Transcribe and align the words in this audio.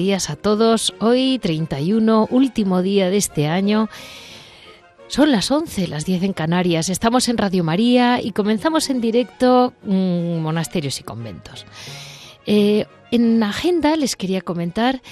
Días 0.00 0.30
a 0.30 0.36
todos. 0.36 0.94
Hoy 0.98 1.38
31, 1.38 2.28
último 2.30 2.80
día 2.80 3.10
de 3.10 3.18
este 3.18 3.48
año. 3.48 3.90
Son 5.08 5.30
las 5.30 5.50
11, 5.50 5.88
las 5.88 6.06
10 6.06 6.22
en 6.22 6.32
Canarias. 6.32 6.88
Estamos 6.88 7.28
en 7.28 7.36
Radio 7.36 7.64
María 7.64 8.18
y 8.22 8.32
comenzamos 8.32 8.88
en 8.88 9.02
directo 9.02 9.74
mm, 9.82 10.38
Monasterios 10.38 11.00
y 11.00 11.02
Conventos. 11.02 11.66
Eh, 12.46 12.86
en 13.10 13.42
agenda 13.42 13.94
les 13.96 14.16
quería 14.16 14.40
comentar 14.40 15.02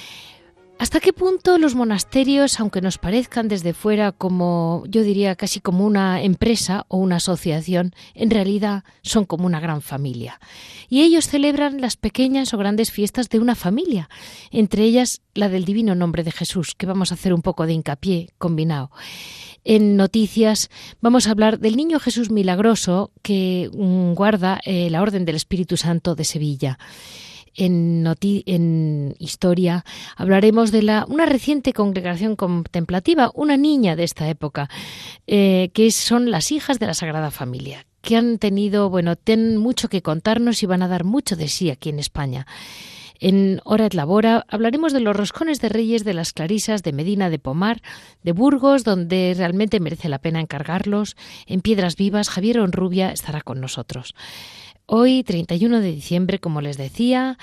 ¿Hasta 0.78 1.00
qué 1.00 1.12
punto 1.12 1.58
los 1.58 1.74
monasterios, 1.74 2.60
aunque 2.60 2.80
nos 2.80 2.98
parezcan 2.98 3.48
desde 3.48 3.74
fuera 3.74 4.12
como, 4.12 4.84
yo 4.86 5.02
diría, 5.02 5.34
casi 5.34 5.58
como 5.58 5.84
una 5.84 6.22
empresa 6.22 6.86
o 6.86 6.98
una 6.98 7.16
asociación, 7.16 7.92
en 8.14 8.30
realidad 8.30 8.84
son 9.02 9.24
como 9.24 9.46
una 9.46 9.58
gran 9.58 9.82
familia? 9.82 10.40
Y 10.88 11.02
ellos 11.02 11.26
celebran 11.26 11.80
las 11.80 11.96
pequeñas 11.96 12.54
o 12.54 12.58
grandes 12.58 12.92
fiestas 12.92 13.28
de 13.28 13.40
una 13.40 13.56
familia, 13.56 14.08
entre 14.52 14.84
ellas 14.84 15.20
la 15.34 15.48
del 15.48 15.64
Divino 15.64 15.96
Nombre 15.96 16.22
de 16.22 16.30
Jesús, 16.30 16.76
que 16.76 16.86
vamos 16.86 17.10
a 17.10 17.14
hacer 17.14 17.34
un 17.34 17.42
poco 17.42 17.66
de 17.66 17.72
hincapié 17.72 18.30
combinado. 18.38 18.92
En 19.64 19.96
noticias 19.96 20.70
vamos 21.00 21.26
a 21.26 21.32
hablar 21.32 21.58
del 21.58 21.76
Niño 21.76 21.98
Jesús 21.98 22.30
Milagroso 22.30 23.10
que 23.22 23.68
guarda 24.14 24.60
eh, 24.64 24.88
la 24.90 25.02
Orden 25.02 25.24
del 25.24 25.34
Espíritu 25.34 25.76
Santo 25.76 26.14
de 26.14 26.24
Sevilla 26.24 26.78
en, 27.58 28.06
en 28.46 29.14
historia 29.18 29.84
hablaremos 30.16 30.72
de 30.72 30.82
la, 30.82 31.04
una 31.08 31.26
reciente 31.26 31.72
congregación 31.72 32.36
contemplativa, 32.36 33.30
una 33.34 33.56
niña 33.56 33.96
de 33.96 34.04
esta 34.04 34.28
época, 34.28 34.70
eh, 35.26 35.70
que 35.74 35.90
son 35.90 36.30
las 36.30 36.52
hijas 36.52 36.78
de 36.78 36.86
la 36.86 36.94
Sagrada 36.94 37.30
Familia, 37.30 37.84
que 38.00 38.16
han 38.16 38.38
tenido, 38.38 38.88
bueno, 38.88 39.16
tienen 39.16 39.58
mucho 39.58 39.88
que 39.88 40.02
contarnos 40.02 40.62
y 40.62 40.66
van 40.66 40.82
a 40.82 40.88
dar 40.88 41.04
mucho 41.04 41.36
de 41.36 41.48
sí 41.48 41.68
aquí 41.70 41.90
en 41.90 41.98
España. 41.98 42.46
En 43.20 43.60
Hora 43.64 43.86
et 43.86 43.94
Labora 43.94 44.46
hablaremos 44.48 44.92
de 44.92 45.00
los 45.00 45.16
roscones 45.16 45.60
de 45.60 45.68
reyes 45.68 46.04
de 46.04 46.14
las 46.14 46.32
clarisas 46.32 46.84
de 46.84 46.92
Medina 46.92 47.30
de 47.30 47.40
Pomar, 47.40 47.82
de 48.22 48.30
Burgos, 48.30 48.84
donde 48.84 49.34
realmente 49.36 49.80
merece 49.80 50.08
la 50.08 50.20
pena 50.20 50.40
encargarlos. 50.40 51.16
En 51.46 51.60
Piedras 51.60 51.96
Vivas, 51.96 52.28
Javier 52.28 52.60
Onrubia 52.60 53.10
estará 53.10 53.40
con 53.40 53.60
nosotros. 53.60 54.14
Hoy, 54.90 55.22
31 55.22 55.82
de 55.82 55.92
diciembre, 55.92 56.38
como 56.38 56.62
les 56.62 56.78
decía, 56.78 57.36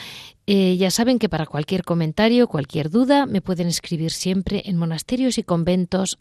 eh, 0.47 0.77
ya 0.77 0.89
saben 0.89 1.19
que 1.19 1.29
para 1.29 1.45
cualquier 1.45 1.83
comentario, 1.83 2.47
cualquier 2.47 2.89
duda, 2.89 3.27
me 3.27 3.39
pueden 3.39 3.67
escribir 3.67 4.09
siempre 4.09 4.63
en 4.65 4.77
monasterios 4.77 5.37
y 5.37 5.43
conventos 5.43 6.17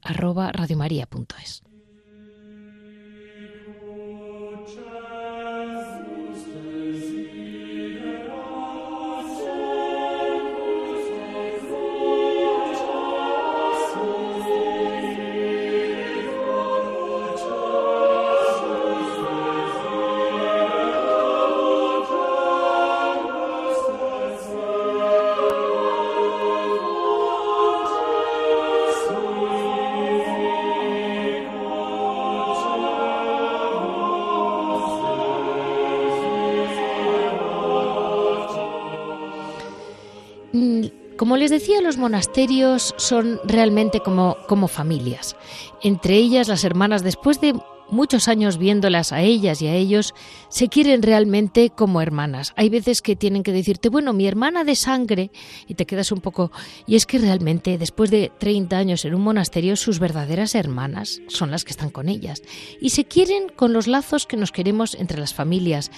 Los 41.82 41.98
monasterios 41.98 42.94
son 42.96 43.40
realmente 43.44 44.00
como, 44.00 44.36
como 44.48 44.68
familias. 44.68 45.36
Entre 45.82 46.16
ellas, 46.16 46.48
las 46.48 46.64
hermanas, 46.64 47.02
después 47.02 47.40
de 47.40 47.54
muchos 47.90 48.28
años 48.28 48.56
viéndolas 48.58 49.12
a 49.12 49.20
ellas 49.20 49.60
y 49.60 49.66
a 49.66 49.74
ellos, 49.74 50.14
se 50.48 50.68
quieren 50.68 51.02
realmente 51.02 51.70
como 51.70 52.00
hermanas. 52.00 52.52
Hay 52.56 52.68
veces 52.70 53.02
que 53.02 53.16
tienen 53.16 53.42
que 53.42 53.52
decirte, 53.52 53.88
bueno, 53.88 54.12
mi 54.12 54.26
hermana 54.26 54.64
de 54.64 54.76
sangre, 54.76 55.30
y 55.66 55.74
te 55.74 55.84
quedas 55.84 56.12
un 56.12 56.20
poco... 56.20 56.50
Y 56.86 56.96
es 56.96 57.06
que 57.06 57.18
realmente, 57.18 57.76
después 57.76 58.10
de 58.10 58.32
30 58.38 58.76
años 58.78 59.04
en 59.04 59.14
un 59.14 59.22
monasterio, 59.22 59.76
sus 59.76 59.98
verdaderas 59.98 60.54
hermanas 60.54 61.20
son 61.28 61.50
las 61.50 61.64
que 61.64 61.72
están 61.72 61.90
con 61.90 62.08
ellas. 62.08 62.42
Y 62.80 62.90
se 62.90 63.04
quieren 63.04 63.48
con 63.54 63.72
los 63.72 63.86
lazos 63.86 64.26
que 64.26 64.36
nos 64.36 64.52
queremos 64.52 64.94
entre 64.94 65.18
las 65.18 65.34
familias 65.34 65.90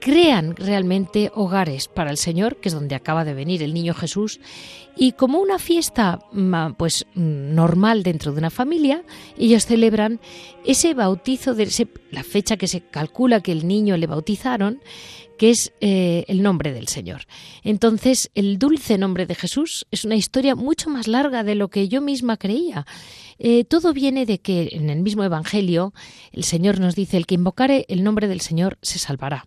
crean 0.00 0.56
realmente 0.56 1.30
hogares 1.34 1.88
para 1.88 2.10
el 2.10 2.16
Señor, 2.16 2.56
que 2.56 2.68
es 2.68 2.74
donde 2.74 2.94
acaba 2.94 3.24
de 3.24 3.34
venir 3.34 3.62
el 3.62 3.74
niño 3.74 3.94
Jesús, 3.94 4.40
y 4.96 5.12
como 5.12 5.38
una 5.38 5.58
fiesta 5.58 6.20
mm, 6.32 6.72
pues 6.76 7.06
mm, 7.14 7.54
normal 7.54 8.02
dentro 8.02 8.32
de 8.32 8.38
una 8.38 8.50
familia, 8.50 9.04
ellos 9.38 9.66
celebran 9.66 10.20
ese 10.64 10.94
bautizo 10.94 11.54
de 11.54 11.68
la 12.10 12.24
fecha 12.24 12.56
que 12.56 12.66
se 12.66 12.80
calcula 12.80 13.40
que 13.40 13.52
el 13.52 13.66
niño 13.66 13.96
le 13.96 14.06
bautizaron, 14.06 14.80
que 15.38 15.50
es 15.50 15.72
eh, 15.80 16.24
el 16.26 16.42
nombre 16.42 16.72
del 16.72 16.88
Señor. 16.88 17.22
Entonces, 17.62 18.30
el 18.34 18.58
dulce 18.58 18.98
nombre 18.98 19.24
de 19.24 19.36
Jesús 19.36 19.86
es 19.92 20.04
una 20.04 20.16
historia 20.16 20.56
mucho 20.56 20.90
más 20.90 21.06
larga 21.06 21.44
de 21.44 21.54
lo 21.54 21.68
que 21.68 21.88
yo 21.88 22.00
misma 22.00 22.36
creía. 22.36 22.84
Eh, 23.38 23.62
todo 23.62 23.92
viene 23.92 24.26
de 24.26 24.40
que 24.40 24.70
en 24.72 24.90
el 24.90 25.00
mismo 25.00 25.22
Evangelio 25.22 25.94
el 26.32 26.42
Señor 26.42 26.80
nos 26.80 26.96
dice, 26.96 27.16
el 27.16 27.26
que 27.26 27.36
invocare 27.36 27.86
el 27.88 28.02
nombre 28.02 28.26
del 28.26 28.40
Señor 28.40 28.78
se 28.82 28.98
salvará 28.98 29.46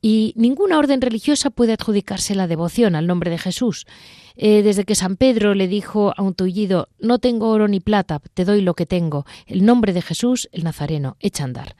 y 0.00 0.32
ninguna 0.36 0.78
orden 0.78 1.00
religiosa 1.00 1.50
puede 1.50 1.72
adjudicarse 1.72 2.34
la 2.34 2.46
devoción 2.46 2.94
al 2.94 3.06
nombre 3.06 3.30
de 3.30 3.38
Jesús. 3.38 3.86
Eh, 4.36 4.62
desde 4.62 4.84
que 4.84 4.94
San 4.94 5.16
Pedro 5.16 5.54
le 5.54 5.66
dijo 5.66 6.12
a 6.16 6.22
un 6.22 6.34
tullido, 6.34 6.88
no 7.00 7.18
tengo 7.18 7.48
oro 7.48 7.66
ni 7.66 7.80
plata, 7.80 8.20
te 8.34 8.44
doy 8.44 8.60
lo 8.60 8.74
que 8.74 8.86
tengo, 8.86 9.26
el 9.46 9.64
nombre 9.64 9.92
de 9.92 10.02
Jesús, 10.02 10.48
el 10.52 10.62
Nazareno, 10.62 11.16
echa 11.18 11.44
andar. 11.44 11.74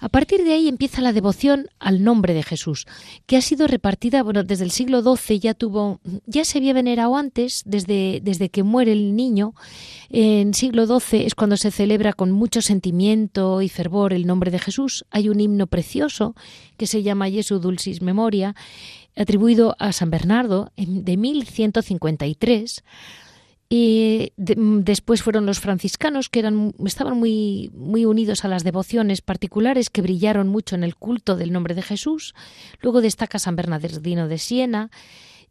A 0.00 0.08
partir 0.08 0.44
de 0.44 0.52
ahí 0.52 0.68
empieza 0.68 1.00
la 1.00 1.12
devoción 1.12 1.68
al 1.78 2.04
nombre 2.04 2.34
de 2.34 2.42
Jesús, 2.42 2.86
que 3.26 3.36
ha 3.36 3.40
sido 3.40 3.66
repartida, 3.66 4.22
bueno, 4.22 4.44
desde 4.44 4.64
el 4.64 4.70
siglo 4.70 5.02
XII 5.02 5.38
ya 5.38 5.54
tuvo, 5.54 6.00
ya 6.26 6.44
se 6.44 6.58
había 6.58 6.72
venerado 6.72 7.16
antes, 7.16 7.62
desde, 7.64 8.20
desde 8.22 8.48
que 8.48 8.62
muere 8.62 8.92
el 8.92 9.16
niño. 9.16 9.54
En 10.10 10.54
siglo 10.54 10.86
XII 10.86 11.24
es 11.24 11.34
cuando 11.34 11.56
se 11.56 11.70
celebra 11.70 12.12
con 12.12 12.30
mucho 12.30 12.62
sentimiento 12.62 13.62
y 13.62 13.68
fervor 13.68 14.12
el 14.12 14.26
nombre 14.26 14.50
de 14.50 14.58
Jesús. 14.58 15.04
Hay 15.10 15.28
un 15.28 15.40
himno 15.40 15.66
precioso 15.66 16.34
que 16.76 16.86
se 16.86 17.02
llama 17.02 17.30
Jesu 17.30 17.58
Dulcis 17.58 18.02
Memoria, 18.02 18.54
atribuido 19.16 19.76
a 19.78 19.92
San 19.92 20.10
Bernardo 20.10 20.70
de 20.76 21.16
1153 21.16 22.84
y 23.68 24.32
mm, 24.36 24.80
después 24.80 25.22
fueron 25.22 25.46
los 25.46 25.60
franciscanos, 25.60 26.28
que 26.28 26.40
eran, 26.40 26.72
estaban 26.84 27.18
muy, 27.18 27.70
muy 27.74 28.04
unidos 28.04 28.44
a 28.44 28.48
las 28.48 28.64
devociones 28.64 29.22
particulares, 29.22 29.90
que 29.90 30.02
brillaron 30.02 30.48
mucho 30.48 30.76
en 30.76 30.84
el 30.84 30.94
culto 30.94 31.36
del 31.36 31.52
nombre 31.52 31.74
de 31.74 31.82
Jesús. 31.82 32.34
Luego 32.80 33.00
destaca 33.00 33.38
San 33.38 33.56
Bernardino 33.56 34.28
de 34.28 34.38
Siena, 34.38 34.90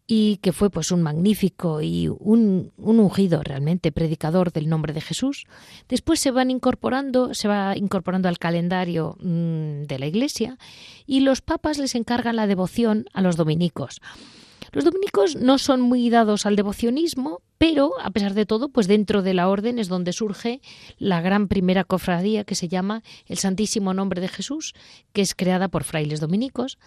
y 0.07 0.37
que 0.37 0.53
fue 0.53 0.69
pues 0.69 0.91
un 0.91 1.01
magnífico 1.01 1.81
y 1.81 2.07
un, 2.07 2.71
un, 2.77 2.99
ungido 2.99 3.41
realmente 3.41 3.91
predicador 3.91 4.51
del 4.51 4.69
nombre 4.69 4.93
de 4.93 5.01
Jesús. 5.01 5.47
Después 5.89 6.19
se 6.19 6.31
van 6.31 6.51
incorporando, 6.51 7.33
se 7.33 7.47
va 7.47 7.75
incorporando 7.75 8.29
al 8.29 8.37
calendario 8.37 9.17
mm, 9.19 9.83
de 9.83 9.99
la 9.99 10.05
Iglesia 10.05 10.57
y 11.07 11.21
los 11.21 11.41
papas 11.41 11.79
les 11.79 11.95
encargan 11.95 12.35
la 12.35 12.45
devoción 12.47 13.05
a 13.13 13.21
los 13.21 13.35
dominicos. 13.35 13.99
Los 14.75 14.83
dominicos 14.83 15.37
no 15.37 15.57
son 15.57 15.79
muy 15.79 16.09
dados 16.09 16.45
al 16.45 16.57
devocionismo, 16.57 17.41
pero 17.57 17.93
a 18.03 18.11
pesar 18.11 18.33
de 18.33 18.45
todo, 18.45 18.67
pues 18.67 18.89
dentro 18.89 19.21
de 19.21 19.33
la 19.33 19.47
orden 19.47 19.79
es 19.79 19.87
donde 19.87 20.11
surge 20.11 20.59
la 20.97 21.21
gran 21.21 21.47
primera 21.47 21.85
cofradía 21.85 22.43
que 22.43 22.55
se 22.55 22.67
llama 22.67 23.01
el 23.25 23.37
Santísimo 23.37 23.93
Nombre 23.93 24.19
de 24.19 24.27
Jesús, 24.27 24.73
que 25.13 25.21
es 25.21 25.33
creada 25.33 25.69
por 25.69 25.85
frailes 25.85 26.19
dominicos. 26.19 26.77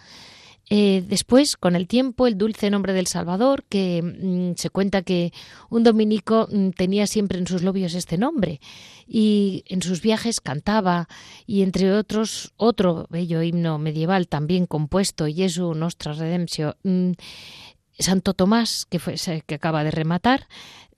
Eh, 0.69 1.03
después, 1.07 1.57
con 1.57 1.75
el 1.75 1.87
tiempo, 1.87 2.27
el 2.27 2.37
dulce 2.37 2.69
nombre 2.69 2.93
del 2.93 3.07
Salvador, 3.07 3.63
que 3.67 4.03
mm, 4.03 4.55
se 4.55 4.69
cuenta 4.69 5.01
que 5.01 5.33
un 5.71 5.83
dominico 5.83 6.47
mm, 6.51 6.69
tenía 6.69 7.07
siempre 7.07 7.39
en 7.39 7.47
sus 7.47 7.63
lobios 7.63 7.95
este 7.95 8.19
nombre 8.19 8.61
y 9.07 9.63
en 9.65 9.81
sus 9.81 10.03
viajes 10.03 10.41
cantaba 10.41 11.07
y 11.47 11.63
entre 11.63 11.91
otros 11.91 12.53
otro 12.55 13.07
bello 13.09 13.41
himno 13.41 13.79
medieval 13.79 14.27
también 14.27 14.67
compuesto, 14.67 15.25
Jesu 15.25 15.73
Nostra 15.73 16.13
Redemptio. 16.13 16.77
Mm, 16.83 17.13
Santo 17.99 18.33
Tomás, 18.33 18.85
que, 18.85 18.99
fue, 18.99 19.15
que 19.45 19.55
acaba 19.55 19.83
de 19.83 19.91
rematar, 19.91 20.47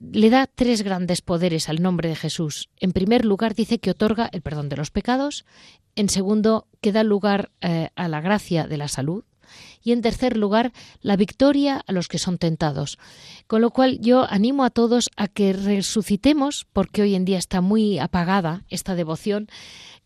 le 0.00 0.30
da 0.30 0.46
tres 0.46 0.82
grandes 0.82 1.20
poderes 1.20 1.68
al 1.68 1.82
nombre 1.82 2.08
de 2.08 2.16
Jesús. 2.16 2.68
En 2.80 2.92
primer 2.92 3.24
lugar, 3.24 3.54
dice 3.54 3.78
que 3.78 3.90
otorga 3.90 4.28
el 4.32 4.42
perdón 4.42 4.68
de 4.68 4.76
los 4.76 4.90
pecados. 4.90 5.44
En 5.94 6.08
segundo, 6.08 6.66
que 6.80 6.92
da 6.92 7.04
lugar 7.04 7.50
eh, 7.60 7.90
a 7.94 8.08
la 8.08 8.20
gracia 8.20 8.66
de 8.66 8.76
la 8.76 8.88
salud 8.88 9.24
y 9.82 9.92
en 9.92 10.02
tercer 10.02 10.36
lugar 10.36 10.72
la 11.00 11.16
victoria 11.16 11.82
a 11.86 11.92
los 11.92 12.08
que 12.08 12.18
son 12.18 12.38
tentados. 12.38 12.98
Con 13.46 13.60
lo 13.60 13.70
cual 13.70 14.00
yo 14.00 14.24
animo 14.28 14.64
a 14.64 14.70
todos 14.70 15.10
a 15.16 15.28
que 15.28 15.52
resucitemos, 15.52 16.66
porque 16.72 17.02
hoy 17.02 17.14
en 17.14 17.24
día 17.24 17.38
está 17.38 17.60
muy 17.60 17.98
apagada 17.98 18.64
esta 18.68 18.94
devoción, 18.94 19.48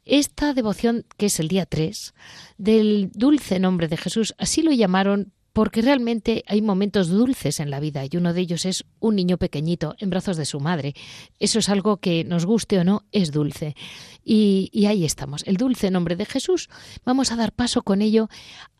esta 0.04 0.54
devoción 0.54 1.04
que 1.16 1.26
es 1.26 1.40
el 1.40 1.48
día 1.48 1.66
3 1.66 2.14
del 2.58 3.10
dulce 3.12 3.58
nombre 3.58 3.88
de 3.88 3.96
Jesús, 3.96 4.34
así 4.38 4.62
lo 4.62 4.72
llamaron 4.72 5.32
porque 5.56 5.80
realmente 5.80 6.44
hay 6.48 6.60
momentos 6.60 7.08
dulces 7.08 7.60
en 7.60 7.70
la 7.70 7.80
vida 7.80 8.04
y 8.04 8.14
uno 8.18 8.34
de 8.34 8.42
ellos 8.42 8.66
es 8.66 8.84
un 9.00 9.16
niño 9.16 9.38
pequeñito 9.38 9.96
en 9.98 10.10
brazos 10.10 10.36
de 10.36 10.44
su 10.44 10.60
madre. 10.60 10.92
Eso 11.38 11.60
es 11.60 11.70
algo 11.70 11.96
que 11.96 12.24
nos 12.24 12.44
guste 12.44 12.78
o 12.78 12.84
no, 12.84 13.04
es 13.10 13.32
dulce. 13.32 13.74
Y, 14.22 14.84
ahí 14.86 15.06
estamos, 15.06 15.44
el 15.46 15.56
dulce 15.56 15.90
nombre 15.90 16.14
de 16.14 16.26
Jesús. 16.26 16.68
Vamos 17.06 17.32
a 17.32 17.36
dar 17.36 17.52
paso 17.52 17.80
con 17.80 18.02
ello 18.02 18.28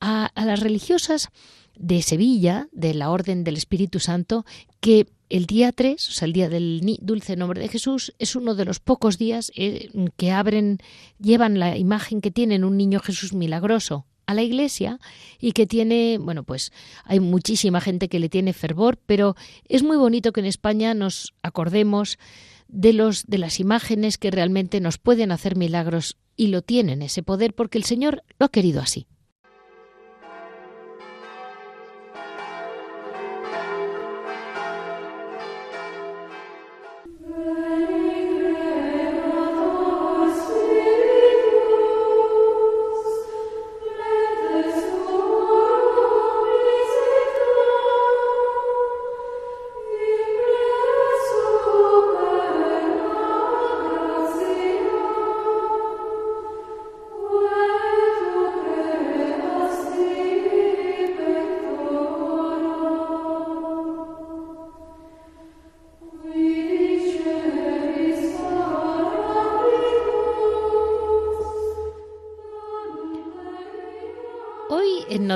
a, 0.02 0.30
las 0.34 0.60
religiosas 0.60 1.30
de 1.76 2.02
Sevilla, 2.02 2.68
de 2.72 2.92
la 2.92 3.08
Orden 3.08 3.42
del 3.42 3.56
Espíritu 3.56 3.98
Santo, 3.98 4.44
que 4.80 5.06
el 5.30 5.46
día 5.46 5.72
3, 5.72 6.06
o 6.10 6.12
sea, 6.12 6.26
el 6.26 6.34
día 6.34 6.50
del 6.50 6.82
dulce 7.00 7.36
nombre 7.36 7.62
de 7.62 7.68
Jesús, 7.68 8.12
es 8.18 8.36
uno 8.36 8.54
de 8.54 8.66
los 8.66 8.80
pocos 8.80 9.16
días 9.16 9.50
eh, 9.56 9.88
que 10.18 10.30
abren, 10.30 10.80
llevan 11.18 11.58
la 11.58 11.78
imagen 11.78 12.20
que 12.20 12.30
tienen 12.30 12.64
un 12.64 12.76
niño 12.76 13.00
Jesús 13.00 13.32
milagroso 13.32 14.04
a 14.26 14.34
la 14.34 14.42
iglesia 14.42 14.98
y 15.40 15.52
que 15.52 15.66
tiene, 15.66 16.18
bueno, 16.20 16.44
pues 16.44 16.72
hay 17.04 17.20
muchísima 17.20 17.80
gente 17.80 18.08
que 18.08 18.20
le 18.20 18.28
tiene 18.28 18.52
fervor, 18.52 18.98
pero 19.06 19.36
es 19.68 19.82
muy 19.82 19.96
bonito 19.96 20.32
que 20.32 20.40
en 20.40 20.46
España 20.46 20.94
nos 20.94 21.34
acordemos 21.42 22.18
de 22.68 22.92
los 22.92 23.26
de 23.26 23.38
las 23.38 23.60
imágenes 23.60 24.18
que 24.18 24.30
realmente 24.30 24.80
nos 24.80 24.98
pueden 24.98 25.30
hacer 25.30 25.56
milagros 25.56 26.16
y 26.36 26.48
lo 26.48 26.62
tienen 26.62 27.02
ese 27.02 27.22
poder 27.22 27.54
porque 27.54 27.78
el 27.78 27.84
Señor 27.84 28.24
lo 28.38 28.46
ha 28.46 28.50
querido 28.50 28.80
así. 28.80 29.06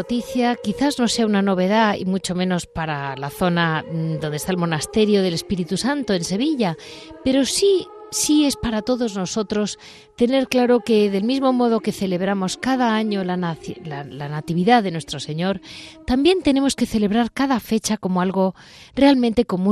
Noticia 0.01 0.57
quizás 0.57 0.99
no 0.99 1.09
sea 1.09 1.27
una 1.27 1.43
novedad 1.43 1.95
y 1.95 2.07
mucho 2.07 2.35
menos 2.35 2.65
para 2.65 3.15
la 3.17 3.29
zona 3.29 3.85
mm, 3.85 4.19
donde 4.19 4.39
está 4.39 4.51
el 4.51 4.57
monasterio 4.57 5.23
del 5.23 5.35
Espíritu 5.35 5.77
Santo 5.77 6.15
en 6.15 6.25
Sevilla, 6.25 6.75
pero 7.23 7.45
sí 7.45 7.87
sí 8.11 8.47
es 8.47 8.57
para 8.57 8.81
todos 8.81 9.15
nosotros 9.15 9.79
tener 10.17 10.49
claro 10.49 10.81
que 10.81 11.11
del 11.11 11.25
mismo 11.25 11.53
modo 11.53 11.81
que 11.81 11.93
celebramos 11.93 12.57
cada 12.57 12.95
año 12.95 13.25
la, 13.25 13.37
la, 13.37 14.29
Natividad 14.29 14.83
de 14.83 14.91
nuestro 14.91 15.21
Señor, 15.21 15.61
también 16.07 16.43
tenemos 16.43 16.75
que 16.77 16.87
celebrar 16.87 17.31
cada 17.31 17.61
fecha 17.61 17.99
como 17.99 18.23
algo 18.23 18.55
realmente 18.95 19.45
como 19.45 19.71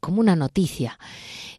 como 0.00 0.20
una 0.20 0.36
noticia. 0.36 0.98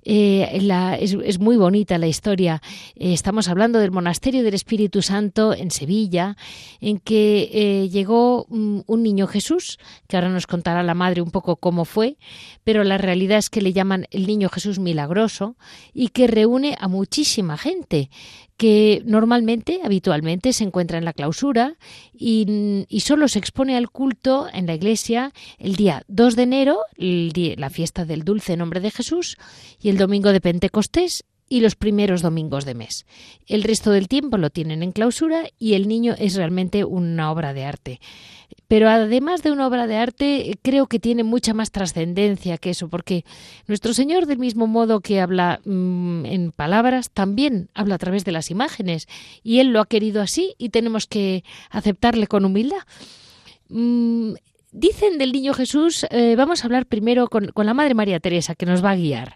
Eh, 0.03 0.59
es, 0.99 1.39
muy 1.39 1.57
bonita 1.57 1.97
la 1.97 2.07
historia. 2.07 2.61
Eh, 2.95 3.13
estamos 3.13 3.47
hablando 3.47 3.79
del 3.79 3.91
monasterio 3.91 4.43
del 4.43 4.53
Espíritu 4.53 5.01
Santo 5.01 5.53
en 5.53 5.71
Sevilla, 5.71 6.37
en 6.79 6.99
que 6.99 7.49
eh, 7.53 7.89
llegó 7.89 8.45
un, 8.45 8.83
un 8.87 9.03
niño 9.03 9.27
Jesús, 9.27 9.79
que 10.07 10.17
ahora 10.17 10.29
nos 10.29 10.47
contará 10.47 10.83
la 10.83 10.93
madre 10.93 11.21
un 11.21 11.31
poco 11.31 11.57
cómo 11.57 11.85
fue, 11.85 12.17
pero 12.63 12.83
la 12.83 12.97
realidad 12.97 13.37
es 13.37 13.49
que 13.49 13.61
le 13.61 13.73
llaman 13.73 14.07
el 14.11 14.27
niño 14.27 14.49
Jesús 14.49 14.79
milagroso 14.79 15.55
y 15.93 16.09
que 16.09 16.27
reúne 16.27 16.75
a 16.79 16.87
muchísima 16.87 17.57
gente 17.57 18.09
que 18.61 19.01
normalmente, 19.07 19.79
habitualmente, 19.83 20.53
se 20.53 20.63
encuentra 20.63 20.99
en 20.99 21.03
la 21.03 21.13
clausura 21.13 21.77
y, 22.13 22.85
solo 22.99 23.27
se 23.27 23.39
expone 23.39 23.75
al 23.75 23.89
culto 23.89 24.49
en 24.53 24.67
la 24.67 24.75
iglesia 24.75 25.33
el 25.57 25.75
día 25.75 26.03
2 26.09 26.35
de 26.35 26.43
enero, 26.43 26.77
la 26.95 27.71
fiesta 27.71 28.05
del 28.05 28.23
dulce 28.23 28.57
nombre 28.57 28.79
de 28.79 28.91
Jesús, 28.91 29.39
y 29.81 29.89
el 29.89 29.97
domingo 29.97 30.31
de 30.31 30.41
Pentecostés 30.41 31.23
y 31.49 31.61
los 31.61 31.75
primeros 31.75 32.21
domingos 32.21 32.63
de 32.65 32.75
mes. 32.75 33.07
El 33.47 33.63
resto 33.63 33.89
del 33.89 34.07
tiempo 34.07 34.37
lo 34.37 34.51
tienen 34.51 34.83
en 34.83 34.91
clausura 34.91 35.45
y 35.57 35.73
el 35.73 35.87
niño 35.87 36.13
es 36.19 36.35
realmente 36.35 36.83
una 36.83 37.31
obra 37.31 37.55
de 37.55 37.65
arte. 37.65 37.99
Pero 38.71 38.87
además 38.87 39.43
de 39.43 39.51
una 39.51 39.67
obra 39.67 39.85
de 39.85 39.97
arte, 39.97 40.57
creo 40.61 40.87
que 40.87 40.97
tiene 40.97 41.25
mucha 41.25 41.53
más 41.53 41.71
trascendencia 41.71 42.57
que 42.57 42.69
eso, 42.69 42.87
porque 42.87 43.25
nuestro 43.67 43.93
Señor, 43.93 44.27
del 44.27 44.37
mismo 44.37 44.65
modo 44.65 45.01
que 45.01 45.19
habla 45.19 45.59
mm, 45.65 46.25
en 46.25 46.53
palabras, 46.53 47.11
también 47.11 47.67
habla 47.73 47.95
a 47.95 47.97
través 47.97 48.23
de 48.23 48.31
las 48.31 48.49
imágenes, 48.49 49.09
y 49.43 49.59
Él 49.59 49.73
lo 49.73 49.81
ha 49.81 49.85
querido 49.87 50.21
así 50.21 50.55
y 50.57 50.69
tenemos 50.69 51.05
que 51.05 51.43
aceptarle 51.69 52.27
con 52.27 52.45
humildad. 52.45 52.83
Mm, 53.67 54.35
dicen 54.71 55.17
del 55.17 55.33
niño 55.33 55.53
Jesús, 55.53 56.05
eh, 56.09 56.35
vamos 56.37 56.63
a 56.63 56.67
hablar 56.67 56.85
primero 56.85 57.27
con, 57.27 57.47
con 57.47 57.65
la 57.65 57.73
Madre 57.73 57.93
María 57.93 58.21
Teresa, 58.21 58.55
que 58.55 58.65
nos 58.65 58.81
va 58.81 58.91
a 58.91 58.95
guiar. 58.95 59.35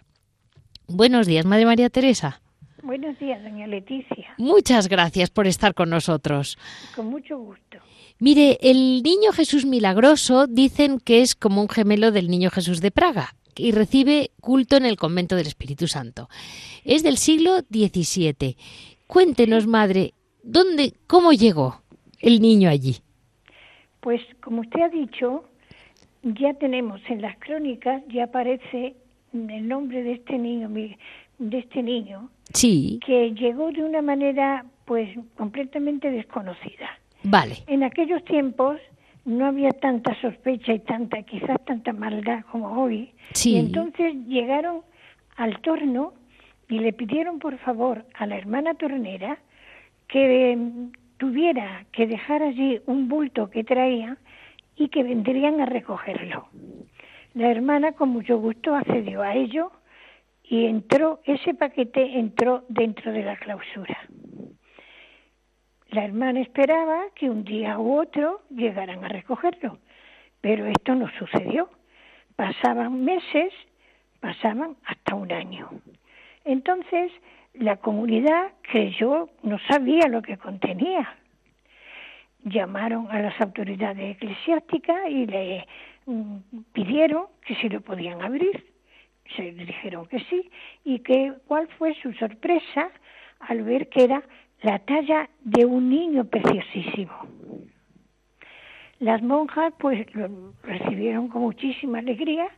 Buenos 0.88 1.26
días, 1.26 1.44
Madre 1.44 1.66
María 1.66 1.90
Teresa. 1.90 2.40
Buenos 2.82 3.18
días, 3.18 3.42
doña 3.42 3.66
Leticia. 3.66 4.34
Muchas 4.38 4.88
gracias 4.88 5.28
por 5.28 5.46
estar 5.46 5.74
con 5.74 5.90
nosotros. 5.90 6.56
Con 6.94 7.08
mucho 7.08 7.36
gusto. 7.36 7.76
Mire, 8.18 8.58
el 8.62 9.02
niño 9.02 9.30
Jesús 9.32 9.66
milagroso 9.66 10.46
dicen 10.46 11.00
que 11.00 11.20
es 11.20 11.34
como 11.34 11.60
un 11.60 11.68
gemelo 11.68 12.12
del 12.12 12.28
niño 12.28 12.50
Jesús 12.50 12.80
de 12.80 12.90
Praga 12.90 13.34
y 13.54 13.72
recibe 13.72 14.30
culto 14.40 14.76
en 14.76 14.86
el 14.86 14.96
convento 14.96 15.36
del 15.36 15.46
Espíritu 15.46 15.86
Santo. 15.86 16.28
Es 16.84 17.02
del 17.02 17.18
siglo 17.18 17.58
XVII. 17.70 18.56
Cuéntenos, 19.06 19.66
madre, 19.66 20.14
¿dónde, 20.42 20.94
cómo 21.06 21.32
llegó 21.32 21.82
el 22.20 22.40
niño 22.40 22.70
allí? 22.70 22.96
Pues, 24.00 24.22
como 24.42 24.62
usted 24.62 24.80
ha 24.80 24.88
dicho, 24.88 25.44
ya 26.22 26.54
tenemos 26.54 27.02
en 27.10 27.20
las 27.20 27.36
crónicas, 27.38 28.02
ya 28.08 28.24
aparece 28.24 28.94
el 29.32 29.68
nombre 29.68 30.02
de 30.02 30.12
este 30.12 30.38
niño, 30.38 30.70
de 30.70 31.58
este 31.58 31.82
niño, 31.82 32.30
sí. 32.54 32.98
que 33.04 33.34
llegó 33.34 33.70
de 33.72 33.84
una 33.84 34.00
manera, 34.00 34.64
pues, 34.86 35.10
completamente 35.36 36.10
desconocida. 36.10 36.98
Vale. 37.28 37.56
En 37.66 37.82
aquellos 37.82 38.24
tiempos 38.24 38.78
no 39.24 39.46
había 39.46 39.70
tanta 39.70 40.14
sospecha 40.20 40.72
y 40.72 40.78
tanta, 40.78 41.22
quizás 41.22 41.58
tanta 41.64 41.92
maldad 41.92 42.44
como 42.52 42.80
hoy. 42.80 43.10
Sí. 43.32 43.54
Y 43.54 43.58
entonces 43.58 44.14
llegaron 44.28 44.82
al 45.36 45.60
torno 45.60 46.12
y 46.68 46.78
le 46.78 46.92
pidieron 46.92 47.40
por 47.40 47.58
favor 47.58 48.04
a 48.14 48.26
la 48.26 48.36
hermana 48.36 48.74
tornera 48.74 49.38
que 50.06 50.56
tuviera 51.18 51.84
que 51.90 52.06
dejar 52.06 52.44
allí 52.44 52.80
un 52.86 53.08
bulto 53.08 53.50
que 53.50 53.64
traía 53.64 54.18
y 54.76 54.88
que 54.88 55.02
vendrían 55.02 55.60
a 55.60 55.66
recogerlo. 55.66 56.48
La 57.34 57.50
hermana 57.50 57.92
con 57.92 58.10
mucho 58.10 58.38
gusto 58.38 58.76
accedió 58.76 59.22
a 59.22 59.34
ello 59.34 59.72
y 60.44 60.66
entró, 60.66 61.20
ese 61.24 61.54
paquete 61.54 62.20
entró 62.20 62.64
dentro 62.68 63.12
de 63.12 63.24
la 63.24 63.36
clausura. 63.36 63.98
La 65.96 66.04
hermana 66.04 66.42
esperaba 66.42 67.06
que 67.14 67.30
un 67.30 67.42
día 67.42 67.78
u 67.78 67.98
otro 67.98 68.42
llegaran 68.50 69.02
a 69.02 69.08
recogerlo. 69.08 69.78
Pero 70.42 70.66
esto 70.66 70.94
no 70.94 71.08
sucedió. 71.18 71.70
Pasaban 72.36 73.02
meses, 73.02 73.50
pasaban 74.20 74.76
hasta 74.84 75.14
un 75.14 75.32
año. 75.32 75.70
Entonces, 76.44 77.10
la 77.54 77.76
comunidad 77.76 78.52
creyó, 78.60 79.30
no 79.42 79.58
sabía 79.70 80.06
lo 80.08 80.20
que 80.20 80.36
contenía. 80.36 81.16
Llamaron 82.44 83.10
a 83.10 83.18
las 83.18 83.40
autoridades 83.40 84.16
eclesiásticas 84.16 85.08
y 85.08 85.24
le 85.24 85.66
mm, 86.04 86.36
pidieron 86.74 87.24
que 87.46 87.54
si 87.54 87.70
lo 87.70 87.80
podían 87.80 88.20
abrir. 88.20 88.66
Se 89.34 89.50
dijeron 89.50 90.04
que 90.08 90.20
sí 90.28 90.50
y 90.84 90.98
que 90.98 91.32
cuál 91.46 91.68
fue 91.78 91.94
su 92.02 92.12
sorpresa 92.12 92.90
al 93.40 93.62
ver 93.62 93.88
que 93.88 94.04
era 94.04 94.22
la 94.62 94.78
talla 94.80 95.28
de 95.42 95.64
un 95.64 95.90
niño 95.90 96.24
preciosísimo. 96.24 97.12
Las 98.98 99.22
monjas 99.22 99.74
pues 99.78 100.06
lo 100.14 100.54
recibieron 100.62 101.28
con 101.28 101.42
muchísima 101.42 101.98
alegría, 101.98 102.48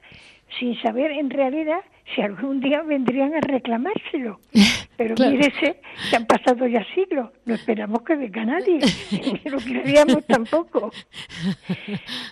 sin 0.59 0.81
saber 0.81 1.11
en 1.11 1.31
realidad 1.31 1.81
si 2.15 2.23
algún 2.23 2.61
día 2.61 2.83
vendrían 2.83 3.35
a 3.35 3.41
reclamárselo. 3.41 4.41
Pero 4.97 5.15
mírese, 5.17 5.81
se 6.11 6.17
han 6.17 6.27
pasado 6.27 6.67
ya 6.67 6.85
siglos, 6.93 7.31
no 7.45 7.55
esperamos 7.55 8.03
que 8.03 8.17
venga 8.17 8.45
nadie, 8.45 8.81
no 9.45 9.51
lo 9.53 9.59
queríamos 9.59 10.27
tampoco. 10.27 10.91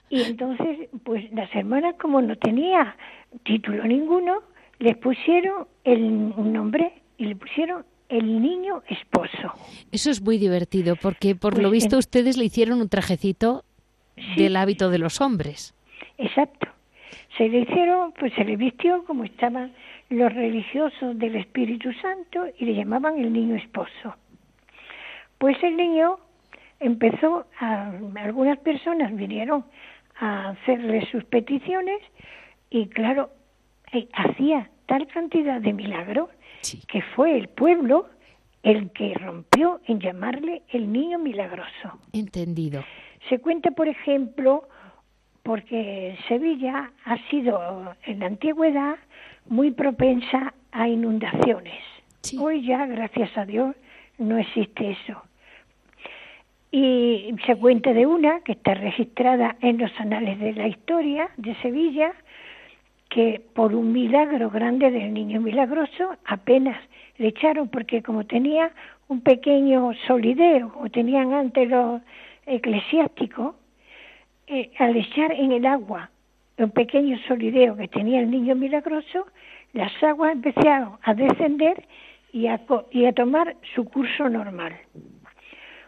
Y 0.09 0.23
entonces, 0.23 0.89
pues 1.05 1.31
las 1.33 1.55
hermanas, 1.55 1.95
como 2.01 2.21
no 2.21 2.37
tenía 2.37 2.97
título 3.45 3.85
ninguno, 3.85 4.43
les 4.81 4.97
pusieron 4.97 5.69
el 5.85 6.53
nombre 6.53 6.93
y 7.19 7.27
le 7.27 7.37
pusieron 7.37 7.85
el 8.09 8.41
niño 8.41 8.83
esposo. 8.89 9.53
Eso 9.93 10.11
es 10.11 10.23
muy 10.23 10.39
divertido, 10.39 10.97
porque 10.97 11.35
por 11.35 11.55
lo 11.55 11.69
pues 11.69 11.85
visto 11.85 11.99
ustedes 11.99 12.37
le 12.37 12.45
hicieron 12.45 12.81
un 12.81 12.89
trajecito 12.89 13.65
del 14.37 14.57
hábito 14.57 14.91
de 14.91 14.99
los 14.99 15.21
hombres. 15.21 15.75
Exacto. 16.19 16.69
Se 17.37 17.49
le 17.49 17.61
hicieron, 17.61 18.13
pues 18.13 18.33
se 18.35 18.45
le 18.45 18.57
vistió 18.57 19.05
como 19.05 19.25
estaban 19.25 19.73
los 20.09 20.33
religiosos 20.33 21.19
del 21.19 21.37
Espíritu 21.37 21.93
Santo 22.01 22.47
y 22.59 22.65
le 22.65 22.75
llamaban 22.75 23.19
el 23.19 23.33
niño 23.33 23.57
esposo. 23.57 24.15
Pues 25.39 25.57
el 25.63 25.77
niño 25.77 26.19
empezó 26.81 27.47
a, 27.61 27.93
algunas 28.17 28.59
personas 28.59 29.15
vinieron 29.15 29.65
a 30.19 30.51
hacerle 30.51 31.07
sus 31.11 31.25
peticiones 31.25 32.01
y 32.71 32.87
claro, 32.89 33.31
eh, 33.93 34.09
hacía 34.15 34.71
tal 34.87 35.07
cantidad 35.09 35.61
de 35.61 35.73
milagros 35.73 36.31
que 36.89 37.03
fue 37.15 37.37
el 37.37 37.49
pueblo 37.49 38.09
el 38.63 38.91
que 38.91 39.15
rompió 39.15 39.81
en 39.87 40.01
llamarle 40.01 40.63
el 40.71 40.93
niño 40.93 41.19
milagroso. 41.19 42.01
Entendido. 42.13 42.85
Se 43.29 43.39
cuenta, 43.39 43.71
por 43.71 43.87
ejemplo, 43.87 44.69
porque 45.45 46.19
Sevilla 46.27 46.91
ha 47.05 47.17
sido 47.31 47.95
en 48.05 48.19
la 48.19 48.27
antigüedad 48.27 48.97
muy 49.49 49.71
propensa 49.71 50.53
a 50.73 50.89
inundaciones. 50.89 51.81
Hoy 52.41 52.67
ya, 52.67 52.87
gracias 52.87 53.37
a 53.39 53.45
Dios, 53.45 53.77
no 54.19 54.37
existe 54.39 54.91
eso. 54.91 55.23
Y 56.73 57.33
se 57.47 57.55
cuenta 57.55 57.93
de 57.93 58.07
una 58.07 58.41
que 58.41 58.53
está 58.53 58.75
registrada 58.75 59.57
en 59.61 59.79
los 59.79 59.93
anales 60.01 60.41
de 60.41 60.53
la 60.55 60.67
historia 60.67 61.31
de 61.37 61.55
Sevilla, 61.63 62.13
que 63.17 63.41
por 63.55 63.75
un 63.75 63.95
milagro 63.95 64.51
grande 64.51 64.91
del 64.91 65.15
niño 65.15 65.41
milagroso 65.41 66.17
apenas 66.27 66.79
le 67.17 67.29
echaron 67.29 67.67
porque 67.71 68.03
como 68.03 68.27
tenía 68.27 68.71
un 69.09 69.23
pequeño 69.23 69.95
solideo, 70.07 70.71
como 70.71 70.91
tenían 70.91 71.33
antes 71.33 71.67
los 71.71 72.03
eclesiásticos, 72.45 73.55
eh, 74.49 74.71
al 74.79 74.95
echar 74.99 75.33
en 75.33 75.53
el 75.53 75.65
agua 75.65 76.11
un 76.59 76.71
pequeño 76.73 77.17
solideo 77.27 77.75
que 77.75 77.89
tenía 77.89 78.21
el 78.21 78.31
niño 78.31 78.55
milagroso, 78.55 79.27
las 79.73 79.93
aguas 80.03 80.33
empezaron 80.33 80.99
a 81.01 81.15
descender 81.15 81.87
y 82.35 82.49
a, 82.49 82.61
y 82.91 83.07
a 83.07 83.15
tomar 83.15 83.57
su 83.75 83.87
curso 83.87 84.29
normal. 84.29 84.77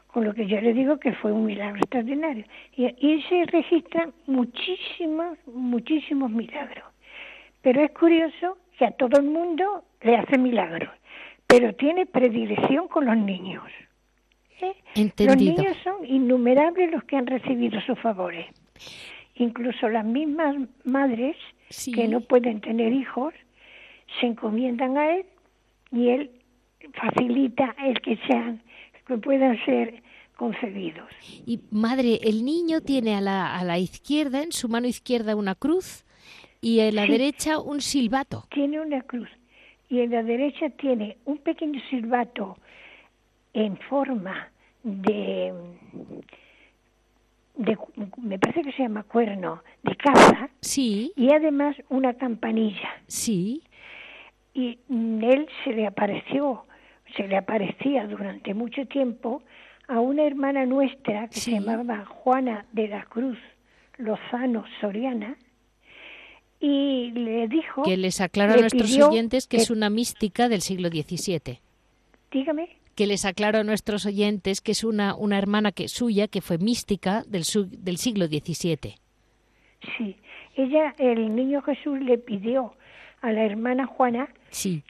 Con 0.06 0.24
lo 0.24 0.32
que 0.32 0.46
yo 0.46 0.58
le 0.62 0.72
digo 0.72 0.98
que 0.98 1.12
fue 1.12 1.30
un 1.30 1.44
milagro 1.44 1.76
extraordinario. 1.76 2.46
Y, 2.74 2.86
y 3.06 3.20
se 3.28 3.44
registran 3.44 4.14
muchísimos, 4.26 5.36
muchísimos 5.46 6.30
milagros. 6.30 6.84
Pero 7.62 7.82
es 7.82 7.90
curioso 7.92 8.58
que 8.78 8.86
a 8.86 8.90
todo 8.92 9.18
el 9.18 9.26
mundo 9.26 9.84
le 10.02 10.16
hace 10.16 10.38
milagros, 10.38 10.90
pero 11.46 11.74
tiene 11.74 12.06
predilección 12.06 12.88
con 12.88 13.06
los 13.06 13.16
niños. 13.16 13.64
¿eh? 14.60 14.74
Los 15.18 15.36
niños 15.36 15.76
son 15.82 16.04
innumerables 16.06 16.90
los 16.92 17.04
que 17.04 17.16
han 17.16 17.26
recibido 17.26 17.80
sus 17.80 17.98
favores. 17.98 18.46
Incluso 19.34 19.88
las 19.88 20.04
mismas 20.04 20.56
madres 20.84 21.36
que 21.94 22.08
no 22.08 22.20
pueden 22.20 22.60
tener 22.60 22.92
hijos 22.92 23.34
se 24.20 24.26
encomiendan 24.26 24.96
a 24.96 25.16
él 25.16 25.26
y 25.92 26.08
él 26.08 26.30
facilita 26.94 27.74
el 27.84 28.00
que 28.00 28.16
sean 28.26 28.62
que 29.06 29.18
puedan 29.18 29.58
ser 29.64 30.02
concebidos. 30.36 31.08
Y 31.46 31.60
madre, 31.70 32.20
el 32.22 32.44
niño 32.44 32.80
tiene 32.80 33.16
a 33.16 33.20
la, 33.20 33.56
a 33.56 33.64
la 33.64 33.78
izquierda, 33.78 34.42
en 34.42 34.52
su 34.52 34.68
mano 34.68 34.86
izquierda, 34.86 35.34
una 35.34 35.54
cruz 35.54 36.04
y 36.60 36.80
en 36.80 36.96
la 36.96 37.06
derecha 37.06 37.58
un 37.58 37.80
silbato. 37.80 38.46
Tiene 38.50 38.80
una 38.80 39.02
cruz 39.02 39.28
y 39.88 40.00
en 40.00 40.10
la 40.10 40.22
derecha 40.22 40.70
tiene 40.70 41.16
un 41.24 41.38
pequeño 41.38 41.80
silbato 41.88 42.58
en 43.54 43.76
forma 43.76 44.50
de, 44.82 45.52
de 47.56 47.78
me 48.18 48.38
parece 48.38 48.62
que 48.62 48.72
se 48.72 48.82
llama 48.82 49.02
cuerno 49.04 49.62
de 49.82 49.96
caza. 49.96 50.50
Sí. 50.60 51.12
Y 51.16 51.32
además 51.32 51.76
una 51.88 52.14
campanilla. 52.14 52.88
Sí. 53.06 53.62
Y 54.54 54.78
él 54.88 55.48
se 55.64 55.72
le 55.72 55.86
apareció, 55.86 56.64
se 57.16 57.26
le 57.28 57.36
aparecía 57.36 58.06
durante 58.06 58.54
mucho 58.54 58.86
tiempo 58.86 59.42
a 59.86 60.00
una 60.00 60.24
hermana 60.24 60.66
nuestra 60.66 61.28
que 61.28 61.40
se 61.40 61.52
llamaba 61.52 62.04
Juana 62.04 62.66
de 62.72 62.88
la 62.88 63.04
Cruz 63.04 63.38
Lozano 63.96 64.64
Soriana 64.80 65.36
y 66.60 67.10
le 67.12 67.48
dijo... 67.48 67.82
Que 67.82 67.96
les 67.96 68.20
aclaro 68.20 68.54
a 68.54 68.56
nuestros 68.56 68.96
oyentes 68.98 69.46
que, 69.46 69.58
es 69.58 69.70
una 69.70 69.90
mística 69.90 70.48
del 70.48 70.60
siglo 70.60 70.88
XVII. 70.88 71.60
Dígame. 72.30 72.76
Que 72.94 73.06
les 73.06 73.24
aclaro 73.24 73.58
a 73.58 73.64
nuestros 73.64 74.06
oyentes 74.06 74.60
que 74.60 74.72
es 74.72 74.84
una, 74.84 75.14
una 75.14 75.38
hermana 75.38 75.72
que, 75.72 75.88
suya 75.88 76.26
que 76.28 76.40
fue 76.40 76.58
mística 76.58 77.22
del, 77.28 77.44
del 77.70 77.96
siglo 77.96 78.26
XVII. 78.26 78.96
Sí, 79.96 80.16
ella, 80.56 80.94
el 80.98 81.34
niño 81.36 81.62
Jesús 81.62 82.00
le 82.00 82.18
pidió 82.18 82.74
a 83.20 83.32
la 83.32 83.44
hermana 83.44 83.86
Juana 83.86 84.28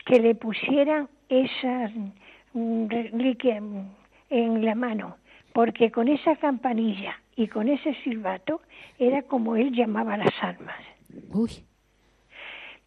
que 0.06 0.20
le 0.20 0.34
pusiera 0.34 1.08
esas 1.28 1.90
reliquias 2.54 3.62
en 4.30 4.64
la 4.64 4.74
mano, 4.74 5.16
porque 5.52 5.90
con 5.90 6.08
esa 6.08 6.36
campanilla 6.36 7.20
y 7.36 7.48
con 7.48 7.68
ese 7.68 7.94
silbato 8.02 8.60
era 8.98 9.22
como 9.22 9.56
él 9.56 9.72
llamaba 9.72 10.16
las 10.16 10.32
almas. 10.42 10.76
Uy. 11.30 11.50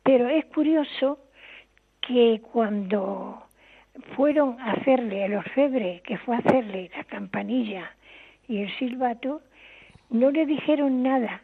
Pero 0.03 0.29
es 0.29 0.45
curioso 0.45 1.19
que 2.01 2.41
cuando 2.51 3.43
fueron 4.15 4.59
a 4.59 4.73
hacerle 4.73 5.25
el 5.25 5.35
orfebre, 5.35 6.01
que 6.03 6.17
fue 6.17 6.35
a 6.35 6.39
hacerle 6.39 6.89
la 6.95 7.03
campanilla 7.03 7.95
y 8.47 8.59
el 8.61 8.77
silbato, 8.77 9.41
no 10.09 10.31
le 10.31 10.45
dijeron 10.45 11.03
nada 11.03 11.41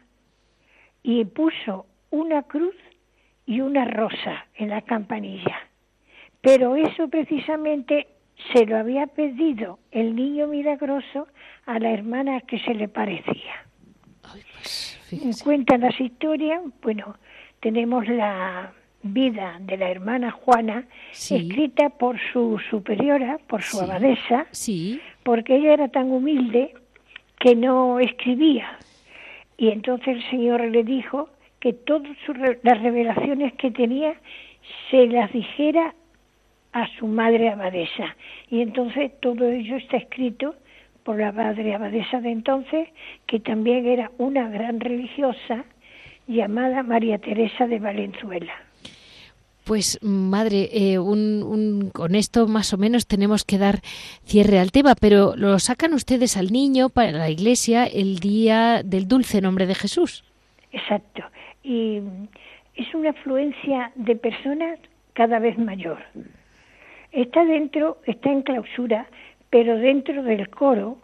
y 1.02 1.24
puso 1.24 1.86
una 2.10 2.42
cruz 2.42 2.74
y 3.46 3.60
una 3.60 3.84
rosa 3.84 4.46
en 4.54 4.70
la 4.70 4.82
campanilla. 4.82 5.68
Pero 6.40 6.76
eso 6.76 7.08
precisamente 7.08 8.08
se 8.52 8.66
lo 8.66 8.76
había 8.76 9.06
pedido 9.06 9.78
el 9.90 10.14
niño 10.14 10.46
milagroso 10.46 11.28
a 11.66 11.78
la 11.78 11.90
hermana 11.90 12.40
que 12.42 12.58
se 12.60 12.74
le 12.74 12.88
parecía. 12.88 13.66
Pues, 14.22 14.97
Cuentan 15.42 15.80
las 15.80 15.98
historias, 16.00 16.60
bueno, 16.82 17.16
tenemos 17.60 18.06
la 18.08 18.72
vida 19.02 19.56
de 19.60 19.76
la 19.76 19.90
hermana 19.90 20.30
Juana 20.30 20.86
escrita 21.12 21.88
por 21.88 22.18
su 22.32 22.60
superiora, 22.70 23.38
por 23.46 23.62
su 23.62 23.80
abadesa, 23.80 24.46
porque 25.22 25.56
ella 25.56 25.74
era 25.74 25.88
tan 25.88 26.10
humilde 26.10 26.74
que 27.38 27.54
no 27.54 28.00
escribía. 28.00 28.78
Y 29.56 29.68
entonces 29.68 30.08
el 30.16 30.30
Señor 30.30 30.60
le 30.64 30.84
dijo 30.84 31.30
que 31.60 31.72
todas 31.72 32.16
las 32.62 32.82
revelaciones 32.82 33.52
que 33.54 33.70
tenía 33.70 34.14
se 34.90 35.06
las 35.06 35.32
dijera 35.32 35.94
a 36.72 36.86
su 36.98 37.06
madre 37.06 37.48
abadesa. 37.48 38.16
Y 38.50 38.60
entonces 38.60 39.12
todo 39.20 39.48
ello 39.48 39.76
está 39.76 39.96
escrito 39.96 40.54
por 41.08 41.18
la 41.18 41.32
madre 41.32 41.74
abadesa 41.74 42.20
de 42.20 42.30
entonces, 42.30 42.86
que 43.26 43.40
también 43.40 43.86
era 43.86 44.10
una 44.18 44.46
gran 44.50 44.78
religiosa 44.78 45.64
llamada 46.26 46.82
María 46.82 47.16
Teresa 47.16 47.66
de 47.66 47.78
Valenzuela. 47.78 48.52
Pues 49.64 49.98
madre, 50.02 50.68
eh, 50.70 50.98
con 51.94 52.14
esto 52.14 52.46
más 52.46 52.74
o 52.74 52.76
menos 52.76 53.06
tenemos 53.06 53.46
que 53.46 53.56
dar 53.56 53.76
cierre 54.26 54.58
al 54.58 54.70
tema, 54.70 54.94
pero 55.00 55.34
lo 55.34 55.58
sacan 55.58 55.94
ustedes 55.94 56.36
al 56.36 56.52
niño 56.52 56.90
para 56.90 57.12
la 57.12 57.30
iglesia 57.30 57.86
el 57.86 58.18
día 58.18 58.82
del 58.84 59.08
dulce 59.08 59.40
nombre 59.40 59.64
de 59.64 59.76
Jesús. 59.76 60.24
exacto. 60.72 61.22
Y 61.64 62.02
es 62.74 62.94
una 62.94 63.10
afluencia 63.10 63.92
de 63.94 64.14
personas 64.14 64.78
cada 65.14 65.38
vez 65.38 65.56
mayor. 65.56 66.00
Está 67.12 67.46
dentro, 67.46 67.96
está 68.04 68.30
en 68.30 68.42
clausura, 68.42 69.06
pero 69.50 69.76
dentro 69.76 70.22
del 70.22 70.48
coro, 70.50 70.98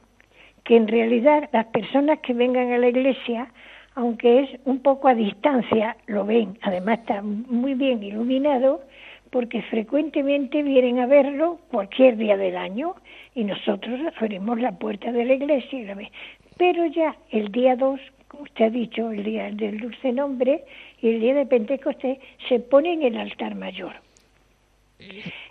que 0.64 0.76
en 0.76 0.88
realidad 0.88 1.48
las 1.52 1.66
personas 1.66 2.20
que 2.20 2.32
vengan 2.32 2.72
a 2.72 2.78
la 2.78 2.88
iglesia, 2.88 3.48
aunque 3.94 4.40
es 4.40 4.50
un 4.64 4.80
poco 4.80 5.08
a 5.08 5.14
distancia, 5.14 5.96
lo 6.06 6.24
ven. 6.24 6.58
Además 6.62 7.00
está 7.00 7.22
muy 7.22 7.74
bien 7.74 8.02
iluminado 8.02 8.82
porque 9.30 9.62
frecuentemente 9.62 10.62
vienen 10.62 11.00
a 11.00 11.06
verlo 11.06 11.58
cualquier 11.70 12.16
día 12.16 12.36
del 12.36 12.56
año 12.56 12.94
y 13.34 13.44
nosotros 13.44 14.00
abrimos 14.20 14.60
la 14.60 14.72
puerta 14.72 15.10
de 15.12 15.24
la 15.24 15.34
iglesia 15.34 15.78
y 15.78 15.84
la 15.84 15.94
ven. 15.94 16.08
Pero 16.56 16.86
ya 16.86 17.16
el 17.30 17.50
día 17.50 17.76
2, 17.76 18.00
como 18.28 18.44
usted 18.44 18.66
ha 18.66 18.70
dicho, 18.70 19.10
el 19.10 19.24
día 19.24 19.50
del 19.50 19.80
dulce 19.80 20.12
nombre 20.12 20.64
y 21.02 21.08
el 21.08 21.20
día 21.20 21.34
de 21.34 21.46
Pentecostés, 21.46 22.18
se 22.48 22.60
pone 22.60 22.92
en 22.92 23.02
el 23.02 23.16
altar 23.16 23.54
mayor. 23.54 23.92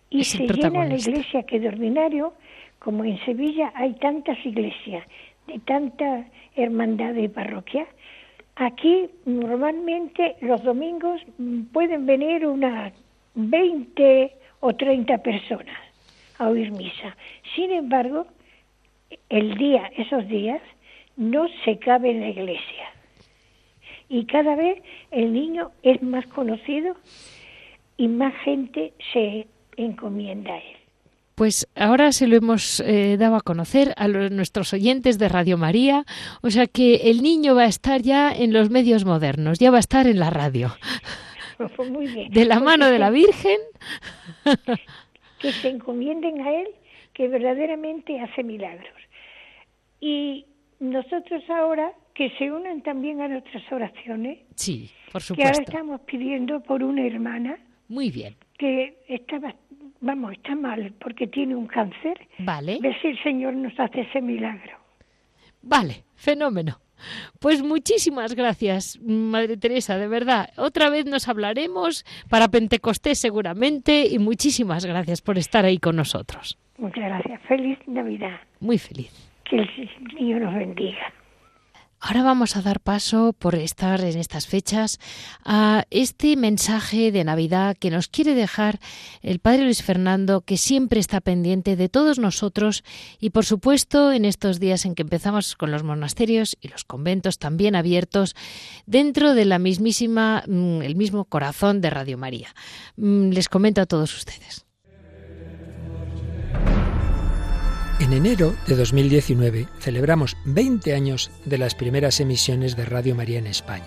Y 0.09 0.23
se 0.23 0.47
llena 0.47 0.85
la 0.85 0.95
iglesia 0.95 1.43
que 1.43 1.59
de 1.59 1.67
ordinario, 1.67 2.33
como 2.83 3.05
en 3.05 3.17
Sevilla 3.25 3.71
hay 3.75 3.93
tantas 3.93 4.37
iglesias, 4.45 5.05
de 5.47 5.59
tanta 5.59 6.25
hermandad 6.55 7.15
y 7.15 7.29
parroquia, 7.29 7.87
aquí 8.55 9.09
normalmente 9.25 10.35
los 10.41 10.61
domingos 10.63 11.21
pueden 11.71 12.05
venir 12.05 12.45
unas 12.45 12.93
20 13.35 14.31
o 14.59 14.73
30 14.73 15.17
personas 15.19 15.77
a 16.39 16.49
oír 16.49 16.71
misa. 16.71 17.15
Sin 17.55 17.71
embargo, 17.71 18.27
el 19.29 19.57
día, 19.57 19.89
esos 19.97 20.27
días, 20.27 20.61
no 21.15 21.47
se 21.63 21.77
cabe 21.79 22.11
en 22.11 22.21
la 22.21 22.29
iglesia. 22.29 22.85
Y 24.09 24.25
cada 24.25 24.55
vez 24.55 24.81
el 25.11 25.31
niño 25.31 25.71
es 25.83 26.01
más 26.01 26.25
conocido 26.27 26.95
y 27.97 28.07
más 28.07 28.33
gente 28.43 28.93
se 29.13 29.47
encomienda 29.77 30.53
a 30.53 30.57
él. 30.57 30.82
Pues 31.35 31.67
ahora 31.75 32.11
se 32.11 32.27
lo 32.27 32.35
hemos 32.35 32.79
eh, 32.81 33.17
dado 33.17 33.35
a 33.35 33.41
conocer 33.41 33.93
a 33.97 34.07
nuestros 34.07 34.73
oyentes 34.73 35.17
de 35.17 35.29
Radio 35.29 35.57
María, 35.57 36.05
o 36.41 36.49
sea 36.49 36.67
que 36.67 37.09
el 37.09 37.21
niño 37.21 37.55
va 37.55 37.63
a 37.63 37.67
estar 37.67 38.01
ya 38.01 38.31
en 38.31 38.53
los 38.53 38.69
medios 38.69 39.05
modernos, 39.05 39.59
ya 39.59 39.71
va 39.71 39.77
a 39.77 39.79
estar 39.79 40.07
en 40.07 40.19
la 40.19 40.29
radio. 40.29 40.71
Pues 41.77 41.89
muy 41.89 42.07
bien. 42.07 42.31
De 42.31 42.45
la 42.45 42.59
mano 42.59 42.87
de 42.87 42.99
la 42.99 43.09
Virgen. 43.09 43.59
Que 45.39 45.51
se 45.51 45.69
encomienden 45.69 46.41
a 46.41 46.51
Él, 46.51 46.67
que 47.13 47.27
verdaderamente 47.27 48.19
hace 48.19 48.43
milagros. 48.43 48.95
Y 49.99 50.45
nosotros 50.79 51.43
ahora 51.49 51.91
que 52.13 52.29
se 52.37 52.51
unan 52.51 52.81
también 52.81 53.21
a 53.21 53.27
nuestras 53.27 53.63
oraciones. 53.71 54.39
Sí, 54.55 54.89
por 55.11 55.21
supuesto. 55.21 55.35
Que 55.35 55.57
ahora 55.57 55.63
estamos 55.65 56.01
pidiendo 56.01 56.61
por 56.61 56.83
una 56.83 57.05
hermana. 57.05 57.57
Muy 57.89 58.09
bien. 58.09 58.35
Que 58.57 58.97
estaba, 59.07 59.53
vamos, 60.03 60.33
está 60.33 60.55
mal 60.55 60.93
porque 60.99 61.27
tiene 61.27 61.55
un 61.55 61.67
cáncer. 61.67 62.27
Vale. 62.39 62.77
Ver 62.81 62.95
si 63.01 63.07
el 63.07 63.23
Señor 63.23 63.53
nos 63.55 63.77
hace 63.79 64.01
ese 64.01 64.21
milagro. 64.21 64.77
Vale, 65.61 66.03
fenómeno. 66.15 66.79
Pues 67.39 67.63
muchísimas 67.63 68.35
gracias, 68.35 68.99
Madre 69.01 69.57
Teresa, 69.57 69.97
de 69.97 70.07
verdad. 70.07 70.49
Otra 70.57 70.89
vez 70.89 71.05
nos 71.05 71.27
hablaremos 71.27 72.05
para 72.29 72.47
Pentecostés 72.47 73.19
seguramente 73.19 74.07
y 74.09 74.19
muchísimas 74.19 74.85
gracias 74.85 75.21
por 75.21 75.37
estar 75.37 75.65
ahí 75.65 75.79
con 75.79 75.95
nosotros. 75.95 76.57
Muchas 76.77 77.03
gracias. 77.03 77.41
Feliz 77.47 77.77
Navidad. 77.87 78.39
Muy 78.59 78.77
feliz. 78.77 79.11
Que 79.43 79.57
el 79.57 79.69
Señor 80.17 80.41
nos 80.41 80.55
bendiga. 80.55 81.13
Ahora 82.05 82.21
vamos 82.21 82.57
a 82.57 82.61
dar 82.61 82.81
paso, 82.81 83.31
por 83.31 83.55
estar 83.55 84.01
en 84.01 84.19
estas 84.19 84.45
fechas, 84.45 84.99
a 85.45 85.85
este 85.89 86.35
mensaje 86.35 87.13
de 87.13 87.23
Navidad 87.23 87.77
que 87.79 87.89
nos 87.89 88.09
quiere 88.09 88.35
dejar 88.35 88.81
el 89.21 89.39
Padre 89.39 89.63
Luis 89.63 89.81
Fernando, 89.81 90.41
que 90.41 90.57
siempre 90.57 90.99
está 90.99 91.21
pendiente 91.21 91.77
de 91.77 91.87
todos 91.87 92.19
nosotros 92.19 92.83
y, 93.21 93.29
por 93.29 93.45
supuesto, 93.45 94.11
en 94.11 94.25
estos 94.25 94.59
días 94.59 94.83
en 94.83 94.95
que 94.95 95.03
empezamos 95.03 95.55
con 95.55 95.71
los 95.71 95.83
monasterios 95.83 96.57
y 96.59 96.67
los 96.67 96.83
conventos 96.83 97.39
también 97.39 97.73
abiertos, 97.73 98.35
dentro 98.85 99.33
de 99.33 99.45
la 99.45 99.57
mismísima, 99.57 100.43
mm, 100.45 100.81
el 100.81 100.97
mismo 100.97 101.23
corazón 101.23 101.79
de 101.79 101.89
Radio 101.89 102.17
María. 102.17 102.53
Mm, 102.97 103.29
les 103.29 103.47
comento 103.47 103.79
a 103.79 103.85
todos 103.85 104.13
ustedes. 104.13 104.62
En 107.99 108.11
enero 108.11 108.55
de 108.65 108.75
2019 108.75 109.67
celebramos 109.79 110.35
20 110.45 110.95
años 110.95 111.29
de 111.45 111.59
las 111.59 111.75
primeras 111.75 112.19
emisiones 112.19 112.75
de 112.75 112.85
Radio 112.85 113.13
María 113.13 113.37
en 113.37 113.45
España. 113.45 113.85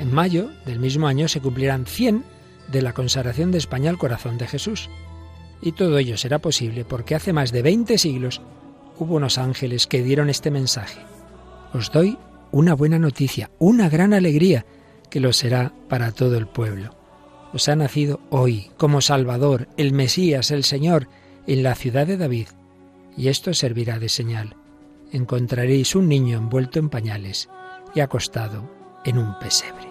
En 0.00 0.12
mayo 0.12 0.50
del 0.64 0.80
mismo 0.80 1.06
año 1.06 1.28
se 1.28 1.40
cumplirán 1.40 1.84
100 1.84 2.24
de 2.68 2.82
la 2.82 2.94
consagración 2.94 3.52
de 3.52 3.58
España 3.58 3.90
al 3.90 3.98
corazón 3.98 4.38
de 4.38 4.48
Jesús. 4.48 4.88
Y 5.60 5.72
todo 5.72 5.98
ello 5.98 6.16
será 6.16 6.38
posible 6.38 6.86
porque 6.86 7.14
hace 7.14 7.34
más 7.34 7.52
de 7.52 7.60
20 7.60 7.98
siglos 7.98 8.40
hubo 8.98 9.16
unos 9.16 9.36
ángeles 9.36 9.86
que 9.86 10.02
dieron 10.02 10.30
este 10.30 10.50
mensaje. 10.50 11.00
Os 11.74 11.92
doy 11.92 12.16
una 12.50 12.74
buena 12.74 12.98
noticia, 12.98 13.50
una 13.58 13.90
gran 13.90 14.14
alegría, 14.14 14.64
que 15.10 15.20
lo 15.20 15.34
será 15.34 15.72
para 15.88 16.12
todo 16.12 16.38
el 16.38 16.46
pueblo. 16.46 16.96
Os 17.52 17.68
ha 17.68 17.76
nacido 17.76 18.20
hoy 18.30 18.70
como 18.78 19.02
Salvador, 19.02 19.68
el 19.76 19.92
Mesías, 19.92 20.50
el 20.50 20.64
Señor, 20.64 21.08
en 21.46 21.62
la 21.62 21.74
ciudad 21.74 22.06
de 22.06 22.16
David 22.16 22.48
y 23.16 23.28
esto 23.28 23.54
servirá 23.54 23.98
de 23.98 24.08
señal. 24.08 24.56
Encontraréis 25.12 25.94
un 25.94 26.08
niño 26.08 26.38
envuelto 26.38 26.78
en 26.78 26.88
pañales 26.88 27.48
y 27.94 28.00
acostado 28.00 28.70
en 29.04 29.18
un 29.18 29.38
pesebre. 29.38 29.88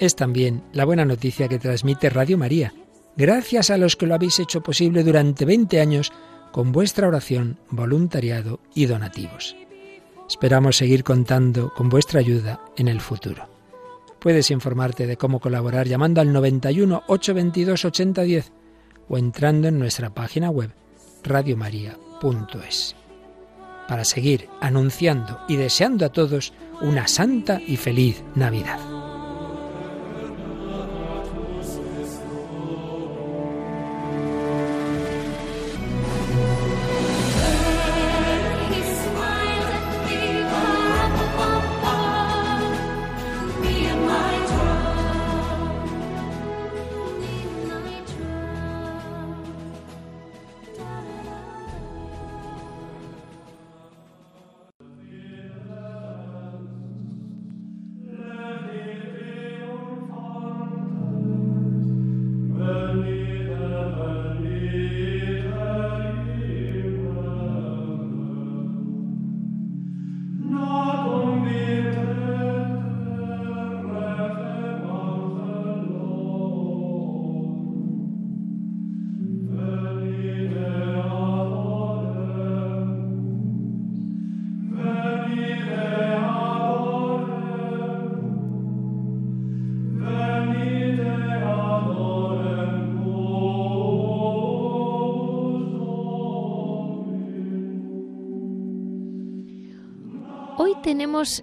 Es 0.00 0.14
también 0.14 0.62
la 0.72 0.84
buena 0.84 1.04
noticia 1.04 1.48
que 1.48 1.58
transmite 1.58 2.08
Radio 2.08 2.38
María, 2.38 2.72
gracias 3.16 3.70
a 3.70 3.78
los 3.78 3.96
que 3.96 4.06
lo 4.06 4.14
habéis 4.14 4.38
hecho 4.38 4.62
posible 4.62 5.02
durante 5.02 5.44
20 5.44 5.80
años 5.80 6.12
con 6.52 6.70
vuestra 6.70 7.08
oración, 7.08 7.58
voluntariado 7.70 8.60
y 8.74 8.86
donativos. 8.86 9.56
Esperamos 10.28 10.76
seguir 10.76 11.04
contando 11.04 11.72
con 11.74 11.88
vuestra 11.88 12.20
ayuda 12.20 12.60
en 12.76 12.88
el 12.88 13.00
futuro. 13.00 13.57
Puedes 14.18 14.50
informarte 14.50 15.06
de 15.06 15.16
cómo 15.16 15.40
colaborar 15.40 15.86
llamando 15.86 16.20
al 16.20 16.32
91 16.32 17.04
822 17.06 17.84
8010 17.84 18.52
o 19.08 19.18
entrando 19.18 19.68
en 19.68 19.78
nuestra 19.78 20.10
página 20.10 20.50
web 20.50 20.70
radiomaria.es. 21.22 22.96
Para 23.86 24.04
seguir 24.04 24.48
anunciando 24.60 25.40
y 25.48 25.56
deseando 25.56 26.04
a 26.04 26.10
todos 26.10 26.52
una 26.80 27.08
santa 27.08 27.60
y 27.66 27.76
feliz 27.76 28.22
Navidad. 28.34 28.97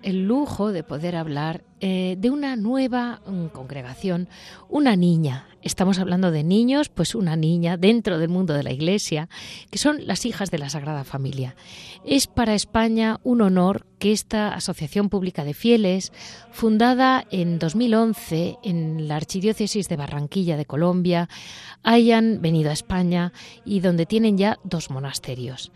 El 0.03 0.25
lujo 0.25 0.71
de 0.71 0.83
poder 0.83 1.17
hablar 1.17 1.65
eh, 1.81 2.15
de 2.17 2.29
una 2.29 2.55
nueva 2.55 3.21
mm, 3.27 3.47
congregación, 3.47 4.29
una 4.69 4.95
niña. 4.95 5.49
Estamos 5.61 5.99
hablando 5.99 6.31
de 6.31 6.45
niños, 6.45 6.88
pues 6.88 7.13
una 7.13 7.35
niña 7.35 7.75
dentro 7.75 8.17
del 8.17 8.29
mundo 8.29 8.53
de 8.53 8.63
la 8.63 8.71
Iglesia, 8.71 9.27
que 9.69 9.77
son 9.77 10.07
las 10.07 10.25
hijas 10.25 10.49
de 10.49 10.59
la 10.59 10.69
Sagrada 10.69 11.03
Familia. 11.03 11.57
Es 12.05 12.27
para 12.27 12.55
España 12.55 13.19
un 13.25 13.41
honor 13.41 13.85
que 13.99 14.13
esta 14.13 14.53
Asociación 14.53 15.09
Pública 15.09 15.43
de 15.43 15.53
Fieles, 15.53 16.13
fundada 16.51 17.25
en 17.29 17.59
2011 17.59 18.59
en 18.63 19.09
la 19.09 19.17
Archidiócesis 19.17 19.89
de 19.89 19.97
Barranquilla 19.97 20.55
de 20.55 20.65
Colombia, 20.65 21.27
hayan 21.83 22.41
venido 22.41 22.69
a 22.69 22.73
España 22.73 23.33
y 23.65 23.81
donde 23.81 24.05
tienen 24.05 24.38
ya 24.38 24.57
dos 24.63 24.89
monasterios. 24.89 25.73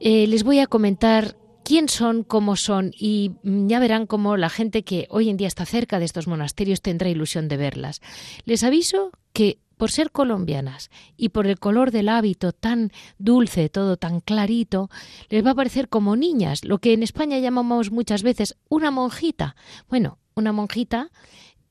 Eh, 0.00 0.26
les 0.26 0.42
voy 0.42 0.60
a 0.60 0.66
comentar 0.66 1.36
quién 1.66 1.88
son, 1.88 2.22
cómo 2.22 2.54
son 2.54 2.92
y 2.96 3.32
mm, 3.42 3.66
ya 3.66 3.80
verán 3.80 4.06
cómo 4.06 4.36
la 4.36 4.48
gente 4.48 4.84
que 4.84 5.08
hoy 5.10 5.28
en 5.28 5.36
día 5.36 5.48
está 5.48 5.66
cerca 5.66 5.98
de 5.98 6.04
estos 6.04 6.28
monasterios 6.28 6.80
tendrá 6.80 7.08
ilusión 7.08 7.48
de 7.48 7.56
verlas. 7.56 8.00
Les 8.44 8.62
aviso 8.62 9.10
que 9.32 9.58
por 9.76 9.90
ser 9.90 10.12
colombianas 10.12 10.90
y 11.16 11.30
por 11.30 11.48
el 11.48 11.58
color 11.58 11.90
del 11.90 12.08
hábito 12.08 12.52
tan 12.52 12.92
dulce, 13.18 13.68
todo 13.68 13.96
tan 13.96 14.20
clarito, 14.20 14.90
les 15.28 15.44
va 15.44 15.50
a 15.50 15.54
parecer 15.56 15.88
como 15.88 16.14
niñas, 16.14 16.64
lo 16.64 16.78
que 16.78 16.92
en 16.92 17.02
España 17.02 17.40
llamamos 17.40 17.90
muchas 17.90 18.22
veces 18.22 18.56
una 18.68 18.92
monjita. 18.92 19.56
Bueno, 19.88 20.18
una 20.36 20.52
monjita 20.52 21.10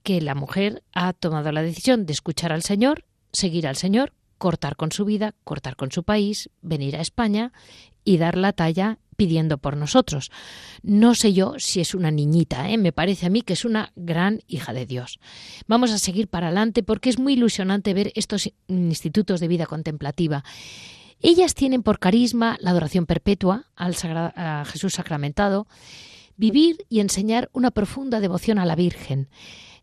que 0.03 0.19
la 0.19 0.35
mujer 0.35 0.83
ha 0.93 1.13
tomado 1.13 1.53
la 1.53 1.61
decisión 1.61 2.05
de 2.05 2.11
escuchar 2.11 2.51
al 2.51 2.63
Señor, 2.63 3.05
seguir 3.31 3.65
al 3.65 3.77
Señor, 3.77 4.11
cortar 4.37 4.75
con 4.75 4.91
su 4.91 5.05
vida, 5.05 5.33
cortar 5.45 5.77
con 5.77 5.89
su 5.91 6.03
país, 6.03 6.49
venir 6.61 6.97
a 6.97 7.01
España 7.01 7.53
y 8.03 8.17
dar 8.17 8.37
la 8.37 8.51
talla 8.51 8.99
pidiendo 9.15 9.57
por 9.57 9.77
nosotros. 9.77 10.31
No 10.83 11.15
sé 11.15 11.33
yo 11.33 11.55
si 11.57 11.81
es 11.81 11.95
una 11.95 12.11
niñita, 12.11 12.69
¿eh? 12.69 12.77
me 12.77 12.91
parece 12.91 13.25
a 13.25 13.29
mí 13.29 13.41
que 13.41 13.53
es 13.53 13.65
una 13.65 13.91
gran 13.95 14.41
hija 14.47 14.73
de 14.73 14.85
Dios. 14.85 15.19
Vamos 15.67 15.91
a 15.91 15.97
seguir 15.97 16.27
para 16.27 16.47
adelante 16.47 16.83
porque 16.83 17.09
es 17.09 17.19
muy 17.19 17.33
ilusionante 17.33 17.93
ver 17.93 18.11
estos 18.15 18.51
institutos 18.67 19.39
de 19.39 19.47
vida 19.47 19.65
contemplativa. 19.65 20.43
Ellas 21.21 21.53
tienen 21.53 21.81
por 21.81 21.99
carisma 21.99 22.57
la 22.59 22.71
adoración 22.71 23.05
perpetua 23.05 23.65
al 23.75 23.95
a 24.03 24.63
Jesús 24.65 24.93
sacramentado, 24.93 25.67
vivir 26.37 26.85
y 26.89 26.99
enseñar 26.99 27.49
una 27.53 27.71
profunda 27.71 28.19
devoción 28.19 28.59
a 28.59 28.65
la 28.65 28.75
Virgen. 28.75 29.29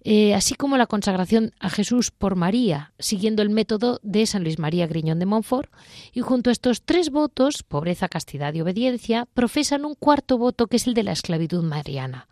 Eh, 0.04 0.34
así 0.34 0.54
como 0.54 0.76
la 0.76 0.86
consagración 0.86 1.52
a 1.60 1.70
Jesús 1.70 2.10
por 2.10 2.34
María, 2.34 2.92
siguiendo 2.98 3.40
el 3.42 3.50
método 3.50 4.00
de 4.02 4.26
San 4.26 4.42
Luis 4.42 4.58
María 4.58 4.88
Griñón 4.88 5.20
de 5.20 5.26
Montfort, 5.26 5.70
y 6.12 6.20
junto 6.20 6.50
a 6.50 6.52
estos 6.52 6.82
tres 6.82 7.10
votos, 7.10 7.62
pobreza, 7.62 8.08
castidad 8.08 8.52
y 8.54 8.60
obediencia, 8.60 9.26
profesan 9.32 9.84
un 9.84 9.94
cuarto 9.94 10.38
voto 10.38 10.66
que 10.66 10.76
es 10.76 10.88
el 10.88 10.94
de 10.94 11.04
la 11.04 11.12
esclavitud 11.12 11.62
mariana. 11.62 12.26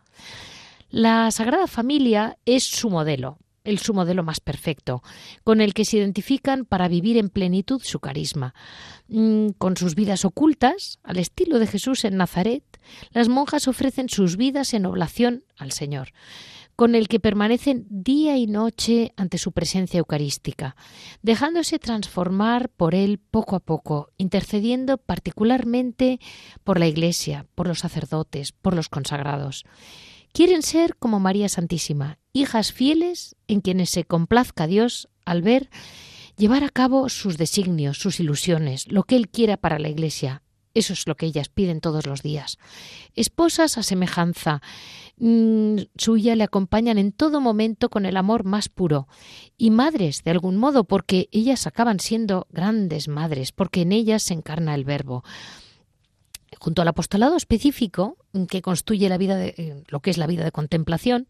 La 0.89 1.31
Sagrada 1.31 1.67
Familia 1.67 2.37
es 2.45 2.65
su 2.65 2.89
modelo, 2.89 3.37
el 3.63 3.79
su 3.79 3.93
modelo 3.93 4.23
más 4.23 4.41
perfecto, 4.41 5.01
con 5.45 5.61
el 5.61 5.73
que 5.73 5.85
se 5.85 5.95
identifican 5.95 6.65
para 6.65 6.89
vivir 6.89 7.15
en 7.15 7.29
plenitud 7.29 7.81
su 7.81 8.01
carisma. 8.01 8.53
Mm, 9.07 9.51
con 9.57 9.77
sus 9.77 9.95
vidas 9.95 10.25
ocultas, 10.25 10.99
al 11.03 11.17
estilo 11.17 11.59
de 11.59 11.67
Jesús 11.67 12.03
en 12.03 12.17
Nazaret, 12.17 12.63
las 13.11 13.29
monjas 13.29 13.69
ofrecen 13.69 14.09
sus 14.09 14.35
vidas 14.35 14.73
en 14.73 14.85
oblación 14.85 15.45
al 15.57 15.71
Señor 15.71 16.09
con 16.81 16.95
el 16.95 17.07
que 17.07 17.19
permanecen 17.19 17.85
día 17.91 18.37
y 18.37 18.47
noche 18.47 19.13
ante 19.15 19.37
su 19.37 19.51
presencia 19.51 19.99
eucarística, 19.99 20.75
dejándose 21.21 21.77
transformar 21.77 22.69
por 22.69 22.95
él 22.95 23.19
poco 23.19 23.55
a 23.55 23.59
poco, 23.59 24.09
intercediendo 24.17 24.97
particularmente 24.97 26.19
por 26.63 26.79
la 26.79 26.87
Iglesia, 26.87 27.45
por 27.53 27.67
los 27.67 27.77
sacerdotes, 27.77 28.51
por 28.51 28.73
los 28.73 28.89
consagrados. 28.89 29.63
Quieren 30.33 30.63
ser 30.63 30.95
como 30.95 31.19
María 31.19 31.49
Santísima, 31.49 32.17
hijas 32.33 32.73
fieles 32.73 33.35
en 33.47 33.61
quienes 33.61 33.91
se 33.91 34.03
complazca 34.03 34.65
Dios 34.65 35.07
al 35.23 35.43
ver 35.43 35.69
llevar 36.35 36.63
a 36.63 36.69
cabo 36.69 37.09
sus 37.09 37.37
designios, 37.37 37.99
sus 37.99 38.19
ilusiones, 38.19 38.91
lo 38.91 39.03
que 39.03 39.17
Él 39.17 39.29
quiera 39.29 39.55
para 39.55 39.77
la 39.77 39.89
Iglesia, 39.89 40.41
eso 40.73 40.93
es 40.93 41.07
lo 41.07 41.15
que 41.15 41.25
ellas 41.25 41.49
piden 41.49 41.81
todos 41.81 42.05
los 42.05 42.21
días. 42.21 42.57
Esposas 43.15 43.77
a 43.77 43.83
semejanza 43.83 44.61
mm, 45.17 45.77
suya 45.97 46.35
le 46.35 46.43
acompañan 46.43 46.97
en 46.97 47.11
todo 47.11 47.41
momento 47.41 47.89
con 47.89 48.05
el 48.05 48.17
amor 48.17 48.43
más 48.45 48.69
puro. 48.69 49.07
Y 49.57 49.69
madres, 49.69 50.23
de 50.23 50.31
algún 50.31 50.57
modo, 50.57 50.85
porque 50.85 51.27
ellas 51.31 51.67
acaban 51.67 51.99
siendo 51.99 52.47
grandes 52.51 53.07
madres, 53.07 53.51
porque 53.51 53.81
en 53.81 53.91
ellas 53.91 54.23
se 54.23 54.33
encarna 54.33 54.75
el 54.75 54.85
verbo. 54.85 55.23
Junto 56.59 56.81
al 56.81 56.87
apostolado 56.87 57.35
específico 57.35 58.17
mm, 58.33 58.45
que 58.45 58.61
construye 58.61 59.09
la 59.09 59.17
vida 59.17 59.35
de, 59.35 59.53
eh, 59.57 59.83
lo 59.87 59.99
que 59.99 60.09
es 60.09 60.17
la 60.17 60.27
vida 60.27 60.43
de 60.43 60.51
contemplación, 60.51 61.27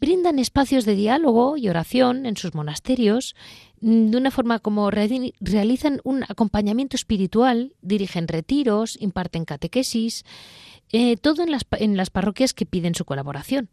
brindan 0.00 0.38
espacios 0.38 0.86
de 0.86 0.94
diálogo 0.94 1.56
y 1.56 1.68
oración 1.68 2.24
en 2.24 2.36
sus 2.36 2.54
monasterios 2.54 3.36
de 3.80 4.16
una 4.16 4.30
forma 4.30 4.58
como 4.58 4.90
realizan 4.90 6.00
un 6.04 6.24
acompañamiento 6.24 6.96
espiritual, 6.96 7.74
dirigen 7.80 8.28
retiros, 8.28 8.96
imparten 9.00 9.44
catequesis, 9.44 10.24
eh, 10.92 11.16
todo 11.16 11.42
en 11.42 11.50
las, 11.50 11.66
en 11.72 11.96
las 11.96 12.10
parroquias 12.10 12.52
que 12.52 12.66
piden 12.66 12.94
su 12.94 13.04
colaboración. 13.04 13.68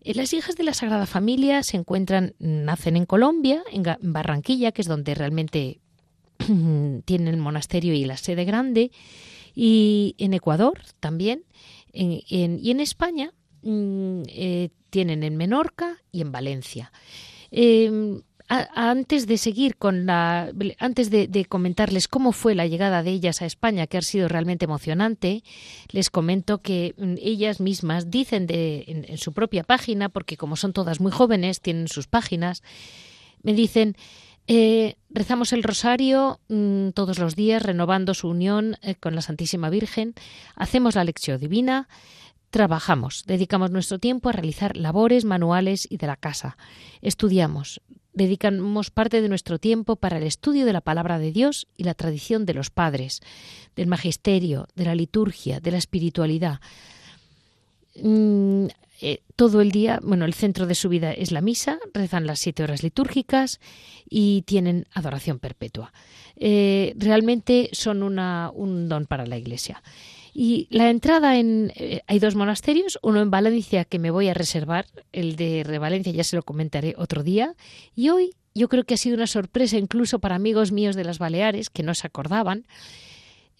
Eh, 0.00 0.14
las 0.14 0.32
hijas 0.32 0.56
de 0.56 0.64
la 0.64 0.74
Sagrada 0.74 1.06
Familia 1.06 1.62
se 1.62 1.76
encuentran, 1.76 2.34
nacen 2.38 2.96
en 2.96 3.06
Colombia, 3.06 3.62
en 3.72 3.84
Barranquilla, 4.00 4.72
que 4.72 4.82
es 4.82 4.88
donde 4.88 5.14
realmente 5.14 5.80
tienen 6.38 7.28
el 7.28 7.36
monasterio 7.36 7.94
y 7.94 8.04
la 8.04 8.16
sede 8.16 8.44
grande, 8.44 8.90
y 9.54 10.14
en 10.18 10.34
Ecuador 10.34 10.80
también, 11.00 11.44
y 11.92 12.70
en 12.70 12.80
España 12.80 13.32
Mm, 13.62 14.22
eh, 14.28 14.70
tienen 14.90 15.22
en 15.22 15.36
Menorca 15.36 15.98
y 16.12 16.20
en 16.20 16.32
Valencia. 16.32 16.92
Antes 18.48 19.26
de 19.26 19.36
seguir 19.36 19.76
con 19.76 20.06
la, 20.06 20.50
antes 20.78 21.10
de, 21.10 21.44
comentarles 21.46 22.08
cómo 22.08 22.32
fue 22.32 22.54
la 22.54 22.66
llegada 22.66 23.02
de 23.02 23.10
ellas 23.10 23.42
a 23.42 23.46
España, 23.46 23.86
que 23.86 23.98
ha 23.98 24.02
sido 24.02 24.26
realmente 24.26 24.64
emocionante, 24.64 25.44
les 25.90 26.08
comento 26.08 26.62
que 26.62 26.94
mm, 26.96 27.16
ellas 27.20 27.60
mismas 27.60 28.10
dicen 28.10 28.46
de, 28.46 29.04
en, 29.06 29.18
su 29.18 29.34
propia 29.34 29.64
página, 29.64 30.08
porque 30.08 30.38
como 30.38 30.56
son 30.56 30.72
todas 30.72 30.98
muy 30.98 31.12
jóvenes, 31.12 31.60
tienen 31.60 31.88
sus 31.88 32.06
páginas, 32.06 32.62
me 33.42 33.52
dicen 33.52 33.96
eh, 34.46 34.96
rezamos 35.10 35.52
el 35.52 35.62
rosario 35.62 36.40
mm, 36.48 36.90
todos 36.90 37.18
los 37.18 37.36
días, 37.36 37.62
renovando 37.62 38.14
su 38.14 38.28
unión 38.28 38.78
eh, 38.80 38.94
con 38.94 39.14
la 39.14 39.20
Santísima 39.20 39.68
Virgen, 39.68 40.14
hacemos 40.56 40.94
la 40.94 41.04
lección 41.04 41.38
divina, 41.38 41.86
Trabajamos, 42.50 43.24
dedicamos 43.26 43.70
nuestro 43.70 43.98
tiempo 43.98 44.30
a 44.30 44.32
realizar 44.32 44.74
labores 44.74 45.26
manuales 45.26 45.86
y 45.90 45.98
de 45.98 46.06
la 46.06 46.16
casa. 46.16 46.56
Estudiamos, 47.02 47.82
dedicamos 48.18 48.90
parte 48.90 49.22
de 49.22 49.28
nuestro 49.28 49.58
tiempo 49.58 49.96
para 49.96 50.18
el 50.18 50.24
estudio 50.24 50.66
de 50.66 50.72
la 50.74 50.82
palabra 50.82 51.18
de 51.18 51.32
Dios 51.32 51.66
y 51.76 51.84
la 51.84 51.94
tradición 51.94 52.44
de 52.44 52.54
los 52.54 52.68
padres, 52.68 53.20
del 53.76 53.86
magisterio, 53.86 54.68
de 54.74 54.84
la 54.84 54.94
liturgia, 54.94 55.60
de 55.60 55.70
la 55.70 55.78
espiritualidad. 55.78 56.60
Mm, 58.02 58.66
eh, 59.00 59.20
todo 59.36 59.60
el 59.60 59.70
día, 59.70 60.00
bueno, 60.02 60.24
el 60.24 60.34
centro 60.34 60.66
de 60.66 60.74
su 60.74 60.88
vida 60.88 61.12
es 61.12 61.30
la 61.30 61.40
misa, 61.40 61.78
rezan 61.94 62.26
las 62.26 62.40
siete 62.40 62.64
horas 62.64 62.82
litúrgicas 62.82 63.60
y 64.10 64.42
tienen 64.42 64.86
adoración 64.92 65.38
perpetua. 65.38 65.92
Eh, 66.36 66.94
realmente 66.96 67.70
son 67.72 68.02
un 68.02 68.88
don 68.88 69.06
para 69.06 69.26
la 69.26 69.38
Iglesia. 69.38 69.82
Y 70.34 70.68
la 70.70 70.90
entrada 70.90 71.38
en... 71.38 71.72
Eh, 71.76 72.00
hay 72.06 72.18
dos 72.18 72.34
monasterios, 72.34 72.98
uno 73.02 73.20
en 73.20 73.30
Valencia 73.30 73.84
que 73.84 73.98
me 73.98 74.10
voy 74.10 74.28
a 74.28 74.34
reservar, 74.34 74.86
el 75.12 75.36
de 75.36 75.78
Valencia 75.78 76.12
ya 76.12 76.24
se 76.24 76.36
lo 76.36 76.42
comentaré 76.42 76.94
otro 76.96 77.22
día, 77.22 77.54
y 77.94 78.10
hoy 78.10 78.32
yo 78.54 78.68
creo 78.68 78.84
que 78.84 78.94
ha 78.94 78.98
sido 78.98 79.16
una 79.16 79.26
sorpresa 79.26 79.78
incluso 79.78 80.18
para 80.18 80.34
amigos 80.34 80.72
míos 80.72 80.96
de 80.96 81.04
las 81.04 81.18
Baleares 81.18 81.70
que 81.70 81.82
no 81.82 81.94
se 81.94 82.06
acordaban. 82.06 82.66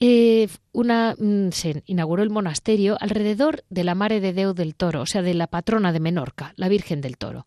Eh, 0.00 0.48
una, 0.72 1.16
mm, 1.18 1.50
se 1.50 1.83
inauguró 1.87 2.22
el 2.22 2.31
monasterio 2.31 2.96
alrededor 3.00 3.64
de 3.68 3.85
la 3.85 3.94
Mare 3.94 4.20
de 4.20 4.33
Deu 4.33 4.54
del 4.54 4.74
Toro, 4.74 5.02
o 5.02 5.07
sea, 5.07 5.22
de 5.22 5.35
la 5.35 5.48
patrona 5.48 5.92
de 5.92 6.00
Menorca, 6.00 6.52
la 6.57 6.68
Virgen 6.68 7.00
del 7.00 7.16
Toro. 7.16 7.46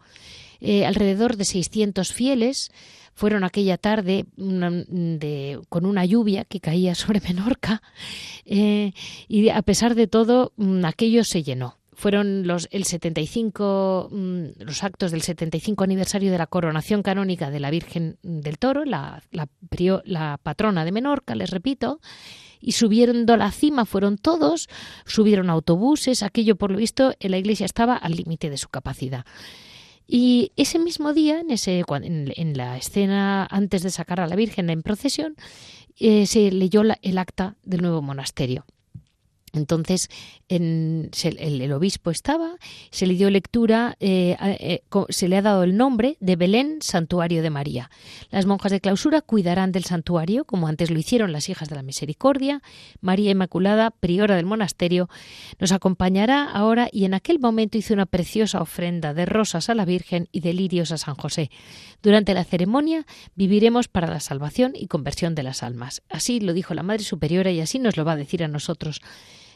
Eh, 0.62 0.86
alrededor 0.86 1.38
de 1.38 1.46
600 1.46 2.14
fieles 2.14 2.72
fueron 3.14 3.44
aquella 3.44 3.78
tarde 3.78 4.26
con 4.38 5.86
una 5.86 6.06
lluvia 6.06 6.46
que 6.46 6.60
caía 6.60 6.96
sobre 7.02 7.20
Menorca 7.20 7.82
eh, 8.46 8.94
y 9.28 9.50
a 9.50 9.62
pesar 9.64 9.96
de 9.96 10.08
todo 10.08 10.54
mm, 10.58 10.86
aquello 10.86 11.24
se 11.24 11.44
llenó 11.44 11.78
fueron 11.94 12.48
los 12.48 12.68
el 12.72 12.86
75 12.86 14.10
mm, 14.12 14.46
los 14.60 14.84
actos 14.84 15.12
del 15.12 15.22
75 15.22 15.84
aniversario 15.84 16.32
de 16.32 16.38
la 16.38 16.48
coronación 16.48 17.04
canónica 17.04 17.52
de 17.52 17.60
la 17.60 17.70
Virgen 17.70 18.18
del 18.24 18.58
Toro, 18.58 18.86
la, 18.86 19.22
la, 19.32 19.48
la 20.06 20.40
patrona 20.42 20.84
de 20.84 20.92
Menorca, 20.92 21.36
les 21.36 21.52
repito, 21.52 22.00
y 22.60 22.72
subiendo 22.72 23.34
a 23.34 23.38
la 23.38 23.52
cima 23.52 23.86
fueron 23.86 24.18
todos, 24.18 24.68
subieron 25.06 25.50
autobuses, 25.50 26.24
aquello 26.24 26.56
por 26.56 26.72
lo 26.72 26.78
visto 26.78 27.14
en 27.20 27.32
la 27.32 27.38
iglesia 27.38 27.66
estaba 27.66 27.96
al 27.96 28.14
límite 28.14 28.50
de 28.50 28.58
su 28.58 28.70
capacidad. 28.70 29.26
Y 30.14 30.52
ese 30.58 30.78
mismo 30.78 31.14
día, 31.14 31.40
en, 31.40 31.52
ese, 31.52 31.86
en, 31.90 32.58
la 32.58 32.76
escena 32.76 33.48
antes 33.50 33.82
de 33.82 33.92
sacar 33.92 34.20
a 34.20 34.28
la 34.28 34.36
Virgen 34.36 34.70
en 34.70 34.84
procesión, 34.84 35.38
eh, 36.02 36.26
se 36.26 36.52
leyó 36.52 36.82
el 37.02 37.18
acta 37.18 37.56
del 37.64 37.82
nuevo 37.82 38.02
monasterio. 38.02 38.66
Entonces, 39.54 40.10
en, 40.48 41.10
el, 41.24 41.72
obispo 41.74 42.10
estaba, 42.10 42.56
se 42.90 43.06
le 43.06 43.16
dio 43.16 43.30
lectura, 43.30 43.98
eh, 44.00 44.38
eh, 44.42 44.82
se 45.10 45.28
le 45.28 45.38
ha 45.38 45.42
dado 45.42 45.64
el 45.64 45.76
nombre 45.76 46.18
de 46.20 46.36
Belén, 46.36 46.78
Santuario 46.82 47.42
de 47.42 47.50
María. 47.50 47.90
Las 48.30 48.46
monjas 48.46 48.72
de 48.72 48.80
clausura 48.80 49.22
cuidarán 49.22 49.72
del 49.72 49.84
santuario, 49.84 50.46
como 50.46 50.68
antes 50.68 50.90
lo 50.90 51.00
hicieron 51.00 51.32
las 51.34 51.50
hijas 51.50 51.70
de 51.70 51.76
la 51.76 51.84
Misericordia. 51.84 52.62
María 53.02 53.32
Inmaculada, 53.32 53.92
priora 53.92 54.36
del 54.36 54.46
monasterio, 54.46 55.10
nos 55.60 55.72
acompañará 55.72 56.50
ahora 56.50 56.90
y 56.92 57.06
en 57.06 57.14
aquel 57.14 57.40
momento 57.40 57.78
hizo 57.78 57.94
una 57.94 58.06
preciosa 58.06 58.62
ofrenda 58.62 59.14
de 59.14 59.26
rosas 59.26 59.70
a 59.70 59.76
la 59.76 59.86
Virgen 59.86 60.30
y 60.32 60.40
de 60.40 60.54
lirios 60.54 60.92
a 60.92 60.98
San 60.98 61.16
José. 61.16 61.52
Durante 62.02 62.34
la 62.34 62.44
ceremonia 62.44 63.06
viviremos 63.36 63.88
para 63.88 64.08
la 64.08 64.20
salvación 64.20 64.74
y 64.76 64.88
conversión 64.88 65.36
de 65.36 65.44
las 65.44 65.64
almas. 65.64 66.02
Así 66.10 66.40
lo 66.40 66.54
dijo 66.54 66.74
la 66.74 66.84
Madre 66.84 67.04
Superiora 67.04 67.52
y 67.52 67.60
así 67.60 67.80
nos 67.80 67.98
lo 67.98 68.06
va 68.06 68.14
a 68.14 68.18
decir 68.18 68.44
a 68.44 68.48
nosotros. 68.48 69.02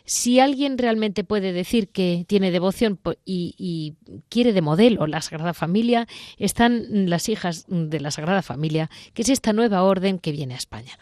Si 0.05 0.39
alguien 0.39 0.77
realmente 0.77 1.23
puede 1.23 1.51
decir 1.51 1.89
que 1.89 2.25
tiene 2.27 2.51
devoción 2.51 2.99
y, 3.25 3.95
quiere 4.29 4.53
de 4.53 4.61
modelo 4.61 5.07
la 5.07 5.21
Sagrada 5.21 5.53
Familia, 5.53 6.07
están 6.37 7.09
las 7.09 7.27
hijas 7.29 7.65
de 7.67 7.99
la 7.99 8.11
Sagrada 8.11 8.41
Familia, 8.41 8.89
que 9.13 9.23
es 9.23 9.29
esta 9.29 9.53
nueva 9.53 9.83
orden 9.83 10.19
que 10.19 10.31
viene 10.31 10.53
a 10.53 10.57
España. 10.57 10.93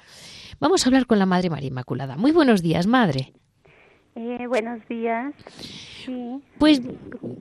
Vamos 0.60 0.86
a 0.86 0.90
hablar 0.90 1.06
con 1.06 1.20
la 1.20 1.26
Madre 1.26 1.50
María 1.50 1.68
Inmaculada. 1.68 2.16
Muy 2.16 2.32
buenos 2.32 2.62
días, 2.62 2.88
Madre. 2.88 3.34
Eh, 4.16 4.48
buenos 4.48 4.88
días. 4.88 5.34
Pues 6.58 6.82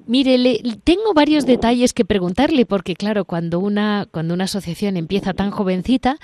mire, 0.06 0.38
tengo 0.84 1.14
varios 1.14 1.46
detalles 1.46 1.92
que 1.92 2.04
preguntarle 2.04 2.66
porque 2.66 2.94
claro, 2.94 3.24
cuando 3.24 3.58
una 3.58 4.06
cuando 4.10 4.34
una 4.34 4.44
asociación 4.44 4.96
empieza 4.96 5.34
tan 5.34 5.50
jovencita, 5.50 6.16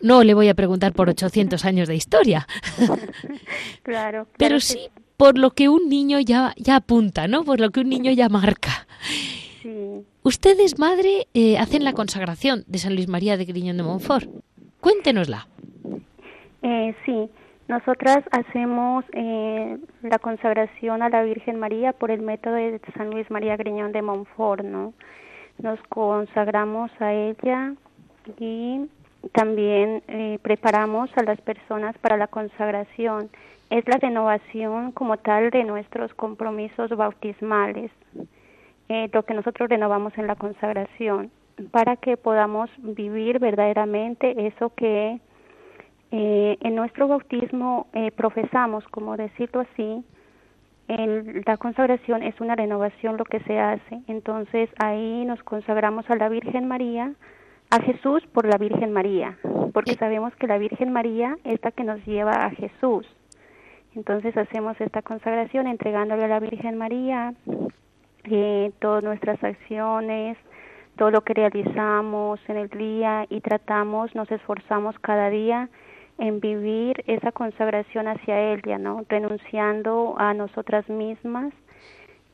no 0.00 0.24
le 0.24 0.34
voy 0.34 0.48
a 0.48 0.54
preguntar 0.54 0.92
por 0.92 1.08
800 1.08 1.64
años 1.64 1.88
de 1.88 1.96
historia. 1.96 2.46
claro. 3.82 4.26
Pero 4.36 4.60
sí 4.60 4.78
por 5.16 5.38
lo 5.38 5.50
que 5.50 5.68
un 5.68 5.88
niño 5.88 6.20
ya 6.20 6.54
ya 6.56 6.76
apunta, 6.76 7.28
¿no? 7.28 7.44
Por 7.44 7.60
lo 7.60 7.70
que 7.70 7.80
un 7.80 7.88
niño 7.88 8.12
ya 8.12 8.28
marca. 8.28 8.86
Sí. 9.62 10.04
Ustedes, 10.22 10.78
madre, 10.78 11.28
eh, 11.34 11.58
hacen 11.58 11.84
la 11.84 11.92
consagración 11.92 12.64
de 12.66 12.78
San 12.78 12.94
Luis 12.94 13.08
María 13.08 13.36
de 13.36 13.44
Griñón 13.44 13.76
de 13.76 13.82
Montfort. 13.82 14.28
Cuéntenosla. 14.80 15.48
Eh, 16.62 16.94
sí. 17.04 17.28
Nosotras 17.66 18.22
hacemos 18.30 19.06
eh, 19.12 19.78
la 20.02 20.18
consagración 20.18 21.02
a 21.02 21.08
la 21.08 21.22
Virgen 21.22 21.58
María 21.58 21.94
por 21.94 22.10
el 22.10 22.20
método 22.20 22.54
de 22.54 22.78
San 22.94 23.10
Luis 23.10 23.30
María 23.30 23.56
Griñón 23.56 23.92
de 23.92 24.02
Montfort, 24.02 24.62
¿no? 24.62 24.92
Nos 25.62 25.80
consagramos 25.88 26.90
a 27.00 27.14
ella 27.14 27.72
y 28.38 28.86
también 29.32 30.02
eh, 30.08 30.38
preparamos 30.42 31.10
a 31.16 31.22
las 31.22 31.40
personas 31.40 31.96
para 31.98 32.18
la 32.18 32.26
consagración. 32.26 33.30
Es 33.70 33.88
la 33.88 33.96
renovación 33.96 34.92
como 34.92 35.16
tal 35.16 35.50
de 35.50 35.64
nuestros 35.64 36.12
compromisos 36.12 36.90
bautismales, 36.90 37.90
eh, 38.90 39.08
lo 39.10 39.22
que 39.22 39.32
nosotros 39.32 39.70
renovamos 39.70 40.12
en 40.18 40.26
la 40.26 40.36
consagración, 40.36 41.30
para 41.70 41.96
que 41.96 42.18
podamos 42.18 42.68
vivir 42.76 43.38
verdaderamente 43.38 44.46
eso 44.46 44.70
que 44.76 45.18
eh, 46.16 46.58
en 46.60 46.76
nuestro 46.76 47.08
bautismo 47.08 47.88
eh, 47.92 48.12
profesamos, 48.12 48.86
como 48.92 49.16
decirlo 49.16 49.62
así, 49.62 50.04
el, 50.86 51.42
la 51.44 51.56
consagración 51.56 52.22
es 52.22 52.40
una 52.40 52.54
renovación 52.54 53.16
lo 53.16 53.24
que 53.24 53.40
se 53.40 53.58
hace. 53.58 54.00
Entonces 54.06 54.70
ahí 54.78 55.24
nos 55.24 55.42
consagramos 55.42 56.08
a 56.08 56.14
la 56.14 56.28
Virgen 56.28 56.68
María, 56.68 57.12
a 57.68 57.80
Jesús 57.82 58.22
por 58.32 58.46
la 58.46 58.58
Virgen 58.58 58.92
María, 58.92 59.36
porque 59.72 59.94
sabemos 59.94 60.32
que 60.36 60.46
la 60.46 60.56
Virgen 60.56 60.92
María 60.92 61.36
es 61.42 61.58
la 61.64 61.72
que 61.72 61.82
nos 61.82 62.06
lleva 62.06 62.30
a 62.30 62.50
Jesús. 62.50 63.08
Entonces 63.96 64.36
hacemos 64.36 64.80
esta 64.80 65.02
consagración 65.02 65.66
entregándole 65.66 66.26
a 66.26 66.28
la 66.28 66.38
Virgen 66.38 66.78
María 66.78 67.34
eh, 68.22 68.70
todas 68.78 69.02
nuestras 69.02 69.42
acciones, 69.42 70.38
todo 70.96 71.10
lo 71.10 71.22
que 71.22 71.34
realizamos 71.34 72.38
en 72.46 72.56
el 72.56 72.68
día 72.68 73.26
y 73.30 73.40
tratamos, 73.40 74.14
nos 74.14 74.30
esforzamos 74.30 74.96
cada 75.00 75.28
día 75.28 75.68
en 76.18 76.40
vivir 76.40 77.02
esa 77.06 77.32
consagración 77.32 78.08
hacia 78.08 78.52
Él, 78.52 78.62
ya 78.64 78.78
no, 78.78 79.04
renunciando 79.08 80.14
a 80.18 80.34
nosotras 80.34 80.88
mismas 80.88 81.52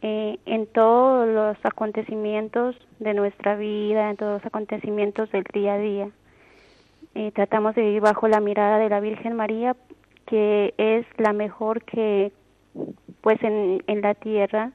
eh, 0.03 0.39
en 0.47 0.67
todos 0.67 1.29
los 1.29 1.57
acontecimientos 1.65 2.77
de 2.99 3.15
nuestra 3.15 3.57
vida, 3.57 4.11
en 4.11 4.17
todos 4.17 4.35
los 4.35 4.47
acontecimientos 4.47 5.31
del 5.33 5.45
día 5.53 5.75
a 5.75 5.79
día. 5.79 6.11
Eh, 7.15 7.33
tratamos 7.33 7.75
de 7.75 7.83
vivir 7.83 8.01
bajo 8.01 8.29
la 8.29 8.41
mirada 8.41 8.79
de 8.79 8.89
la 8.89 9.01
Virgen 9.01 9.35
María, 9.35 9.77
que 10.27 10.75
es 10.79 11.07
la 11.19 11.33
mejor 11.33 11.83
que, 11.83 12.33
pues, 13.21 13.43
en, 13.43 13.83
en 13.87 14.01
la 14.01 14.15
tierra 14.15 14.73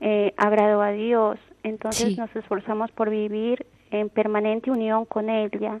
eh, 0.00 0.34
agradó 0.36 0.82
a 0.82 0.90
Dios. 0.90 1.38
Entonces 1.62 2.18
nos 2.18 2.34
esforzamos 2.34 2.90
por 2.90 3.08
vivir 3.08 3.66
en 3.90 4.08
permanente 4.08 4.70
unión 4.70 5.04
con 5.04 5.30
ella 5.30 5.80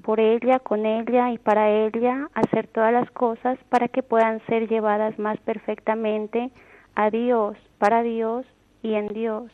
por 0.00 0.20
ella, 0.20 0.58
con 0.58 0.86
ella 0.86 1.30
y 1.30 1.38
para 1.38 1.70
ella, 1.70 2.28
hacer 2.34 2.66
todas 2.66 2.92
las 2.92 3.10
cosas 3.10 3.58
para 3.68 3.88
que 3.88 4.02
puedan 4.02 4.40
ser 4.46 4.68
llevadas 4.68 5.18
más 5.18 5.38
perfectamente 5.38 6.50
a 6.94 7.10
Dios, 7.10 7.56
para 7.78 8.02
Dios 8.02 8.46
y 8.82 8.94
en 8.94 9.08
Dios. 9.08 9.50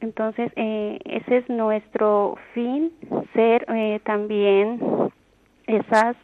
Entonces, 0.00 0.50
eh, 0.56 0.98
ese 1.04 1.38
es 1.38 1.48
nuestro 1.48 2.36
fin, 2.54 2.92
ser 3.34 3.64
eh, 3.68 4.00
también 4.04 4.80
esas 5.66 6.16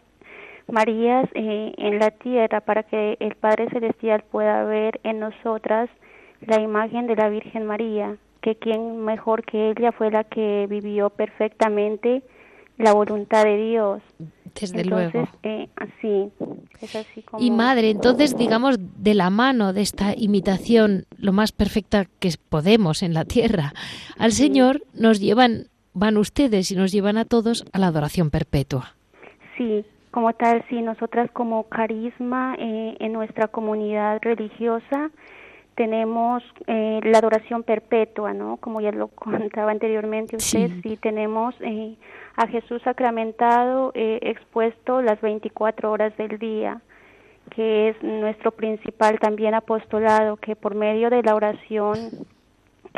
Marías 0.70 1.26
eh, 1.32 1.72
en 1.78 1.98
la 1.98 2.10
tierra 2.10 2.60
para 2.60 2.82
que 2.82 3.16
el 3.20 3.36
Padre 3.36 3.70
Celestial 3.70 4.22
pueda 4.30 4.64
ver 4.64 5.00
en 5.02 5.18
nosotras 5.18 5.88
la 6.42 6.60
imagen 6.60 7.06
de 7.06 7.16
la 7.16 7.30
Virgen 7.30 7.64
María, 7.64 8.16
que 8.42 8.54
quien 8.56 9.02
mejor 9.02 9.44
que 9.44 9.70
ella 9.70 9.92
fue 9.92 10.10
la 10.10 10.24
que 10.24 10.66
vivió 10.68 11.08
perfectamente 11.08 12.22
la 12.78 12.92
voluntad 12.92 13.44
de 13.44 13.56
Dios. 13.56 14.02
Desde 14.58 14.84
luego. 14.84 15.28
Eh, 15.42 15.68
así, 15.76 16.30
es 16.80 16.96
así 16.96 17.22
como... 17.22 17.42
Y 17.42 17.50
madre, 17.50 17.90
entonces, 17.90 18.36
digamos, 18.36 18.76
de 18.78 19.14
la 19.14 19.30
mano 19.30 19.72
de 19.72 19.82
esta 19.82 20.14
imitación 20.16 21.04
lo 21.16 21.32
más 21.32 21.52
perfecta 21.52 22.06
que 22.18 22.30
podemos 22.48 23.02
en 23.02 23.14
la 23.14 23.24
tierra, 23.24 23.72
al 24.18 24.32
Señor 24.32 24.82
nos 24.94 25.20
llevan, 25.20 25.66
van 25.92 26.16
ustedes 26.16 26.70
y 26.72 26.76
nos 26.76 26.90
llevan 26.90 27.18
a 27.18 27.24
todos 27.24 27.64
a 27.72 27.78
la 27.78 27.88
adoración 27.88 28.30
perpetua. 28.30 28.94
Sí, 29.56 29.84
como 30.10 30.32
tal, 30.32 30.64
sí, 30.68 30.80
nosotras 30.82 31.30
como 31.32 31.64
carisma 31.64 32.56
eh, 32.58 32.96
en 32.98 33.12
nuestra 33.12 33.48
comunidad 33.48 34.18
religiosa 34.22 35.10
tenemos 35.78 36.42
eh, 36.66 36.98
la 37.04 37.18
adoración 37.18 37.62
perpetua, 37.62 38.34
¿no? 38.34 38.56
Como 38.56 38.80
ya 38.80 38.90
lo 38.90 39.08
contaba 39.14 39.70
anteriormente 39.70 40.36
usted, 40.36 40.72
sí, 40.82 40.96
tenemos 40.96 41.54
eh, 41.60 41.94
a 42.38 42.46
Jesús 42.46 42.80
sacramentado 42.82 43.90
eh, 43.96 44.20
expuesto 44.22 45.02
las 45.02 45.20
24 45.20 45.90
horas 45.90 46.16
del 46.16 46.38
día, 46.38 46.80
que 47.50 47.88
es 47.88 48.00
nuestro 48.00 48.52
principal 48.52 49.18
también 49.18 49.54
apostolado, 49.54 50.36
que 50.36 50.54
por 50.54 50.76
medio 50.76 51.10
de 51.10 51.20
la 51.24 51.34
oración 51.34 51.96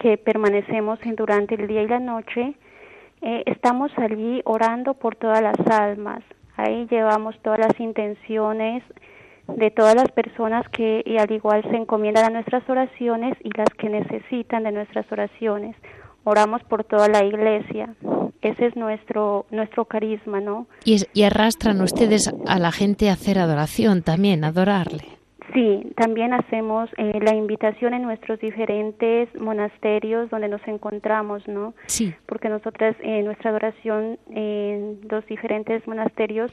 que 0.03 0.19
permanecemos 0.19 0.99
en 1.05 1.17
durante 1.17 1.55
el 1.55 1.69
día 1.69 1.81
y 1.81 1.89
la 1.89 2.01
noche, 2.01 2.53
eh, 3.23 3.43
estamos 3.47 3.91
allí 3.97 4.43
orando 4.45 4.93
por 4.93 5.17
todas 5.17 5.41
las 5.41 5.59
almas. 5.71 6.23
Ahí 6.59 6.87
llevamos 6.91 7.35
todas 7.41 7.61
las 7.61 7.81
intenciones 7.81 8.83
de 9.49 9.71
todas 9.71 9.95
las 9.95 10.11
personas 10.13 10.69
que 10.69 11.03
al 11.19 11.33
igual 11.33 11.63
se 11.63 11.77
encomiendan 11.77 12.27
a 12.27 12.31
nuestras 12.31 12.69
oraciones 12.69 13.39
y 13.43 13.57
las 13.57 13.71
que 13.71 13.89
necesitan 13.89 14.65
de 14.65 14.73
nuestras 14.73 15.11
oraciones. 15.11 15.77
Oramos 16.25 16.63
por 16.65 16.85
toda 16.85 17.09
la 17.09 17.25
iglesia 17.25 17.95
ese 18.43 18.67
es 18.67 18.77
nuestro 18.77 19.47
nuestro 19.51 19.85
carisma, 19.85 20.41
¿no? 20.41 20.67
Y, 20.85 20.97
y 21.13 21.23
arrastran 21.25 21.81
ustedes 21.81 22.33
a 22.47 22.59
la 22.59 22.73
gente 22.73 23.11
a 23.11 23.15
hacer 23.15 23.39
adoración 23.39 24.03
también, 24.03 24.45
adorarle. 24.45 25.21
Sí, 25.53 25.93
también 25.97 26.33
hacemos 26.33 26.91
eh, 26.97 27.19
la 27.21 27.35
invitación 27.35 27.95
en 27.95 28.03
nuestros 28.03 28.39
diferentes 28.39 29.29
monasterios 29.41 30.31
donde 30.31 30.49
nos 30.49 30.67
encontramos, 30.69 31.47
¿no? 31.49 31.75
Sí. 31.87 32.15
Porque 32.27 32.49
nosotras, 32.49 32.95
eh, 33.01 33.23
nuestra 33.23 33.51
adoración 33.51 34.19
en 34.31 35.01
los 35.09 35.27
diferentes 35.27 35.87
monasterios 35.89 36.53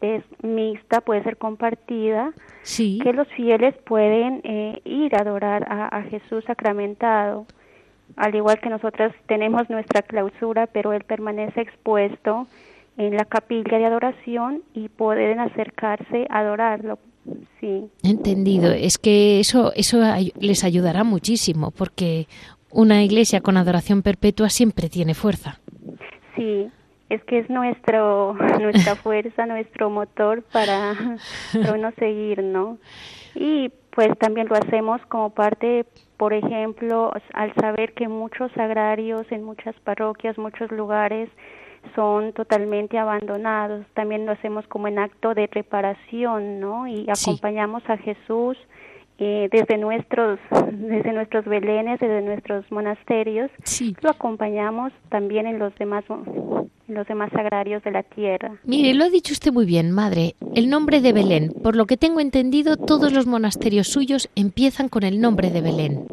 es 0.00 0.22
mixta, 0.42 1.00
puede 1.00 1.22
ser 1.22 1.38
compartida. 1.38 2.32
Sí. 2.62 2.98
Que 3.02 3.12
los 3.12 3.28
fieles 3.28 3.74
pueden 3.86 4.40
eh, 4.44 4.80
ir 4.84 5.14
a 5.14 5.22
adorar 5.22 5.64
a, 5.70 5.96
a 5.96 6.02
Jesús 6.02 6.44
sacramentado 6.44 7.46
al 8.16 8.34
igual 8.34 8.60
que 8.60 8.70
nosotras 8.70 9.12
tenemos 9.26 9.68
nuestra 9.70 10.02
clausura, 10.02 10.66
pero 10.66 10.92
él 10.92 11.04
permanece 11.04 11.60
expuesto 11.60 12.46
en 12.96 13.16
la 13.16 13.24
capilla 13.24 13.78
de 13.78 13.86
adoración 13.86 14.62
y 14.72 14.88
pueden 14.88 15.40
acercarse 15.40 16.26
a 16.30 16.40
adorarlo. 16.40 16.98
Sí. 17.60 17.88
Entendido. 18.02 18.70
Es 18.70 18.98
que 18.98 19.40
eso 19.40 19.72
eso 19.74 20.00
les 20.38 20.62
ayudará 20.62 21.04
muchísimo 21.04 21.70
porque 21.70 22.26
una 22.70 23.02
iglesia 23.02 23.40
con 23.40 23.56
adoración 23.56 24.02
perpetua 24.02 24.50
siempre 24.50 24.88
tiene 24.88 25.14
fuerza. 25.14 25.58
Sí, 26.36 26.68
es 27.08 27.22
que 27.24 27.38
es 27.38 27.50
nuestro 27.50 28.34
nuestra 28.60 28.94
fuerza, 29.02 29.46
nuestro 29.46 29.90
motor 29.90 30.42
para, 30.42 31.18
para 31.52 31.72
uno 31.72 31.90
seguir, 31.98 32.42
¿no? 32.42 32.78
Y 33.34 33.70
pues 33.90 34.08
también 34.18 34.48
lo 34.48 34.56
hacemos 34.56 35.00
como 35.06 35.30
parte, 35.30 35.86
por 36.16 36.32
ejemplo, 36.32 37.12
al 37.32 37.54
saber 37.54 37.94
que 37.94 38.08
muchos 38.08 38.56
agrarios 38.56 39.26
en 39.30 39.44
muchas 39.44 39.74
parroquias, 39.80 40.38
muchos 40.38 40.70
lugares 40.70 41.28
son 41.94 42.32
totalmente 42.32 42.98
abandonados. 42.98 43.84
También 43.94 44.26
lo 44.26 44.32
hacemos 44.32 44.66
como 44.68 44.88
en 44.88 44.98
acto 44.98 45.34
de 45.34 45.46
reparación, 45.46 46.60
¿no? 46.60 46.86
Y 46.86 47.06
acompañamos 47.10 47.82
a 47.88 47.96
Jesús 47.98 48.56
eh, 49.18 49.48
desde 49.50 49.78
nuestros 49.78 50.38
desde 50.72 51.12
nuestros 51.12 51.44
belenes, 51.44 52.00
desde 52.00 52.22
nuestros 52.22 52.70
monasterios. 52.70 53.50
Lo 54.02 54.10
acompañamos 54.10 54.92
también 55.08 55.46
en 55.46 55.58
los 55.58 55.74
demás 55.76 56.04
en 56.08 56.94
los 56.94 57.06
demás 57.06 57.32
agrarios 57.34 57.82
de 57.82 57.90
la 57.90 58.02
tierra. 58.02 58.56
Mire, 58.64 58.94
lo 58.94 59.04
ha 59.04 59.10
dicho 59.10 59.32
usted 59.32 59.52
muy 59.52 59.64
bien, 59.64 59.90
madre. 59.90 60.34
El 60.54 60.68
nombre 60.68 61.00
de 61.00 61.12
Belén, 61.12 61.52
por 61.62 61.76
lo 61.76 61.86
que 61.86 61.96
tengo 61.96 62.20
entendido, 62.20 62.76
todos 62.76 63.12
los 63.12 63.26
monasterios 63.26 63.88
suyos 63.88 64.28
empiezan 64.36 64.88
con 64.88 65.02
el 65.02 65.20
nombre 65.20 65.50
de 65.50 65.60
Belén. 65.62 66.06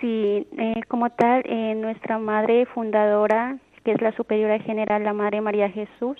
Sí, 0.00 0.46
eh, 0.56 0.80
como 0.86 1.10
tal, 1.10 1.42
eh, 1.44 1.74
nuestra 1.74 2.18
madre 2.18 2.66
fundadora 2.66 3.58
que 3.88 3.94
es 3.94 4.02
la 4.02 4.12
superiora 4.12 4.58
general, 4.58 5.02
la 5.02 5.14
Madre 5.14 5.40
María 5.40 5.70
Jesús. 5.70 6.18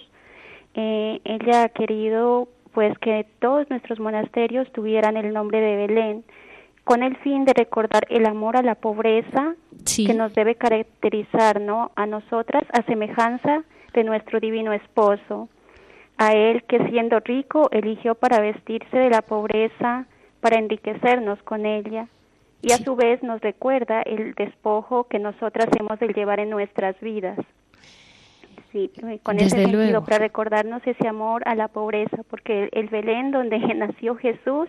Eh, 0.73 1.21
ella 1.25 1.65
ha 1.65 1.69
querido 1.69 2.49
pues 2.73 2.97
que 2.99 3.27
todos 3.41 3.69
nuestros 3.71 4.01
monasterios 4.01 4.71
tuvieran 4.73 5.17
el 5.17 5.33
nombre 5.33 5.61
de 5.61 5.77
Belén, 5.77 6.25
con 6.85 7.03
el 7.03 7.17
fin 7.19 7.45
de 7.45 7.53
recordar 7.53 8.07
el 8.09 8.25
amor 8.25 8.57
a 8.57 8.63
la 8.63 8.75
pobreza 8.75 9.55
que 9.95 10.15
nos 10.15 10.33
debe 10.35 10.55
caracterizar, 10.55 11.61
¿no? 11.61 11.91
A 11.97 12.07
nosotras 12.07 12.65
a 12.73 12.83
semejanza 12.83 13.63
de 13.93 14.05
nuestro 14.05 14.41
divino 14.41 14.73
esposo, 14.73 15.49
a 16.17 16.33
él 16.33 16.63
que 16.65 16.89
siendo 16.89 17.21
rico 17.21 17.69
eligió 17.73 18.15
para 18.15 18.41
vestirse 18.41 18.99
de 18.99 19.11
la 19.11 19.23
pobreza, 19.23 20.07
para 20.41 20.59
enriquecernos 20.59 21.43
con 21.43 21.67
ella, 21.67 22.09
y 22.63 22.73
a 22.73 22.79
su 22.79 22.97
vez 22.97 23.23
nos 23.23 23.41
recuerda 23.41 24.03
el 24.03 24.35
despojo 24.35 25.05
que 25.05 25.19
nosotras 25.19 25.69
hemos 25.79 25.99
de 26.01 26.09
llevar 26.09 26.41
en 26.41 26.51
nuestras 26.51 26.99
vidas. 27.01 27.39
Sí, 28.73 28.91
con 29.23 29.39
ese 29.39 29.51
sentido, 29.51 30.05
para 30.05 30.19
recordarnos 30.19 30.87
ese 30.87 31.09
amor 31.09 31.43
a 31.47 31.55
la 31.55 31.69
pobreza, 31.69 32.19
porque 32.29 32.69
el 32.73 32.89
Belén 32.89 33.31
donde 33.31 33.59
nació 33.75 34.15
Jesús 34.17 34.69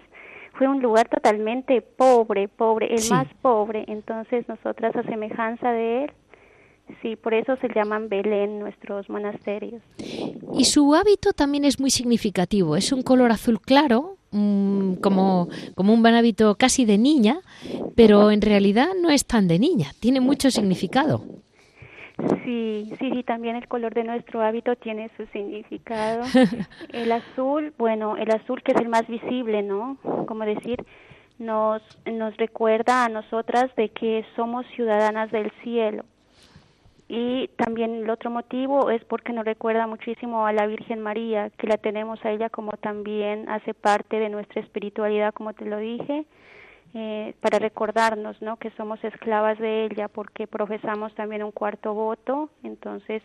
fue 0.54 0.68
un 0.68 0.82
lugar 0.82 1.10
totalmente 1.10 1.82
pobre, 1.82 2.48
pobre, 2.48 2.94
el 2.94 3.10
más 3.10 3.28
pobre, 3.42 3.86
entonces 3.88 4.48
nosotras 4.48 4.96
a 4.96 5.04
semejanza 5.04 5.72
de 5.72 6.06
él, 6.06 6.12
sí, 7.02 7.16
por 7.16 7.34
eso 7.34 7.56
se 7.58 7.68
llaman 7.74 8.10
Belén 8.10 8.60
nuestros 8.60 9.10
monasterios. 9.10 9.82
Y 10.54 10.66
su 10.66 10.96
hábito 10.96 11.34
también 11.34 11.66
es 11.66 11.80
muy 11.80 11.92
significativo, 11.92 12.76
es 12.76 12.92
un 12.92 13.04
color 13.04 13.32
azul 13.32 13.60
claro, 13.62 14.18
mm, 14.32 14.96
como, 14.96 15.50
como 15.76 15.94
un 15.94 16.06
hábito 16.08 16.56
casi 16.56 16.86
de 16.86 16.98
niña, 16.98 17.40
pero 17.96 18.32
en 18.32 18.42
realidad 18.42 18.90
no 19.00 19.10
es 19.10 19.26
tan 19.26 19.48
de 19.48 19.60
niña, 19.60 19.92
tiene 20.00 20.22
mucho 20.22 20.52
significado. 20.52 21.22
Sí, 22.44 22.92
sí, 23.00 23.12
sí, 23.12 23.24
también 23.24 23.56
el 23.56 23.68
color 23.68 23.94
de 23.94 24.04
nuestro 24.04 24.42
hábito 24.42 24.76
tiene 24.76 25.10
su 25.16 25.26
significado. 25.28 26.24
El 26.94 27.12
azul, 27.12 27.74
bueno, 27.78 28.18
el 28.18 28.30
azul 28.32 28.62
que 28.64 28.72
es 28.74 28.82
el 28.82 28.90
más 28.90 29.08
visible, 29.08 29.62
¿no? 29.62 29.98
Como 30.28 30.44
decir, 30.44 30.84
nos, 31.38 31.82
nos 32.06 32.36
recuerda 32.38 33.06
a 33.06 33.10
nosotras 33.10 33.74
de 33.76 33.90
que 33.90 34.26
somos 34.36 34.66
ciudadanas 34.76 35.32
del 35.32 35.52
cielo. 35.64 36.04
Y 37.08 37.48
también 37.58 37.96
el 37.96 38.10
otro 38.10 38.30
motivo 38.30 38.92
es 38.92 39.04
porque 39.06 39.34
nos 39.34 39.46
recuerda 39.46 39.88
muchísimo 39.88 40.46
a 40.46 40.54
la 40.54 40.68
Virgen 40.68 41.02
María, 41.02 41.50
que 41.58 41.68
la 41.68 41.78
tenemos 41.78 42.24
a 42.26 42.32
ella 42.32 42.50
como 42.50 42.74
también 42.74 43.50
hace 43.50 43.74
parte 43.74 44.20
de 44.20 44.30
nuestra 44.30 44.62
espiritualidad, 44.62 45.34
como 45.34 45.54
te 45.54 45.66
lo 45.66 45.78
dije 45.78 46.26
eh, 46.94 47.36
para 47.42 47.60
recordarnos 47.60 48.42
¿no? 48.42 48.58
que 48.58 48.72
somos 48.72 49.04
esclavas 49.04 49.60
de 49.60 49.86
ella 49.86 50.08
porque 50.08 50.48
profesamos 50.48 51.14
también 51.16 51.44
un 51.44 51.52
cuarto 51.52 51.94
voto, 51.94 52.50
entonces 52.64 53.22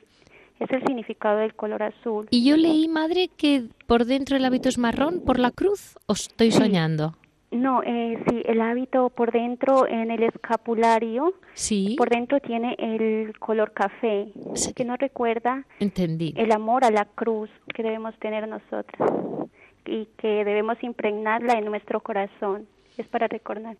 es 0.60 0.70
el 0.70 0.84
significado 0.84 1.38
del 1.38 1.54
color 1.54 1.82
azul. 1.82 2.28
Y 2.30 2.44
yo 2.48 2.56
leí, 2.56 2.88
madre, 2.88 3.30
que 3.36 3.64
por 3.86 4.04
dentro 4.04 4.36
el 4.36 4.44
hábito 4.44 4.68
es 4.68 4.78
marrón 4.78 5.22
por 5.24 5.38
la 5.38 5.50
cruz, 5.50 5.98
¿o 6.06 6.12
estoy 6.12 6.52
soñando? 6.52 7.14
No, 7.50 7.82
eh, 7.84 8.18
sí, 8.28 8.42
el 8.46 8.60
hábito 8.60 9.10
por 9.10 9.30
dentro 9.30 9.86
en 9.86 10.10
el 10.10 10.24
escapulario, 10.24 11.34
sí. 11.52 11.94
por 11.96 12.08
dentro 12.08 12.40
tiene 12.40 12.74
el 12.78 13.38
color 13.38 13.72
café, 13.72 14.26
que 14.74 14.84
nos 14.84 14.98
recuerda 14.98 15.64
Entendí. 15.78 16.34
el 16.36 16.50
amor 16.50 16.84
a 16.84 16.90
la 16.90 17.04
cruz 17.04 17.48
que 17.72 17.84
debemos 17.84 18.18
tener 18.18 18.48
nosotros 18.48 19.48
y 19.86 20.06
que 20.18 20.44
debemos 20.44 20.82
impregnarla 20.82 21.54
en 21.54 21.66
nuestro 21.66 22.00
corazón 22.00 22.66
es 22.98 23.06
para 23.08 23.28
recordar. 23.28 23.76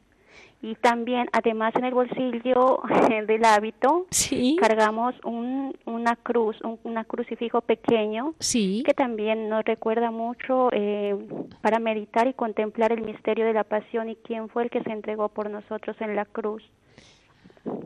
Y 0.63 0.77
también, 0.77 1.29
además, 1.33 1.75
en 1.77 1.85
el 1.85 1.93
bolsillo 1.93 2.81
del 3.27 3.45
hábito, 3.45 4.07
cargamos 4.59 5.15
un, 5.25 5.77
una 5.85 6.17
cruz, 6.17 6.57
un 6.63 6.79
una 6.85 7.05
crucifijo 7.05 7.61
pequeño, 7.61 8.35
sí. 8.39 8.83
que 8.87 8.95
también 8.95 9.49
nos 9.49 9.65
recuerda 9.65 10.11
mucho 10.11 10.71
eh, 10.73 11.17
para 11.61 11.79
meditar 11.79 12.27
y 12.29 12.33
contemplar 12.33 12.93
el 12.93 13.03
misterio 13.03 13.45
de 13.45 13.53
la 13.53 13.65
pasión 13.65 14.09
y 14.09 14.17
quién 14.17 14.49
fue 14.49 14.65
el 14.65 14.71
que 14.71 14.83
se 14.83 14.91
entregó 14.91 15.29
por 15.29 15.51
nosotros 15.51 15.97
en 16.01 16.17
la 16.17 16.25
cruz. 16.25 16.63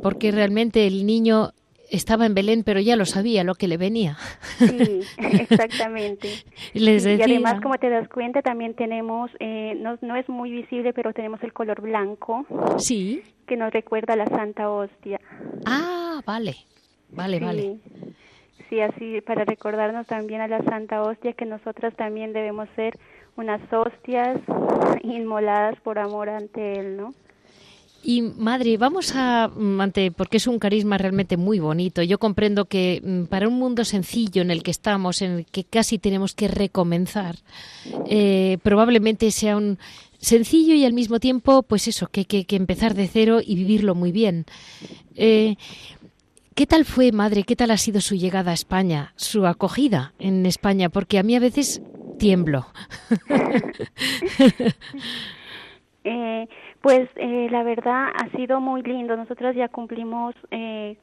Porque 0.02 0.30
realmente 0.30 0.86
el 0.86 1.06
niño 1.06 1.50
estaba 1.90 2.26
en 2.26 2.34
Belén, 2.34 2.62
pero 2.64 2.80
ya 2.80 2.96
lo 2.96 3.04
sabía 3.04 3.44
lo 3.44 3.54
que 3.54 3.68
le 3.68 3.76
venía. 3.76 4.16
Sí, 4.58 5.00
exactamente. 5.18 6.28
y 6.74 7.22
además, 7.22 7.60
como 7.60 7.78
te 7.78 7.88
das 7.88 8.08
cuenta, 8.08 8.42
también 8.42 8.74
tenemos, 8.74 9.30
eh, 9.40 9.74
no, 9.80 9.98
no 10.00 10.16
es 10.16 10.28
muy 10.28 10.50
visible, 10.50 10.92
pero 10.92 11.12
tenemos 11.12 11.42
el 11.42 11.52
color 11.52 11.80
blanco. 11.80 12.46
Sí. 12.78 13.22
Que 13.46 13.56
nos 13.56 13.72
recuerda 13.72 14.14
a 14.14 14.16
la 14.16 14.26
Santa 14.26 14.70
Hostia. 14.70 15.20
Ah, 15.64 16.20
vale, 16.26 16.56
vale, 17.10 17.40
vale. 17.40 17.78
Sí, 18.68 18.80
así 18.80 19.20
para 19.22 19.44
recordarnos 19.44 20.06
también 20.06 20.42
a 20.42 20.48
la 20.48 20.62
Santa 20.62 21.02
Hostia 21.02 21.32
que 21.32 21.46
nosotras 21.46 21.94
también 21.96 22.32
debemos 22.34 22.68
ser 22.76 22.98
unas 23.36 23.60
hostias 23.72 24.38
inmoladas 25.02 25.80
por 25.80 25.98
amor 25.98 26.28
ante 26.28 26.80
Él, 26.80 26.96
¿no? 26.96 27.14
Y 28.02 28.22
madre, 28.22 28.76
vamos 28.76 29.14
a, 29.16 29.48
mm, 29.48 29.80
ante, 29.80 30.12
porque 30.12 30.36
es 30.36 30.46
un 30.46 30.58
carisma 30.58 30.98
realmente 30.98 31.36
muy 31.36 31.58
bonito. 31.58 32.02
Yo 32.02 32.18
comprendo 32.18 32.66
que 32.66 33.02
mm, 33.04 33.24
para 33.24 33.48
un 33.48 33.58
mundo 33.58 33.84
sencillo 33.84 34.42
en 34.42 34.50
el 34.50 34.62
que 34.62 34.70
estamos, 34.70 35.20
en 35.20 35.32
el 35.32 35.46
que 35.46 35.64
casi 35.64 35.98
tenemos 35.98 36.34
que 36.34 36.48
recomenzar, 36.48 37.36
eh, 38.08 38.58
probablemente 38.62 39.30
sea 39.30 39.56
un 39.56 39.78
sencillo 40.18 40.74
y 40.74 40.84
al 40.84 40.92
mismo 40.92 41.18
tiempo, 41.18 41.62
pues 41.62 41.88
eso, 41.88 42.08
que 42.08 42.20
hay 42.20 42.44
que, 42.44 42.56
empezar 42.56 42.94
de 42.94 43.08
cero 43.08 43.40
y 43.44 43.56
vivirlo 43.56 43.94
muy 43.94 44.12
bien. 44.12 44.46
Eh, 45.16 45.56
¿Qué 46.54 46.66
tal 46.66 46.84
fue, 46.84 47.12
madre? 47.12 47.44
¿Qué 47.44 47.56
tal 47.56 47.70
ha 47.70 47.76
sido 47.76 48.00
su 48.00 48.14
llegada 48.14 48.52
a 48.52 48.54
España, 48.54 49.12
su 49.16 49.46
acogida 49.46 50.12
en 50.18 50.46
España? 50.46 50.88
Porque 50.88 51.18
a 51.18 51.22
mí 51.22 51.36
a 51.36 51.40
veces 51.40 51.82
tiemblo. 52.18 52.66
eh, 56.04 56.48
pues 56.80 57.08
eh, 57.16 57.48
la 57.50 57.62
verdad 57.62 58.08
ha 58.14 58.28
sido 58.36 58.60
muy 58.60 58.82
lindo. 58.82 59.16
Nosotros 59.16 59.54
ya 59.54 59.68
cumplimos 59.68 60.34
eh, 60.50 60.96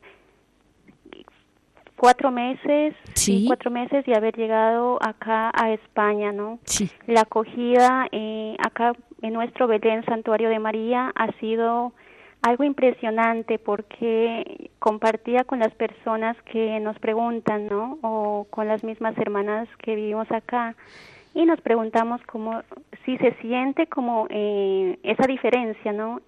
cuatro 1.95 2.31
meses, 2.31 2.93
¿Sí? 3.13 3.45
cuatro 3.47 3.71
meses 3.71 4.05
de 4.05 4.15
haber 4.15 4.35
llegado 4.35 4.97
acá 5.01 5.51
a 5.53 5.71
España, 5.71 6.31
¿no? 6.31 6.59
Sí. 6.63 6.89
La 7.07 7.21
acogida 7.21 8.07
eh, 8.11 8.55
acá 8.65 8.93
en 9.21 9.33
nuestro 9.33 9.67
Belén 9.67 10.05
Santuario 10.05 10.49
de 10.49 10.59
María 10.59 11.11
ha 11.15 11.31
sido 11.39 11.93
algo 12.41 12.63
impresionante 12.63 13.57
porque 13.57 14.69
compartía 14.77 15.43
con 15.45 15.59
las 15.59 15.73
personas 15.73 16.37
que 16.43 16.79
nos 16.79 16.97
preguntan, 16.99 17.67
¿no? 17.67 17.97
O 18.01 18.45
con 18.49 18.67
las 18.67 18.83
mismas 18.83 19.17
hermanas 19.17 19.67
que 19.79 19.95
vivimos 19.95 20.31
acá 20.31 20.75
y 21.33 21.45
nos 21.45 21.59
preguntamos 21.61 22.21
cómo 22.27 22.61
si 23.05 23.17
se 23.17 23.33
siente 23.41 23.87
como 23.87 24.27
eh, 24.29 24.97
esa 25.03 25.27
diferencia, 25.27 25.93
¿no? 25.93 26.21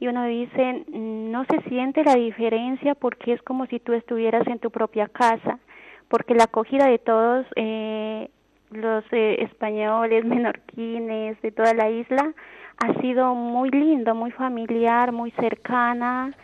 Y 0.00 0.08
uno 0.08 0.24
dice, 0.24 0.84
no 0.88 1.44
se 1.44 1.60
siente 1.68 2.02
la 2.02 2.16
diferencia 2.16 2.94
porque 2.94 3.34
es 3.34 3.42
como 3.42 3.66
si 3.66 3.78
tú 3.78 3.92
estuvieras 3.92 4.46
en 4.48 4.58
tu 4.58 4.70
propia 4.70 5.06
casa, 5.06 5.60
porque 6.08 6.34
la 6.34 6.44
acogida 6.44 6.86
de 6.86 6.98
todos 6.98 7.46
eh, 7.54 8.28
los 8.70 9.04
eh, 9.12 9.36
españoles, 9.40 10.24
menorquines, 10.26 11.40
de 11.40 11.52
toda 11.52 11.74
la 11.74 11.90
isla, 11.90 12.32
ha 12.78 13.00
sido 13.00 13.34
muy 13.34 13.70
lindo, 13.70 14.14
muy 14.14 14.32
familiar, 14.32 15.12
muy 15.12 15.30
cercana, 15.32 16.34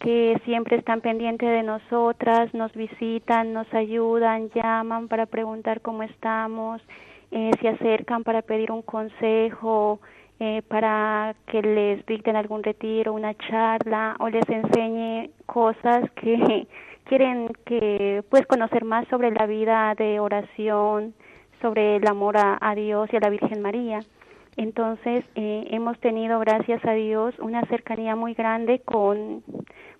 que 0.00 0.38
siempre 0.44 0.76
están 0.76 1.00
pendientes 1.00 1.48
de 1.48 1.62
nosotras, 1.62 2.52
nos 2.52 2.72
visitan, 2.74 3.54
nos 3.54 3.72
ayudan, 3.72 4.50
llaman 4.50 5.08
para 5.08 5.24
preguntar 5.24 5.80
cómo 5.80 6.02
estamos, 6.02 6.82
eh, 7.30 7.50
se 7.60 7.68
acercan 7.68 8.24
para 8.24 8.42
pedir 8.42 8.70
un 8.70 8.82
consejo, 8.82 10.00
eh, 10.38 10.62
para 10.68 11.34
que 11.46 11.62
les 11.62 12.04
dicten 12.04 12.36
algún 12.36 12.62
retiro, 12.62 13.14
una 13.14 13.34
charla 13.34 14.16
o 14.18 14.28
les 14.28 14.46
enseñe 14.48 15.30
cosas 15.46 16.10
que 16.10 16.66
quieren 17.04 17.48
que 17.64 18.22
pues 18.28 18.46
conocer 18.46 18.84
más 18.84 19.08
sobre 19.08 19.30
la 19.30 19.46
vida 19.46 19.94
de 19.96 20.20
oración, 20.20 21.14
sobre 21.62 21.96
el 21.96 22.06
amor 22.06 22.36
a, 22.36 22.74
Dios 22.74 23.08
y 23.12 23.16
a 23.16 23.20
la 23.20 23.30
Virgen 23.30 23.62
María. 23.62 24.00
Entonces 24.58 25.24
eh, 25.36 25.68
hemos 25.70 25.98
tenido, 26.00 26.38
gracias 26.40 26.84
a 26.84 26.92
Dios, 26.92 27.34
una 27.38 27.62
cercanía 27.66 28.14
muy 28.14 28.34
grande 28.34 28.80
con, 28.80 29.42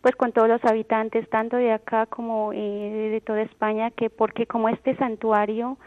pues, 0.03 0.16
con 0.16 0.33
todos 0.33 0.49
los 0.49 0.64
habitantes, 0.64 1.29
tanto 1.31 1.57
de 1.57 1.72
acá 1.72 2.07
como 2.07 2.53
eh, 2.53 3.09
de 3.11 3.20
toda 3.22 3.43
España, 3.43 3.91
que 3.91 4.11
porque 4.11 4.47
como 4.47 4.68
este 4.68 4.97
santuario 4.97 5.79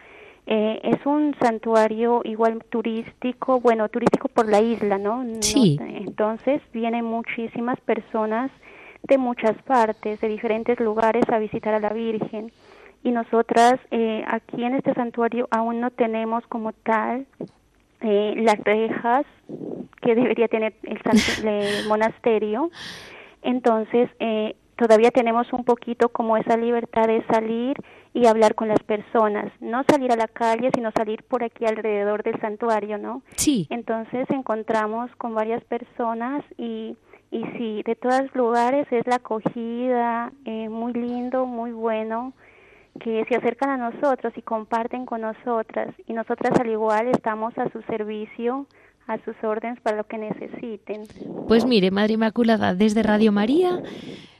eh, 0.51 0.79
es 0.81 1.05
un 1.05 1.35
santuario 1.39 2.21
igual 2.25 2.63
turístico, 2.71 3.59
bueno, 3.59 3.87
turístico 3.87 4.29
por 4.29 4.49
la 4.49 4.59
isla, 4.59 4.97
¿no? 4.97 5.23
Sí. 5.41 5.77
entonces 5.79 6.59
vienen 6.73 7.05
muchísimas 7.05 7.79
personas 7.81 8.49
de 9.03 9.19
muchas 9.19 9.55
partes, 9.61 10.19
de 10.19 10.27
diferentes 10.27 10.79
lugares 10.79 11.23
a 11.29 11.37
visitar 11.37 11.75
a 11.75 11.79
la 11.79 11.89
Virgen. 11.89 12.51
Y 13.03 13.11
nosotras 13.11 13.79
eh, 13.91 14.25
aquí 14.27 14.63
en 14.63 14.73
este 14.73 14.95
santuario 14.95 15.47
aún 15.51 15.81
no 15.81 15.91
tenemos 15.91 16.43
como 16.47 16.73
tal 16.73 17.27
eh, 18.01 18.33
las 18.37 18.57
rejas 18.63 19.27
que 20.01 20.15
debería 20.15 20.47
tener 20.47 20.73
el, 20.81 20.99
el 21.47 21.87
monasterio. 21.87 22.71
Entonces, 23.43 24.09
eh, 24.19 24.55
todavía 24.77 25.11
tenemos 25.11 25.53
un 25.53 25.63
poquito 25.63 26.09
como 26.09 26.37
esa 26.37 26.57
libertad 26.57 27.05
de 27.05 27.23
salir 27.27 27.77
y 28.13 28.25
hablar 28.25 28.55
con 28.55 28.67
las 28.67 28.81
personas, 28.83 29.51
no 29.59 29.83
salir 29.87 30.11
a 30.11 30.15
la 30.15 30.27
calle, 30.27 30.71
sino 30.73 30.91
salir 30.91 31.23
por 31.23 31.43
aquí 31.43 31.65
alrededor 31.65 32.23
del 32.23 32.39
santuario, 32.41 32.97
¿no? 32.97 33.21
Sí. 33.35 33.67
Entonces 33.69 34.27
encontramos 34.29 35.11
con 35.17 35.35
varias 35.35 35.63
personas 35.65 36.43
y, 36.57 36.95
y 37.31 37.43
sí, 37.57 37.83
de 37.85 37.95
todos 37.95 38.33
lugares 38.33 38.87
es 38.91 39.05
la 39.05 39.15
acogida, 39.15 40.31
eh, 40.45 40.69
muy 40.69 40.93
lindo, 40.93 41.45
muy 41.45 41.71
bueno 41.71 42.33
que 42.99 43.23
se 43.29 43.35
acercan 43.35 43.69
a 43.69 43.91
nosotros 43.91 44.33
y 44.35 44.41
comparten 44.41 45.05
con 45.05 45.21
nosotras 45.21 45.93
y 46.07 46.13
nosotras 46.13 46.59
al 46.59 46.69
igual 46.69 47.07
estamos 47.07 47.57
a 47.57 47.69
su 47.71 47.81
servicio, 47.83 48.65
a 49.07 49.17
sus 49.23 49.35
órdenes 49.41 49.79
para 49.81 49.97
lo 49.97 50.03
que 50.05 50.17
necesiten. 50.17 51.03
Pues 51.47 51.65
mire, 51.65 51.91
Madre 51.91 52.13
Inmaculada, 52.13 52.75
desde 52.75 53.03
Radio 53.03 53.31
María 53.31 53.81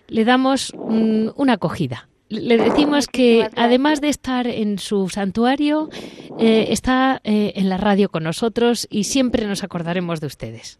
le 0.08 0.26
damos 0.26 0.74
mm, 0.76 1.30
una 1.36 1.54
acogida. 1.54 2.09
Le 2.30 2.58
decimos 2.58 3.08
que 3.08 3.50
además 3.56 4.02
de 4.02 4.10
estar 4.10 4.46
en 4.46 4.78
su 4.78 5.10
santuario, 5.10 5.90
eh, 6.38 6.68
está 6.70 7.22
eh, 7.24 7.54
en 7.56 7.70
la 7.70 7.78
radio 7.78 8.10
con 8.10 8.24
nosotros 8.24 8.88
y 8.92 9.06
siempre 9.06 9.48
nos 9.48 9.64
acordaremos 9.64 10.22
de 10.22 10.28
ustedes. 10.28 10.80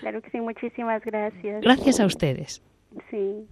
Claro 0.00 0.22
que 0.22 0.30
sí, 0.30 0.40
muchísimas 0.40 1.04
gracias. 1.04 1.62
Gracias 1.62 2.00
a 2.00 2.06
ustedes. 2.06 2.62
Sí. 3.10 3.46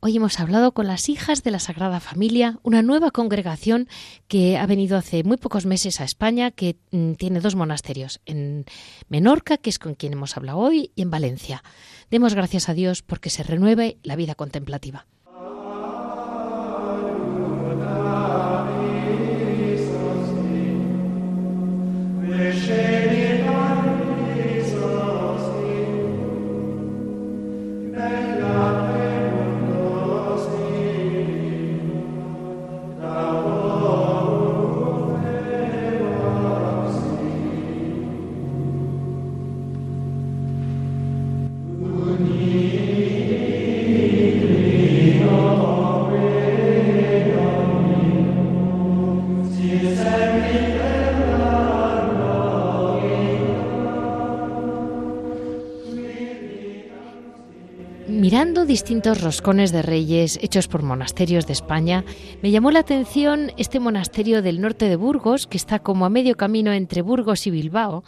Hoy 0.00 0.16
hemos 0.16 0.40
hablado 0.40 0.72
con 0.72 0.88
las 0.88 1.08
hijas 1.08 1.44
de 1.44 1.52
la 1.52 1.60
Sagrada 1.60 2.00
Familia, 2.00 2.58
una 2.64 2.82
nueva 2.82 3.12
congregación 3.12 3.86
que 4.26 4.58
ha 4.58 4.66
venido 4.66 4.96
hace 4.96 5.22
muy 5.22 5.36
pocos 5.36 5.64
meses 5.64 6.00
a 6.00 6.04
España, 6.04 6.50
que 6.50 6.74
mm, 6.90 7.12
tiene 7.12 7.38
dos 7.38 7.54
monasterios, 7.54 8.20
en 8.26 8.64
Menorca, 9.08 9.58
que 9.58 9.70
es 9.70 9.78
con 9.78 9.94
quien 9.94 10.14
hemos 10.14 10.36
hablado 10.36 10.58
hoy, 10.58 10.90
y 10.96 11.02
en 11.02 11.10
Valencia. 11.10 11.62
Demos 12.10 12.34
gracias 12.34 12.68
a 12.68 12.74
Dios 12.74 13.02
porque 13.02 13.30
se 13.30 13.44
renueve 13.44 13.98
la 14.02 14.16
vida 14.16 14.34
contemplativa. 14.34 15.06
finish 22.42 22.71
distintos 58.72 59.20
roscones 59.20 59.70
de 59.70 59.82
reyes 59.82 60.38
hechos 60.40 60.66
por 60.66 60.82
monasterios 60.82 61.46
de 61.46 61.52
España, 61.52 62.06
me 62.40 62.50
llamó 62.50 62.70
la 62.70 62.78
atención 62.78 63.52
este 63.58 63.80
monasterio 63.80 64.40
del 64.40 64.62
norte 64.62 64.88
de 64.88 64.96
Burgos, 64.96 65.46
que 65.46 65.58
está 65.58 65.80
como 65.80 66.06
a 66.06 66.08
medio 66.08 66.38
camino 66.38 66.72
entre 66.72 67.02
Burgos 67.02 67.46
y 67.46 67.50
Bilbao, 67.50 68.02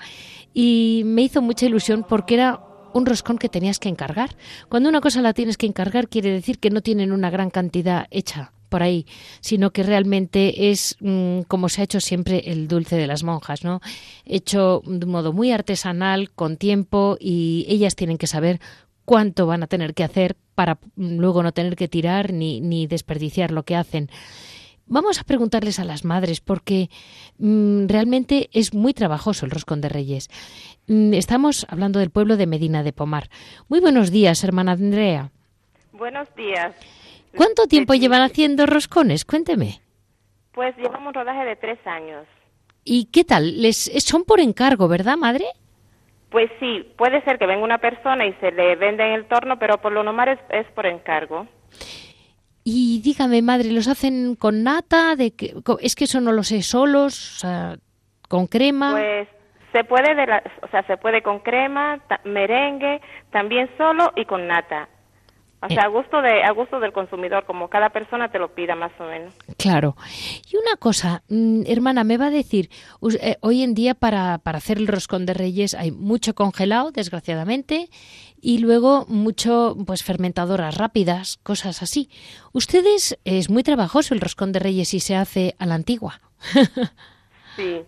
y 0.54 1.02
me 1.04 1.20
hizo 1.20 1.42
mucha 1.42 1.66
ilusión 1.66 2.06
porque 2.08 2.32
era 2.32 2.60
un 2.94 3.04
roscón 3.04 3.36
que 3.36 3.50
tenías 3.50 3.78
que 3.78 3.90
encargar. 3.90 4.36
Cuando 4.70 4.88
una 4.88 5.02
cosa 5.02 5.20
la 5.20 5.34
tienes 5.34 5.58
que 5.58 5.66
encargar 5.66 6.08
quiere 6.08 6.30
decir 6.30 6.58
que 6.58 6.70
no 6.70 6.80
tienen 6.80 7.12
una 7.12 7.28
gran 7.28 7.50
cantidad 7.50 8.06
hecha 8.10 8.54
por 8.70 8.82
ahí, 8.82 9.06
sino 9.40 9.70
que 9.70 9.82
realmente 9.82 10.70
es 10.70 10.96
mm, 11.00 11.42
como 11.42 11.68
se 11.68 11.82
ha 11.82 11.84
hecho 11.84 12.00
siempre 12.00 12.42
el 12.46 12.68
dulce 12.68 12.96
de 12.96 13.06
las 13.06 13.22
monjas, 13.22 13.62
¿no? 13.64 13.80
Hecho 14.24 14.82
de 14.86 15.06
modo 15.06 15.32
muy 15.34 15.52
artesanal, 15.52 16.30
con 16.30 16.56
tiempo 16.56 17.18
y 17.20 17.66
ellas 17.68 17.94
tienen 17.94 18.18
que 18.18 18.26
saber 18.26 18.60
cuánto 19.04 19.46
van 19.46 19.62
a 19.62 19.66
tener 19.66 19.94
que 19.94 20.04
hacer 20.04 20.36
para 20.54 20.78
luego 20.96 21.42
no 21.42 21.52
tener 21.52 21.76
que 21.76 21.88
tirar 21.88 22.32
ni, 22.32 22.60
ni 22.60 22.86
desperdiciar 22.86 23.50
lo 23.50 23.64
que 23.64 23.76
hacen. 23.76 24.10
Vamos 24.86 25.18
a 25.18 25.24
preguntarles 25.24 25.78
a 25.78 25.84
las 25.84 26.04
madres 26.04 26.40
porque 26.40 26.90
mm, 27.38 27.86
realmente 27.86 28.50
es 28.52 28.74
muy 28.74 28.92
trabajoso 28.92 29.46
el 29.46 29.50
roscón 29.50 29.80
de 29.80 29.88
reyes. 29.88 30.28
Mm, 30.86 31.14
estamos 31.14 31.66
hablando 31.70 31.98
del 31.98 32.10
pueblo 32.10 32.36
de 32.36 32.46
Medina 32.46 32.82
de 32.82 32.92
Pomar. 32.92 33.30
Muy 33.68 33.80
buenos 33.80 34.10
días, 34.10 34.44
hermana 34.44 34.72
Andrea. 34.72 35.30
Buenos 35.92 36.28
días. 36.36 36.74
¿Cuánto 37.34 37.66
tiempo 37.66 37.94
llevan 37.94 38.22
haciendo 38.22 38.66
roscones? 38.66 39.24
Cuénteme. 39.24 39.80
Pues 40.52 40.76
llevamos 40.76 41.08
un 41.08 41.14
rodaje 41.14 41.44
de 41.44 41.56
tres 41.56 41.78
años. 41.86 42.26
¿Y 42.84 43.06
qué 43.06 43.24
tal? 43.24 43.62
Les 43.62 43.90
son 44.04 44.24
por 44.24 44.40
encargo, 44.40 44.86
¿verdad, 44.88 45.16
madre? 45.16 45.46
Pues 46.34 46.50
sí, 46.58 46.84
puede 46.98 47.22
ser 47.22 47.38
que 47.38 47.46
venga 47.46 47.62
una 47.62 47.78
persona 47.78 48.26
y 48.26 48.32
se 48.40 48.50
le 48.50 48.74
venda 48.74 49.06
en 49.06 49.12
el 49.12 49.26
torno, 49.26 49.56
pero 49.56 49.78
por 49.78 49.92
lo 49.92 50.02
normal 50.02 50.36
es, 50.50 50.66
por 50.74 50.84
encargo. 50.84 51.46
Y 52.64 53.00
dígame, 53.04 53.40
madre, 53.40 53.70
¿los 53.70 53.86
hacen 53.86 54.34
con 54.34 54.64
nata? 54.64 55.14
De 55.14 55.36
que, 55.36 55.54
es 55.78 55.94
que 55.94 56.06
eso 56.06 56.20
no 56.20 56.32
lo 56.32 56.42
sé, 56.42 56.62
solos, 56.62 57.36
o 57.36 57.38
sea, 57.38 57.76
con 58.28 58.48
crema. 58.48 58.90
Pues 58.90 59.28
se 59.70 59.84
puede, 59.84 60.16
de 60.16 60.24
o 60.60 60.68
sea, 60.72 60.82
se 60.88 60.96
puede 60.96 61.22
con 61.22 61.38
crema, 61.38 62.00
merengue, 62.24 63.00
también 63.30 63.70
solo 63.78 64.12
y 64.16 64.24
con 64.24 64.48
nata. 64.48 64.88
O 65.64 65.68
sea, 65.68 65.84
a 65.84 65.88
gusto, 65.88 66.20
de, 66.20 66.42
a 66.42 66.50
gusto 66.50 66.78
del 66.78 66.92
consumidor, 66.92 67.44
como 67.46 67.68
cada 67.68 67.88
persona 67.88 68.30
te 68.30 68.38
lo 68.38 68.54
pida 68.54 68.74
más 68.74 68.92
o 69.00 69.04
menos. 69.04 69.34
Claro. 69.56 69.96
Y 70.50 70.56
una 70.56 70.76
cosa, 70.78 71.22
mm, 71.28 71.62
hermana, 71.66 72.04
me 72.04 72.18
va 72.18 72.26
a 72.26 72.30
decir, 72.30 72.68
eh, 73.20 73.36
hoy 73.40 73.62
en 73.62 73.74
día 73.74 73.94
para, 73.94 74.38
para 74.38 74.58
hacer 74.58 74.76
el 74.76 74.86
roscón 74.86 75.24
de 75.24 75.32
reyes 75.32 75.74
hay 75.74 75.90
mucho 75.90 76.34
congelado, 76.34 76.90
desgraciadamente, 76.90 77.88
y 78.42 78.58
luego 78.58 79.06
mucho, 79.08 79.74
pues, 79.86 80.04
fermentadoras 80.04 80.76
rápidas, 80.76 81.38
cosas 81.42 81.82
así. 81.82 82.10
Ustedes, 82.52 83.18
es 83.24 83.48
muy 83.48 83.62
trabajoso 83.62 84.12
el 84.12 84.20
roscón 84.20 84.52
de 84.52 84.58
reyes 84.58 84.92
y 84.92 85.00
se 85.00 85.16
hace 85.16 85.54
a 85.58 85.64
la 85.64 85.76
antigua. 85.76 86.20
sí, 87.56 87.82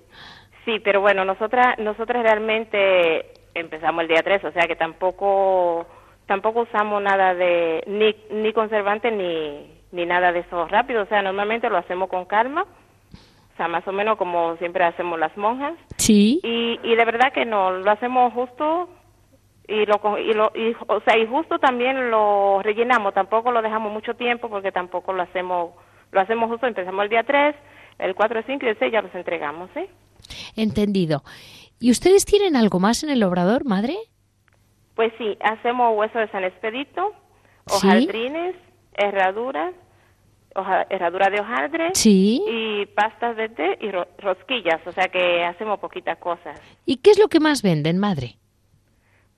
sí, 0.65 0.81
pero 0.83 1.03
bueno, 1.03 1.27
nosotras, 1.27 1.79
nosotras 1.79 2.23
realmente 2.23 3.35
empezamos 3.53 4.03
el 4.03 4.09
día 4.09 4.23
3, 4.23 4.45
o 4.45 4.53
sea 4.53 4.67
que 4.67 4.77
tampoco 4.77 5.87
tampoco 6.27 6.63
usamos 6.63 7.03
nada 7.03 7.35
de 7.35 7.83
ni, 7.87 8.15
ni 8.37 8.53
conservante 8.53 9.11
ni, 9.11 9.71
ni 9.93 10.07
nada 10.07 10.33
de 10.33 10.41
eso 10.41 10.67
rápido, 10.67 11.03
o 11.03 11.07
sea, 11.07 11.23
normalmente 11.23 11.71
lo 11.71 11.79
hacemos 11.79 12.09
con 12.09 12.25
calma, 12.25 12.63
o 12.63 13.57
sea, 13.57 13.69
más 13.69 13.87
o 13.89 13.93
menos 13.93 14.19
como 14.19 14.57
siempre 14.57 14.85
hacemos 14.85 15.19
las 15.19 15.37
monjas. 15.37 15.75
Sí. 15.97 16.41
Y, 16.43 16.79
y 16.83 16.95
de 16.95 17.05
verdad 17.05 17.33
que 17.33 17.45
no, 17.45 17.71
lo 17.71 17.91
hacemos 17.91 18.33
justo 18.35 18.89
y 19.69 19.87
lo 19.87 20.01
y 20.19 20.33
lo 20.35 20.53
y, 20.55 20.77
o 20.87 21.01
sea, 21.01 21.19
y 21.19 21.27
justo 21.27 21.59
también 21.59 22.11
lo 22.11 22.61
rellenamos, 22.63 23.15
tampoco 23.15 23.51
lo 23.51 23.63
dejamos 23.63 23.93
mucho 23.93 24.15
tiempo 24.15 24.49
porque 24.49 24.73
tampoco 24.73 25.13
lo 25.13 25.23
hacemos 25.23 25.71
lo 26.13 26.21
hacemos 26.21 26.51
justo, 26.51 26.67
empezamos 26.67 27.03
el 27.05 27.11
día 27.11 27.25
3, 27.25 27.55
el 27.99 28.15
4, 28.15 28.39
el 28.39 28.47
5 28.47 28.65
y 28.65 28.69
el 28.69 28.79
6 28.79 28.93
ya 28.93 29.03
los 29.03 29.15
entregamos, 29.15 29.71
¿sí? 29.75 29.87
Entendido. 30.57 31.23
¿Y 31.79 31.91
ustedes 31.91 32.25
tienen 32.25 32.57
algo 32.57 32.81
más 32.81 33.03
en 33.03 33.11
el 33.11 33.23
obrador, 33.23 33.65
madre? 33.65 33.97
Pues 34.97 35.13
sí, 35.19 35.37
hacemos 35.41 35.97
hueso 35.97 36.19
de 36.19 36.29
San 36.29 36.43
Expedito, 36.43 37.13
hojaldrines, 37.71 38.57
herraduras, 38.95 39.75
herradura 40.89 41.29
de 41.29 41.41
hojaldre 41.41 41.93
y 42.03 42.87
pastas 42.87 43.37
de 43.37 43.51
té 43.51 43.79
y 43.83 43.91
rosquillas, 43.91 44.85
o 44.87 44.93
sea 44.93 45.09
que 45.09 45.45
hacemos 45.45 45.79
poquitas 45.79 46.17
cosas. 46.19 46.59
¿Y 46.87 46.97
qué 46.97 47.11
es 47.11 47.19
lo 47.19 47.29
que 47.29 47.41
más 47.41 47.63
venden, 47.63 47.99
madre? 47.99 48.37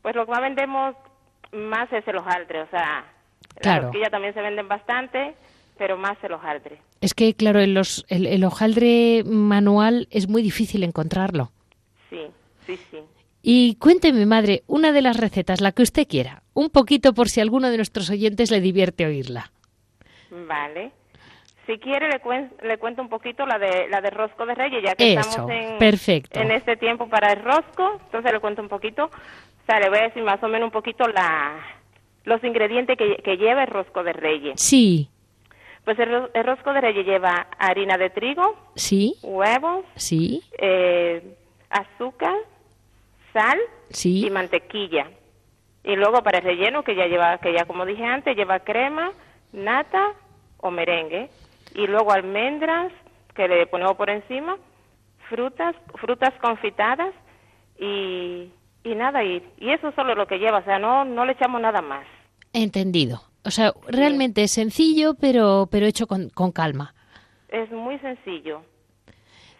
Pues 0.00 0.14
lo 0.14 0.24
que 0.24 0.30
más 0.30 0.40
vendemos 0.40 0.94
más 1.52 1.92
es 1.92 2.06
el 2.06 2.16
hojaldre, 2.16 2.62
o 2.62 2.68
sea, 2.68 3.04
las 3.60 3.82
rosquillas 3.82 4.10
también 4.10 4.34
se 4.34 4.40
venden 4.40 4.68
bastante, 4.68 5.34
pero 5.76 5.96
más 5.96 6.16
el 6.22 6.32
hojaldre. 6.32 6.78
Es 7.00 7.14
que, 7.14 7.34
claro, 7.34 7.58
el, 7.58 7.74
los, 7.74 8.06
el 8.08 8.44
hojaldre 8.44 9.24
manual 9.26 10.06
es 10.12 10.28
muy 10.28 10.42
difícil 10.42 10.84
encontrarlo. 10.84 11.50
Sí. 12.10 12.26
Sí, 12.64 12.76
sí. 12.90 12.98
Y 13.42 13.76
cuénteme, 13.76 14.26
madre, 14.26 14.62
una 14.66 14.92
de 14.92 15.02
las 15.02 15.16
recetas, 15.16 15.60
la 15.60 15.72
que 15.72 15.82
usted 15.82 16.06
quiera, 16.08 16.42
un 16.54 16.70
poquito 16.70 17.14
por 17.14 17.28
si 17.28 17.40
alguno 17.40 17.70
de 17.70 17.76
nuestros 17.76 18.10
oyentes 18.10 18.50
le 18.50 18.60
divierte 18.60 19.06
oírla. 19.06 19.50
Vale. 20.30 20.92
Si 21.66 21.78
quiere 21.78 22.08
le, 22.08 22.20
le 22.62 22.78
cuento 22.78 23.02
un 23.02 23.08
poquito 23.08 23.44
la 23.44 23.58
de 23.58 23.88
la 23.88 24.00
de 24.00 24.10
rosco 24.10 24.46
de 24.46 24.54
reyes, 24.54 24.82
ya 24.82 24.94
que 24.94 25.14
estamos 25.14 25.50
en, 25.50 25.78
perfecto. 25.78 26.40
en 26.40 26.50
este 26.50 26.76
tiempo 26.76 27.08
para 27.08 27.32
el 27.32 27.42
rosco, 27.42 28.00
entonces 28.06 28.32
le 28.32 28.40
cuento 28.40 28.62
un 28.62 28.68
poquito, 28.68 29.04
o 29.04 29.66
sea, 29.66 29.78
le 29.78 29.90
voy 29.90 29.98
a 29.98 30.02
decir 30.04 30.22
más 30.22 30.42
o 30.42 30.48
menos 30.48 30.66
un 30.66 30.72
poquito 30.72 31.06
la 31.08 31.60
los 32.24 32.42
ingredientes 32.42 32.96
que, 32.96 33.16
que 33.22 33.36
lleva 33.36 33.62
el 33.62 33.68
rosco 33.68 34.02
de 34.02 34.12
reyes. 34.12 34.60
Sí. 34.60 35.10
Pues 35.84 35.98
el, 35.98 36.44
rosco 36.44 36.72
de 36.72 36.80
reyes 36.82 37.06
lleva 37.06 37.46
harina 37.58 37.96
de 37.96 38.10
trigo, 38.10 38.56
sí, 38.74 39.14
huevos, 39.22 39.86
sí, 39.96 40.42
eh, 40.58 41.34
azúcar, 41.70 42.34
sal 43.38 43.58
sí. 43.90 44.26
y 44.26 44.30
mantequilla. 44.30 45.06
Y 45.84 45.94
luego 45.96 46.22
para 46.22 46.38
el 46.38 46.44
relleno 46.44 46.82
que 46.82 46.96
ya 46.96 47.06
lleva, 47.06 47.38
que 47.38 47.52
ya 47.52 47.64
como 47.64 47.86
dije 47.86 48.04
antes, 48.04 48.36
lleva 48.36 48.60
crema, 48.60 49.12
nata 49.52 50.12
o 50.58 50.70
merengue. 50.70 51.30
Y 51.74 51.86
luego 51.86 52.12
almendras 52.12 52.92
que 53.34 53.46
le 53.46 53.66
ponemos 53.66 53.96
por 53.96 54.10
encima, 54.10 54.56
frutas, 55.28 55.76
frutas 56.00 56.34
confitadas 56.40 57.14
y, 57.78 58.50
y 58.82 58.94
nada, 58.96 59.22
y, 59.22 59.42
y 59.58 59.70
eso 59.70 59.92
solo 59.92 60.14
lo 60.14 60.26
que 60.26 60.38
lleva, 60.38 60.58
o 60.58 60.64
sea, 60.64 60.78
no, 60.78 61.04
no 61.04 61.24
le 61.24 61.32
echamos 61.32 61.60
nada 61.60 61.80
más. 61.80 62.04
Entendido. 62.52 63.22
O 63.44 63.50
sea, 63.50 63.72
realmente 63.86 64.42
es 64.42 64.50
sencillo, 64.50 65.14
pero, 65.14 65.68
pero 65.70 65.86
hecho 65.86 66.06
con, 66.06 66.30
con 66.30 66.50
calma. 66.50 66.94
Es 67.48 67.70
muy 67.70 67.98
sencillo. 68.00 68.62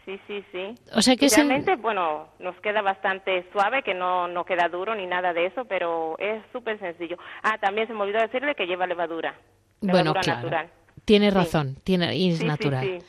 Sí, 0.09 0.19
sí, 0.27 0.43
sí. 0.51 0.75
O 0.95 1.03
sea 1.03 1.17
que 1.17 1.29
realmente, 1.29 1.77
bueno, 1.77 2.29
nos 2.39 2.59
queda 2.63 2.81
bastante 2.81 3.45
suave, 3.53 3.83
que 3.83 3.93
no, 3.93 4.27
no 4.27 4.47
queda 4.47 4.71
duro 4.71 4.95
ni 4.95 5.05
nada 5.05 5.35
de 5.35 5.45
eso, 5.45 5.67
pero 5.67 6.19
es 6.19 6.43
súper 6.51 6.79
sencillo. 6.79 7.19
Ah, 7.43 7.59
también 7.61 7.87
se 7.89 7.93
me 7.93 8.01
olvidó 8.01 8.19
decirle 8.21 8.55
que 8.55 8.65
lleva 8.65 8.87
levadura. 8.87 9.39
bueno, 9.83 10.15
claro. 10.15 10.41
Natural. 10.41 10.71
Tiene 11.05 11.31
razón, 11.31 11.77
tiene, 11.85 12.17
y 12.17 12.31
es 12.31 12.43
natural. 12.43 13.03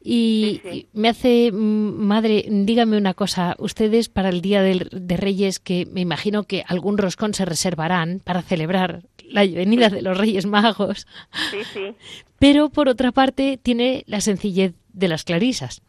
Y, 0.00 0.86
me 0.92 1.08
hace, 1.08 1.50
mm, 1.50 2.06
madre, 2.06 2.44
dígame 2.48 2.96
una 2.96 3.14
cosa, 3.14 3.56
ustedes 3.58 4.08
para 4.08 4.28
el 4.28 4.40
Día 4.40 4.62
de, 4.62 4.86
de, 4.92 5.16
Reyes, 5.16 5.58
que 5.58 5.84
me 5.90 6.00
imagino 6.00 6.44
que 6.44 6.62
algún 6.68 6.96
roscón 6.96 7.34
se 7.34 7.44
reservarán 7.44 8.20
para 8.22 8.42
celebrar 8.42 9.02
la 9.24 9.40
venida 9.40 9.88
de 9.88 10.02
los 10.02 10.16
Reyes 10.16 10.46
Magos. 10.46 11.08
Sí, 11.50 11.64
sí. 11.72 11.94
Pero 12.38 12.68
por 12.68 12.88
otra 12.88 13.10
parte 13.10 13.58
tiene 13.60 14.04
la 14.06 14.20
sencillez 14.20 14.74
de 14.92 15.08
las 15.08 15.24
clarisas. 15.24 15.82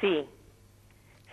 Sí, 0.00 0.26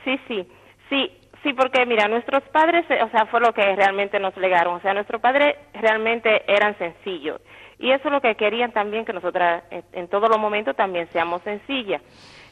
sí, 0.03 0.19
sí, 0.27 0.47
sí, 0.89 1.11
sí, 1.43 1.53
porque 1.53 1.85
mira, 1.85 2.07
nuestros 2.07 2.43
padres, 2.49 2.85
eh, 2.89 3.01
o 3.03 3.09
sea, 3.09 3.25
fue 3.27 3.39
lo 3.39 3.53
que 3.53 3.75
realmente 3.75 4.19
nos 4.19 4.35
legaron, 4.37 4.75
o 4.75 4.79
sea, 4.81 4.93
nuestros 4.93 5.21
padres 5.21 5.55
realmente 5.73 6.43
eran 6.51 6.77
sencillos 6.77 7.39
y 7.79 7.91
eso 7.91 8.07
es 8.07 8.11
lo 8.11 8.21
que 8.21 8.35
querían 8.35 8.71
también 8.71 9.05
que 9.05 9.13
nosotras 9.13 9.63
en, 9.69 10.07
todos 10.07 10.29
los 10.29 10.39
momentos 10.39 10.75
también 10.75 11.07
seamos 11.11 11.41
sencillas. 11.43 12.01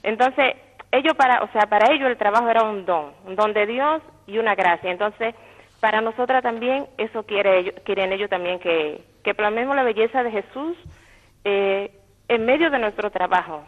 Entonces, 0.03 0.55
ellos 0.91 1.15
para, 1.15 1.43
o 1.43 1.51
sea, 1.51 1.63
para 1.63 1.91
ellos 1.91 2.09
el 2.09 2.17
trabajo 2.17 2.47
era 2.47 2.63
un 2.63 2.85
don, 2.85 3.11
un 3.25 3.35
don 3.35 3.53
de 3.53 3.65
Dios 3.65 4.01
y 4.27 4.37
una 4.37 4.53
gracia. 4.53 4.91
Entonces, 4.91 5.33
para 5.79 6.01
nosotras 6.01 6.43
también 6.43 6.87
eso 6.97 7.23
quiere, 7.23 7.73
quieren 7.83 8.13
ellos 8.13 8.29
también 8.29 8.59
que, 8.59 9.03
que 9.23 9.33
plasmemos 9.33 9.75
la 9.75 9.83
belleza 9.83 10.23
de 10.23 10.31
Jesús 10.31 10.77
eh, 11.43 11.91
en 12.27 12.45
medio 12.45 12.69
de 12.69 12.79
nuestro 12.79 13.09
trabajo. 13.09 13.65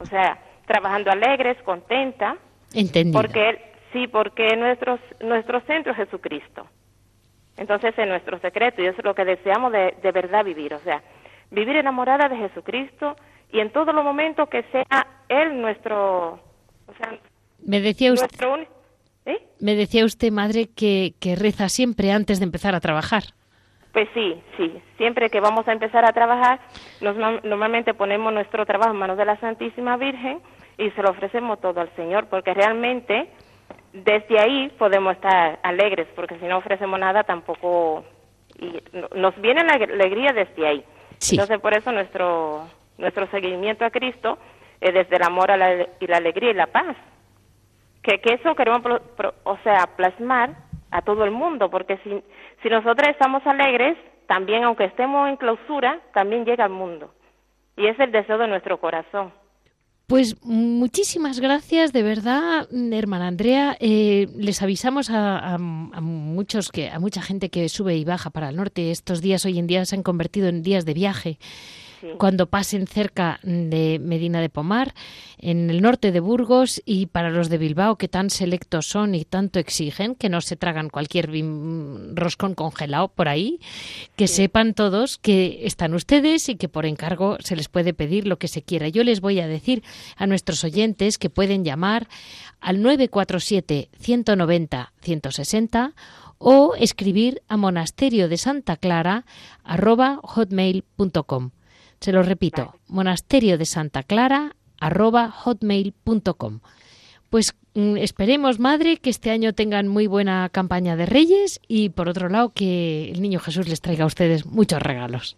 O 0.00 0.06
sea, 0.06 0.38
trabajando 0.66 1.10
alegres, 1.10 1.56
contenta. 1.62 2.36
Entendido. 2.74 3.20
Porque 3.20 3.72
sí, 3.92 4.06
porque 4.08 4.56
nuestro, 4.56 4.98
nuestro 5.20 5.60
centro 5.62 5.92
es 5.92 5.98
Jesucristo. 5.98 6.66
Entonces 7.56 7.94
es 7.96 8.06
nuestro 8.06 8.38
secreto 8.40 8.82
y 8.82 8.86
eso 8.86 8.98
es 8.98 9.04
lo 9.04 9.14
que 9.14 9.24
deseamos 9.24 9.72
de, 9.72 9.94
de 10.02 10.12
verdad 10.12 10.44
vivir. 10.44 10.74
O 10.74 10.80
sea, 10.80 11.02
vivir 11.50 11.76
enamorada 11.76 12.28
de 12.28 12.36
Jesucristo 12.36 13.16
y 13.50 13.60
en 13.60 13.70
todos 13.70 13.94
los 13.94 14.04
momentos 14.04 14.48
que 14.48 14.62
sea 14.64 15.06
Él 15.28 15.60
nuestro... 15.60 16.40
O 16.86 16.94
sea, 16.98 17.18
me 17.64 17.80
decía 17.80 18.12
usted, 18.12 18.46
¿eh? 19.24 19.42
me 19.60 19.74
decía 19.74 20.04
usted, 20.04 20.30
madre, 20.30 20.68
que, 20.68 21.14
que 21.20 21.34
reza 21.34 21.68
siempre 21.68 22.12
antes 22.12 22.38
de 22.38 22.44
empezar 22.44 22.74
a 22.74 22.80
trabajar. 22.80 23.22
Pues 23.92 24.08
sí, 24.12 24.40
sí. 24.58 24.72
Siempre 24.98 25.30
que 25.30 25.40
vamos 25.40 25.66
a 25.66 25.72
empezar 25.72 26.04
a 26.04 26.12
trabajar, 26.12 26.60
nos, 27.00 27.16
normalmente 27.16 27.94
ponemos 27.94 28.32
nuestro 28.32 28.66
trabajo 28.66 28.90
en 28.90 28.98
manos 28.98 29.16
de 29.16 29.24
la 29.24 29.40
Santísima 29.40 29.96
Virgen 29.96 30.40
y 30.78 30.90
se 30.90 31.02
lo 31.02 31.10
ofrecemos 31.10 31.60
todo 31.60 31.80
al 31.80 31.94
Señor, 31.96 32.26
porque 32.28 32.54
realmente 32.54 33.28
desde 33.92 34.38
ahí 34.38 34.68
podemos 34.78 35.14
estar 35.14 35.58
alegres, 35.62 36.06
porque 36.14 36.38
si 36.38 36.44
no 36.46 36.58
ofrecemos 36.58 36.98
nada 36.98 37.24
tampoco 37.24 38.04
y 38.58 38.82
nos 39.14 39.38
viene 39.40 39.64
la 39.64 39.74
alegría 39.74 40.32
desde 40.32 40.66
ahí. 40.66 40.84
Entonces 41.30 41.58
por 41.60 41.74
eso 41.74 41.92
nuestro 41.92 42.68
nuestro 42.98 43.26
seguimiento 43.28 43.84
a 43.84 43.90
Cristo 43.90 44.38
es 44.80 44.92
desde 44.92 45.16
el 45.16 45.22
amor 45.22 45.50
a 45.50 45.56
la, 45.56 45.86
y 46.00 46.06
la 46.06 46.18
alegría 46.18 46.50
y 46.50 46.54
la 46.54 46.66
paz. 46.66 46.96
Que, 48.02 48.20
que 48.20 48.34
eso 48.34 48.54
queremos, 48.54 48.82
o 49.44 49.58
sea, 49.64 49.86
plasmar 49.96 50.50
a 50.90 51.02
todo 51.02 51.24
el 51.24 51.30
mundo, 51.30 51.70
porque 51.70 51.98
si, 51.98 52.22
si 52.62 52.68
nosotros 52.68 53.08
estamos 53.08 53.44
alegres, 53.46 53.96
también 54.26 54.64
aunque 54.64 54.84
estemos 54.84 55.28
en 55.28 55.36
clausura, 55.36 56.00
también 56.14 56.44
llega 56.44 56.64
al 56.64 56.70
mundo. 56.70 57.12
Y 57.76 57.86
es 57.86 57.98
el 57.98 58.12
deseo 58.12 58.38
de 58.38 58.48
nuestro 58.48 58.78
corazón. 58.78 59.32
Pues 60.06 60.36
muchísimas 60.44 61.40
gracias, 61.40 61.92
de 61.92 62.04
verdad, 62.04 62.68
hermana 62.92 63.26
Andrea. 63.26 63.76
Eh, 63.80 64.28
les 64.36 64.62
avisamos 64.62 65.10
a, 65.10 65.58
muchos 65.58 66.70
que 66.70 66.90
a 66.90 67.00
mucha 67.00 67.22
gente 67.22 67.50
que 67.50 67.68
sube 67.68 67.96
y 67.96 68.04
baja 68.04 68.30
para 68.30 68.50
el 68.50 68.54
norte. 68.54 68.92
Estos 68.92 69.20
días 69.20 69.44
hoy 69.44 69.58
en 69.58 69.66
día 69.66 69.84
se 69.84 69.96
han 69.96 70.04
convertido 70.04 70.46
en 70.46 70.62
días 70.62 70.84
de 70.84 70.94
viaje 70.94 71.38
cuando 72.18 72.46
pasen 72.46 72.86
cerca 72.86 73.40
de 73.42 73.98
Medina 74.00 74.40
de 74.40 74.48
Pomar, 74.48 74.94
en 75.38 75.70
el 75.70 75.82
norte 75.82 76.12
de 76.12 76.20
Burgos 76.20 76.82
y 76.84 77.06
para 77.06 77.30
los 77.30 77.48
de 77.48 77.58
Bilbao 77.58 77.96
que 77.96 78.08
tan 78.08 78.30
selectos 78.30 78.86
son 78.86 79.14
y 79.14 79.24
tanto 79.24 79.58
exigen 79.58 80.14
que 80.14 80.28
no 80.28 80.40
se 80.40 80.56
tragan 80.56 80.88
cualquier 80.88 81.30
roscón 82.14 82.54
congelado 82.54 83.08
por 83.08 83.28
ahí, 83.28 83.60
que 84.16 84.28
sepan 84.28 84.74
todos 84.74 85.18
que 85.18 85.60
están 85.66 85.94
ustedes 85.94 86.48
y 86.48 86.56
que 86.56 86.68
por 86.68 86.86
encargo 86.86 87.36
se 87.40 87.56
les 87.56 87.68
puede 87.68 87.94
pedir 87.94 88.26
lo 88.26 88.38
que 88.38 88.48
se 88.48 88.62
quiera. 88.62 88.88
Yo 88.88 89.04
les 89.04 89.20
voy 89.20 89.40
a 89.40 89.46
decir 89.46 89.82
a 90.16 90.26
nuestros 90.26 90.64
oyentes 90.64 91.18
que 91.18 91.30
pueden 91.30 91.64
llamar 91.64 92.08
al 92.60 92.82
947 92.82 93.90
190 93.98 94.92
160 95.00 95.94
o 96.38 96.74
escribir 96.76 97.42
a 97.48 97.56
monasterio 97.56 98.28
de 98.28 98.36
Santa 98.36 98.76
Clara 98.76 99.24
arroba 99.64 100.20
hotmail.com. 100.22 101.50
Se 102.00 102.12
lo 102.12 102.22
repito, 102.22 102.74
monasterio 102.88 103.58
de 103.58 103.64
Santa 103.64 104.02
Clara 104.02 104.52
arroba 104.80 105.30
hotmail.com. 105.30 106.60
Pues 107.30 107.58
mm, 107.74 107.96
esperemos, 107.96 108.60
madre, 108.60 108.98
que 108.98 109.10
este 109.10 109.30
año 109.30 109.52
tengan 109.52 109.88
muy 109.88 110.06
buena 110.06 110.48
campaña 110.50 110.96
de 110.96 111.06
Reyes 111.06 111.60
y, 111.68 111.90
por 111.90 112.08
otro 112.08 112.28
lado, 112.28 112.52
que 112.54 113.10
el 113.10 113.20
Niño 113.20 113.40
Jesús 113.40 113.68
les 113.68 113.80
traiga 113.80 114.04
a 114.04 114.06
ustedes 114.06 114.46
muchos 114.46 114.82
regalos. 114.82 115.36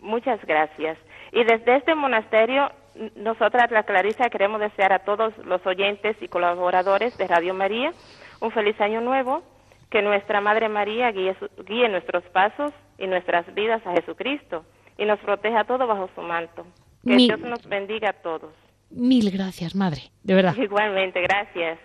Muchas 0.00 0.44
gracias. 0.44 0.98
Y 1.32 1.44
desde 1.44 1.76
este 1.76 1.94
monasterio, 1.94 2.70
nosotras, 3.16 3.70
la 3.70 3.84
Clarisa, 3.84 4.30
queremos 4.30 4.60
desear 4.60 4.92
a 4.92 5.00
todos 5.00 5.36
los 5.44 5.64
oyentes 5.66 6.16
y 6.20 6.28
colaboradores 6.28 7.16
de 7.18 7.28
Radio 7.28 7.54
María 7.54 7.92
un 8.40 8.50
feliz 8.50 8.80
año 8.80 9.00
nuevo, 9.00 9.42
que 9.90 10.02
nuestra 10.02 10.40
Madre 10.40 10.68
María 10.68 11.10
guíe, 11.12 11.36
guíe 11.66 11.88
nuestros 11.88 12.24
pasos 12.24 12.72
y 12.98 13.06
nuestras 13.06 13.52
vidas 13.54 13.86
a 13.86 13.92
Jesucristo 13.92 14.64
y 14.98 15.06
nos 15.06 15.18
proteja 15.20 15.64
todo 15.64 15.86
bajo 15.86 16.10
su 16.14 16.20
manto. 16.20 16.66
Que 17.04 17.16
Dios 17.16 17.40
nos 17.40 17.64
bendiga 17.66 18.10
a 18.10 18.12
todos. 18.12 18.52
Mil 18.90 19.30
gracias, 19.30 19.74
Madre, 19.74 20.02
de 20.22 20.34
verdad. 20.34 20.56
Igualmente, 20.58 21.22
gracias. 21.22 21.78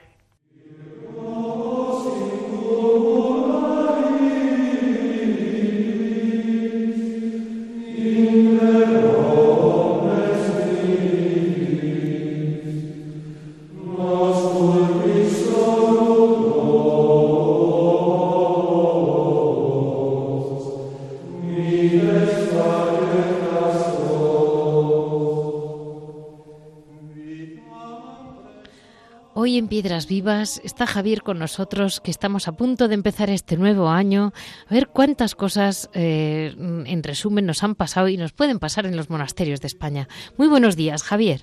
Vivas 30.07 30.61
está 30.63 30.85
Javier 30.85 31.21
con 31.21 31.39
nosotros, 31.39 31.99
que 32.01 32.11
estamos 32.11 32.47
a 32.47 32.57
punto 32.57 32.87
de 32.87 32.95
empezar 32.95 33.29
este 33.29 33.57
nuevo 33.57 33.89
año. 33.89 34.31
A 34.69 34.73
ver 34.73 34.87
cuántas 34.87 35.35
cosas, 35.35 35.89
eh, 35.93 36.53
en 36.57 37.03
resumen, 37.03 37.45
nos 37.45 37.63
han 37.63 37.75
pasado 37.75 38.07
y 38.07 38.17
nos 38.17 38.33
pueden 38.33 38.59
pasar 38.59 38.85
en 38.85 38.95
los 38.95 39.09
monasterios 39.09 39.61
de 39.61 39.67
España. 39.67 40.07
Muy 40.37 40.47
buenos 40.47 40.75
días, 40.75 41.03
Javier. 41.03 41.41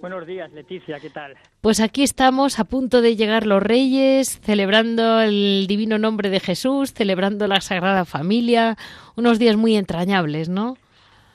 Buenos 0.00 0.26
días, 0.26 0.52
Leticia, 0.52 1.00
¿qué 1.00 1.10
tal? 1.10 1.34
Pues 1.60 1.80
aquí 1.80 2.02
estamos 2.02 2.60
a 2.60 2.64
punto 2.64 3.00
de 3.00 3.16
llegar 3.16 3.46
los 3.46 3.62
Reyes, 3.62 4.40
celebrando 4.40 5.20
el 5.20 5.66
divino 5.66 5.98
nombre 5.98 6.28
de 6.28 6.40
Jesús, 6.40 6.92
celebrando 6.92 7.48
la 7.48 7.60
Sagrada 7.60 8.04
Familia, 8.04 8.76
unos 9.16 9.38
días 9.38 9.56
muy 9.56 9.74
entrañables, 9.76 10.48
¿no? 10.48 10.76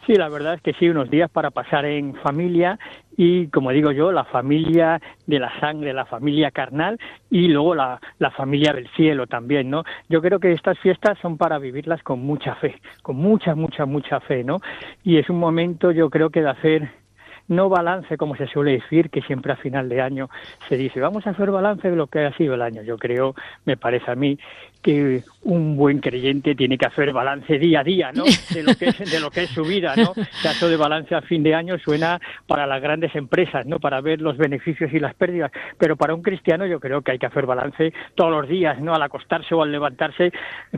Sí, 0.05 0.13
la 0.13 0.29
verdad 0.29 0.55
es 0.55 0.61
que 0.61 0.73
sí, 0.73 0.89
unos 0.89 1.09
días 1.09 1.29
para 1.29 1.51
pasar 1.51 1.85
en 1.85 2.15
familia 2.15 2.79
y, 3.17 3.47
como 3.47 3.71
digo 3.71 3.91
yo, 3.91 4.11
la 4.11 4.23
familia 4.23 5.01
de 5.27 5.39
la 5.39 5.59
sangre, 5.59 5.93
la 5.93 6.05
familia 6.05 6.51
carnal 6.51 6.99
y 7.29 7.47
luego 7.47 7.75
la, 7.75 7.99
la 8.19 8.31
familia 8.31 8.73
del 8.73 8.87
cielo 8.89 9.27
también, 9.27 9.69
¿no? 9.69 9.83
Yo 10.09 10.21
creo 10.21 10.39
que 10.39 10.51
estas 10.53 10.79
fiestas 10.79 11.17
son 11.19 11.37
para 11.37 11.59
vivirlas 11.59 12.01
con 12.03 12.21
mucha 12.21 12.55
fe, 12.55 12.81
con 13.01 13.17
mucha, 13.17 13.55
mucha, 13.55 13.85
mucha 13.85 14.19
fe, 14.21 14.43
¿no? 14.43 14.57
Y 15.03 15.17
es 15.17 15.29
un 15.29 15.39
momento, 15.39 15.91
yo 15.91 16.09
creo 16.09 16.29
que 16.29 16.41
de 16.41 16.49
hacer 16.49 17.01
no 17.51 17.67
balance, 17.67 18.17
como 18.17 18.35
se 18.35 18.47
suele 18.47 18.71
decir, 18.71 19.09
que 19.09 19.21
siempre 19.21 19.51
a 19.51 19.57
final 19.57 19.89
de 19.89 20.01
año 20.01 20.29
se 20.69 20.77
dice, 20.77 21.01
vamos 21.01 21.27
a 21.27 21.31
hacer 21.31 21.51
balance 21.51 21.89
de 21.89 21.97
lo 21.97 22.07
que 22.07 22.19
ha 22.19 22.33
sido 22.37 22.55
el 22.55 22.61
año. 22.61 22.81
Yo 22.81 22.97
creo, 22.97 23.35
me 23.65 23.75
parece 23.75 24.09
a 24.09 24.15
mí, 24.15 24.39
que 24.81 25.23
un 25.43 25.75
buen 25.75 25.99
creyente 25.99 26.55
tiene 26.55 26.77
que 26.77 26.85
hacer 26.85 27.11
balance 27.13 27.57
día 27.57 27.79
a 27.79 27.83
día, 27.83 28.11
¿no? 28.11 28.23
De 28.53 28.63
lo 28.63 28.75
que 28.75 28.89
es, 28.89 29.11
de 29.11 29.19
lo 29.19 29.31
que 29.31 29.43
es 29.43 29.49
su 29.49 29.63
vida, 29.63 29.95
¿no? 29.95 30.13
Caso 30.43 30.69
de 30.69 30.77
balance 30.77 31.15
a 31.15 31.21
fin 31.21 31.41
de 31.41 31.55
año 31.55 31.79
suena 31.79 32.19
para 32.47 32.67
las 32.67 32.81
grandes 32.81 33.15
empresas, 33.15 33.65
¿no? 33.65 33.79
Para 33.79 34.01
ver 34.01 34.21
los 34.21 34.37
beneficios 34.37 34.93
y 34.93 34.99
las 34.99 35.15
pérdidas, 35.15 35.51
pero 35.77 35.95
para 35.95 36.13
un 36.13 36.21
cristiano 36.21 36.65
yo 36.65 36.79
creo 36.79 37.01
que 37.01 37.11
hay 37.11 37.19
que 37.19 37.25
hacer 37.25 37.45
balance 37.45 37.93
todos 38.15 38.31
los 38.31 38.47
días, 38.47 38.79
¿no? 38.79 38.93
Al 38.93 39.01
acostarse 39.01 39.55
o 39.55 39.63
al 39.63 39.71
levantarse, 39.71 40.31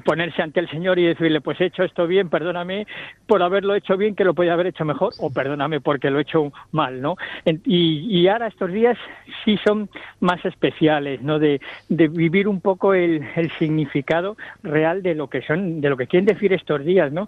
ponerse 0.05 0.41
ante 0.41 0.59
el 0.59 0.70
Señor 0.70 0.99
y 0.99 1.05
decirle, 1.05 1.41
pues 1.41 1.59
he 1.59 1.66
hecho 1.66 1.84
esto 1.84 2.07
bien, 2.07 2.30
perdóname 2.30 2.88
por 3.28 3.41
haberlo 3.41 3.76
hecho 3.76 3.97
bien, 3.97 4.16
que 4.16 4.24
lo 4.24 4.34
podía 4.34 4.53
haber 4.53 4.68
hecho 4.68 4.86
mejor, 4.86 5.14
o 5.20 5.32
perdóname 5.32 5.82
porque 5.82 6.09
lo 6.09 6.20
he 6.20 6.24
hecho 6.24 6.53
mal, 6.72 7.01
¿no? 7.01 7.16
Y, 7.45 8.20
y 8.20 8.28
ahora 8.28 8.47
estos 8.47 8.72
días 8.72 8.97
sí 9.43 9.57
son 9.66 9.89
más 10.20 10.43
especiales, 10.45 11.22
¿no? 11.22 11.39
De, 11.39 11.59
de 11.89 12.07
vivir 12.07 12.47
un 12.47 12.61
poco 12.61 12.93
el, 12.93 13.28
el 13.36 13.51
significado 13.51 14.38
real 14.62 15.01
de 15.01 15.16
lo 15.16 15.30
que 15.30 15.41
son, 15.41 15.82
de 15.82 15.89
lo 15.89 15.97
que 15.97 16.08
quieren 16.08 16.26
decir 16.26 16.54
estos 16.54 16.84
días, 16.86 17.12
¿no? 17.12 17.28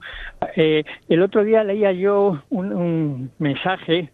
Eh, 0.56 0.84
el 1.10 1.22
otro 1.22 1.44
día 1.44 1.64
leía 1.64 1.92
yo 1.92 2.42
un, 2.50 2.74
un 2.74 3.32
mensaje 3.40 4.10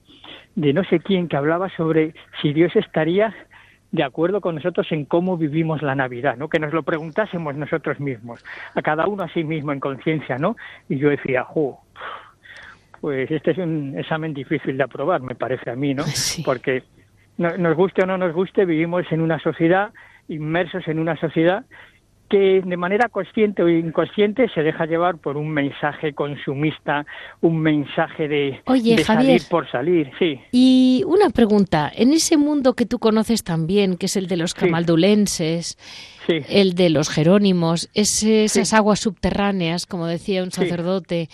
de 0.56 0.74
no 0.74 0.84
sé 0.86 1.00
quién 1.00 1.28
que 1.28 1.38
hablaba 1.38 1.70
sobre 1.76 2.14
si 2.42 2.54
Dios 2.54 2.76
estaría 2.76 3.34
de 3.92 4.04
acuerdo 4.04 4.40
con 4.40 4.56
nosotros 4.56 4.88
en 4.92 5.04
cómo 5.06 5.36
vivimos 5.38 5.82
la 5.82 5.96
Navidad, 5.96 6.38
¿no? 6.38 6.48
Que 6.48 6.60
nos 6.60 6.72
lo 6.74 6.84
preguntásemos 6.84 7.56
nosotros 7.56 8.00
mismos, 8.00 8.44
a 8.74 8.82
cada 8.82 9.06
uno 9.08 9.24
a 9.24 9.30
sí 9.30 9.44
mismo 9.44 9.74
en 9.74 9.82
conciencia, 9.82 10.38
¿no? 10.38 10.56
Y 10.88 10.98
yo 10.98 11.10
decía, 11.10 11.44
¡jo! 11.44 11.80
Pues 13.02 13.30
este 13.32 13.52
es 13.52 13.58
un 13.58 13.96
examen 13.98 14.34
difícil 14.34 14.78
de 14.78 14.84
aprobar, 14.84 15.22
me 15.22 15.36
parece 15.36 15.70
a 15.72 15.76
mí, 15.76 15.94
¿no? 15.94 16.04
Sí. 16.08 16.44
Porque 16.44 16.84
no- 17.38 17.58
nos 17.58 17.76
guste 17.76 18.04
o 18.04 18.06
no 18.06 18.18
nos 18.18 18.34
guste, 18.34 18.66
vivimos 18.66 19.04
en 19.12 19.22
una 19.22 19.40
sociedad, 19.40 19.92
inmersos 20.28 20.88
en 20.88 21.00
una 21.00 21.16
sociedad 21.18 21.66
que 22.32 22.62
de 22.66 22.78
manera 22.78 23.10
consciente 23.10 23.62
o 23.62 23.68
inconsciente 23.70 24.48
se 24.56 24.64
deja 24.64 24.86
llevar 24.86 25.18
por 25.18 25.36
un 25.36 25.50
mensaje 25.50 26.14
consumista, 26.14 27.06
un 27.42 27.60
mensaje 27.60 28.30
de, 28.30 28.62
Oye, 28.68 28.96
de 28.96 29.04
Javier. 29.04 29.40
salir 29.40 29.42
por 29.50 29.70
salir, 29.70 30.12
sí. 30.18 30.40
Y 30.54 31.04
una 31.06 31.30
pregunta, 31.30 31.92
en 31.94 32.14
ese 32.14 32.38
mundo 32.38 32.74
que 32.74 32.86
tú 32.86 33.00
conoces 33.00 33.44
también, 33.44 33.98
que 33.98 34.06
es 34.06 34.16
el 34.16 34.28
de 34.28 34.38
los 34.38 34.54
camaldulenses, 34.54 35.78
Sí. 36.26 36.38
el 36.50 36.74
de 36.76 36.90
los 36.90 37.10
jerónimos, 37.10 37.90
esas 37.94 38.74
aguas 38.74 39.02
subterráneas, 39.02 39.86
como 39.86 40.08
decía 40.08 40.42
un 40.44 40.52
sacerdote, 40.52 41.28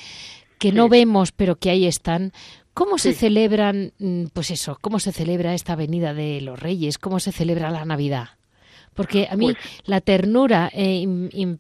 que 0.58 0.72
no 0.72 0.90
vemos 0.90 1.32
pero 1.32 1.58
que 1.58 1.70
ahí 1.70 1.86
están, 1.86 2.32
¿cómo 2.74 2.98
se 2.98 3.14
Sí. 3.14 3.20
celebran, 3.20 3.92
mm, 4.00 4.26
pues 4.34 4.50
eso, 4.50 4.78
cómo 4.82 5.00
se 5.00 5.12
celebra 5.12 5.54
esta 5.54 5.76
venida 5.76 6.16
de 6.16 6.42
los 6.42 6.60
reyes, 6.60 6.98
cómo 6.98 7.20
se 7.20 7.32
celebra 7.32 7.70
la 7.70 7.86
Navidad? 7.86 8.30
Porque 8.98 9.28
a 9.32 9.36
mí 9.38 9.54
Pues- 9.54 9.84
la 9.86 10.02
ternura, 10.02 10.70
eh, 10.74 11.06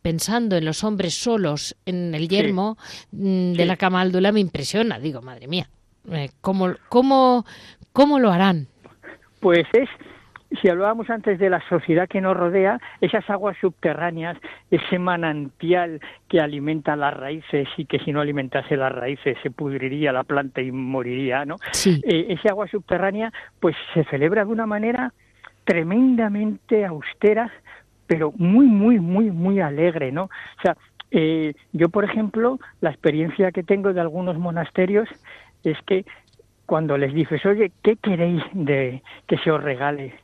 pensando 0.02 0.58
en 0.58 0.66
los 0.66 0.84
hombres 0.84 1.14
solos 1.14 1.78
en 1.86 2.14
el 2.16 2.28
yermo 2.28 2.78
mm, 3.12 3.54
de 3.54 3.64
Sí. 3.64 3.66
la 3.66 3.78
camáldula, 3.78 4.32
me 4.34 4.40
impresiona. 4.42 5.00
Digo, 5.00 5.22
madre 5.22 5.48
mía, 5.48 5.70
eh, 6.12 6.30
¿cómo, 6.42 6.74
cómo, 6.90 7.46
¿cómo 7.94 8.20
lo 8.20 8.32
harán? 8.32 8.68
Pues 9.40 9.66
es, 9.74 9.88
si 10.62 10.68
hablábamos 10.70 11.10
antes 11.12 11.38
de 11.38 11.50
la 11.50 11.62
sociedad 11.70 12.08
que 12.10 12.22
nos 12.22 12.36
rodea, 12.36 12.80
esas 13.02 13.30
aguas 13.30 13.56
subterráneas, 13.62 14.36
ese 14.72 14.98
manantial 14.98 16.00
que 16.28 16.40
alimenta 16.40 16.96
las 16.96 17.14
raíces 17.14 17.68
y 17.78 17.86
que 17.86 18.00
si 18.00 18.12
no 18.12 18.22
alimentase 18.22 18.76
las 18.78 18.92
raíces 18.94 19.38
se 19.44 19.52
pudriría 19.52 20.12
la 20.12 20.24
planta 20.24 20.62
y 20.62 20.72
moriría, 20.72 21.46
¿no? 21.46 21.58
Sí. 21.72 22.02
Eh, 22.04 22.28
ese 22.30 22.50
agua 22.50 22.68
subterránea 22.68 23.32
pues 23.60 23.76
se 23.94 24.04
celebra 24.06 24.44
de 24.46 24.52
una 24.52 24.66
manera 24.66 25.14
tremendamente 25.68 26.86
austera, 26.86 27.51
pero 28.07 28.32
muy, 28.38 28.68
muy, 28.68 29.01
muy, 29.01 29.32
muy 29.32 29.59
alegre, 29.59 30.13
¿no? 30.13 30.24
O 30.24 30.61
sea, 30.61 30.78
eh, 31.11 31.53
yo, 31.74 31.89
por 31.89 32.05
ejemplo, 32.05 32.57
la 32.80 32.89
experiencia 32.89 33.51
que 33.51 33.63
tengo 33.63 33.91
de 33.91 33.99
algunos 33.99 34.38
monasterios 34.38 35.09
es 35.65 35.78
que 35.86 36.05
cuando 36.65 36.97
les 36.97 37.13
dices, 37.13 37.45
oye, 37.45 37.74
¿qué 37.84 37.97
queréis 37.97 38.41
de 38.53 39.03
que 39.28 39.38
se 39.39 39.51
os 39.51 39.61
regale 39.61 40.15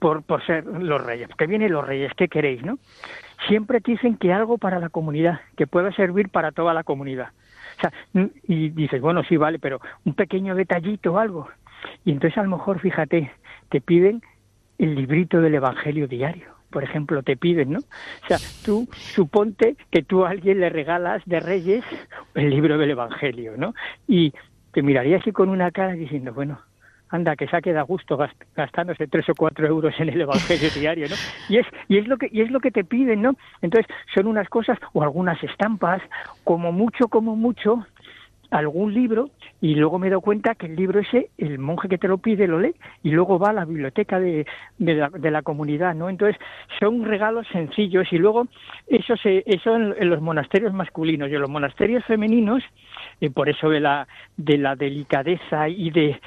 por, 0.00 0.24
por 0.24 0.44
ser 0.44 0.66
los 0.66 1.00
reyes? 1.00 1.28
Que 1.38 1.46
vienen 1.46 1.70
los 1.70 1.86
reyes, 1.86 2.10
¿qué 2.16 2.26
queréis, 2.26 2.64
no? 2.64 2.80
Siempre 3.46 3.80
te 3.80 3.92
dicen 3.92 4.16
que 4.16 4.32
algo 4.32 4.58
para 4.58 4.80
la 4.80 4.88
comunidad, 4.88 5.42
que 5.56 5.68
pueda 5.68 5.92
servir 5.92 6.28
para 6.28 6.50
toda 6.50 6.74
la 6.74 6.82
comunidad. 6.82 7.28
O 7.78 7.80
sea, 7.82 7.92
y 8.48 8.70
dices, 8.70 9.00
bueno, 9.00 9.22
sí, 9.28 9.36
vale, 9.36 9.60
pero 9.60 9.80
un 10.04 10.14
pequeño 10.14 10.56
detallito 10.56 11.12
o 11.12 11.18
algo. 11.18 11.48
Y 12.04 12.10
entonces 12.10 12.36
a 12.36 12.42
lo 12.42 12.50
mejor, 12.50 12.80
fíjate, 12.80 13.30
te 13.68 13.80
piden 13.80 14.22
el 14.82 14.94
librito 14.96 15.40
del 15.40 15.54
Evangelio 15.54 16.08
diario. 16.08 16.46
Por 16.70 16.82
ejemplo, 16.84 17.22
te 17.22 17.36
piden, 17.36 17.72
¿no? 17.72 17.78
O 17.80 18.26
sea, 18.26 18.38
tú 18.64 18.88
suponte 19.14 19.76
que 19.90 20.02
tú 20.02 20.24
a 20.24 20.30
alguien 20.30 20.58
le 20.60 20.70
regalas 20.70 21.22
de 21.26 21.38
Reyes 21.38 21.84
el 22.34 22.50
libro 22.50 22.78
del 22.78 22.90
Evangelio, 22.90 23.52
¿no? 23.56 23.74
Y 24.08 24.32
te 24.72 24.82
miraría 24.82 25.18
así 25.18 25.32
con 25.32 25.50
una 25.50 25.70
cara 25.70 25.92
diciendo, 25.92 26.32
bueno, 26.32 26.60
anda, 27.10 27.36
que 27.36 27.46
se 27.46 27.54
ha 27.56 27.60
quedado 27.60 27.84
gusto 27.84 28.16
gast- 28.16 28.46
gastándose 28.56 29.06
tres 29.06 29.28
o 29.28 29.34
cuatro 29.34 29.66
euros 29.66 29.94
en 29.98 30.08
el 30.08 30.22
Evangelio 30.22 30.70
diario, 30.74 31.08
¿no? 31.10 31.16
Y 31.50 31.58
es, 31.58 31.66
y 31.88 31.98
es 31.98 32.08
lo 32.08 32.16
que, 32.16 32.28
y 32.32 32.40
es 32.40 32.50
lo 32.50 32.58
que 32.58 32.70
te 32.70 32.84
piden, 32.84 33.20
¿no? 33.20 33.34
Entonces, 33.60 33.86
son 34.14 34.26
unas 34.26 34.48
cosas, 34.48 34.78
o 34.94 35.02
algunas 35.02 35.42
estampas, 35.44 36.00
como 36.42 36.72
mucho, 36.72 37.08
como 37.08 37.36
mucho, 37.36 37.86
algún 38.52 38.92
libro 38.92 39.30
y 39.60 39.74
luego 39.74 39.98
me 39.98 40.10
doy 40.10 40.20
cuenta 40.20 40.54
que 40.54 40.66
el 40.66 40.76
libro 40.76 41.00
ese, 41.00 41.30
el 41.38 41.58
monje 41.58 41.88
que 41.88 41.98
te 41.98 42.06
lo 42.06 42.18
pide 42.18 42.46
lo 42.46 42.60
lee 42.60 42.74
y 43.02 43.10
luego 43.10 43.38
va 43.38 43.50
a 43.50 43.54
la 43.54 43.64
biblioteca 43.64 44.20
de, 44.20 44.46
de, 44.78 44.94
la, 44.94 45.08
de 45.08 45.30
la 45.30 45.42
comunidad, 45.42 45.94
¿no? 45.94 46.10
Entonces 46.10 46.36
son 46.78 47.04
regalos 47.04 47.46
sencillos 47.50 48.06
y 48.12 48.18
luego 48.18 48.46
eso 48.86 49.16
se, 49.16 49.42
eso 49.46 49.74
en, 49.74 50.08
los 50.08 50.20
monasterios 50.20 50.72
masculinos 50.74 51.30
y 51.30 51.34
en 51.34 51.40
los 51.40 51.50
monasterios 51.50 52.04
femeninos, 52.04 52.62
y 53.20 53.30
por 53.30 53.48
eso 53.48 53.70
de 53.70 53.80
la, 53.80 54.06
de 54.36 54.58
la 54.58 54.76
delicadeza 54.76 55.68
y 55.68 55.90
de 55.90 56.20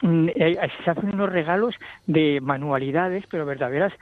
mm, 0.00 0.28
eh, 0.34 0.56
se 0.84 0.90
hacen 0.90 1.14
unos 1.14 1.30
regalos 1.30 1.74
de 2.06 2.40
manualidades, 2.40 3.24
pero 3.30 3.44
verdaderas 3.44 3.92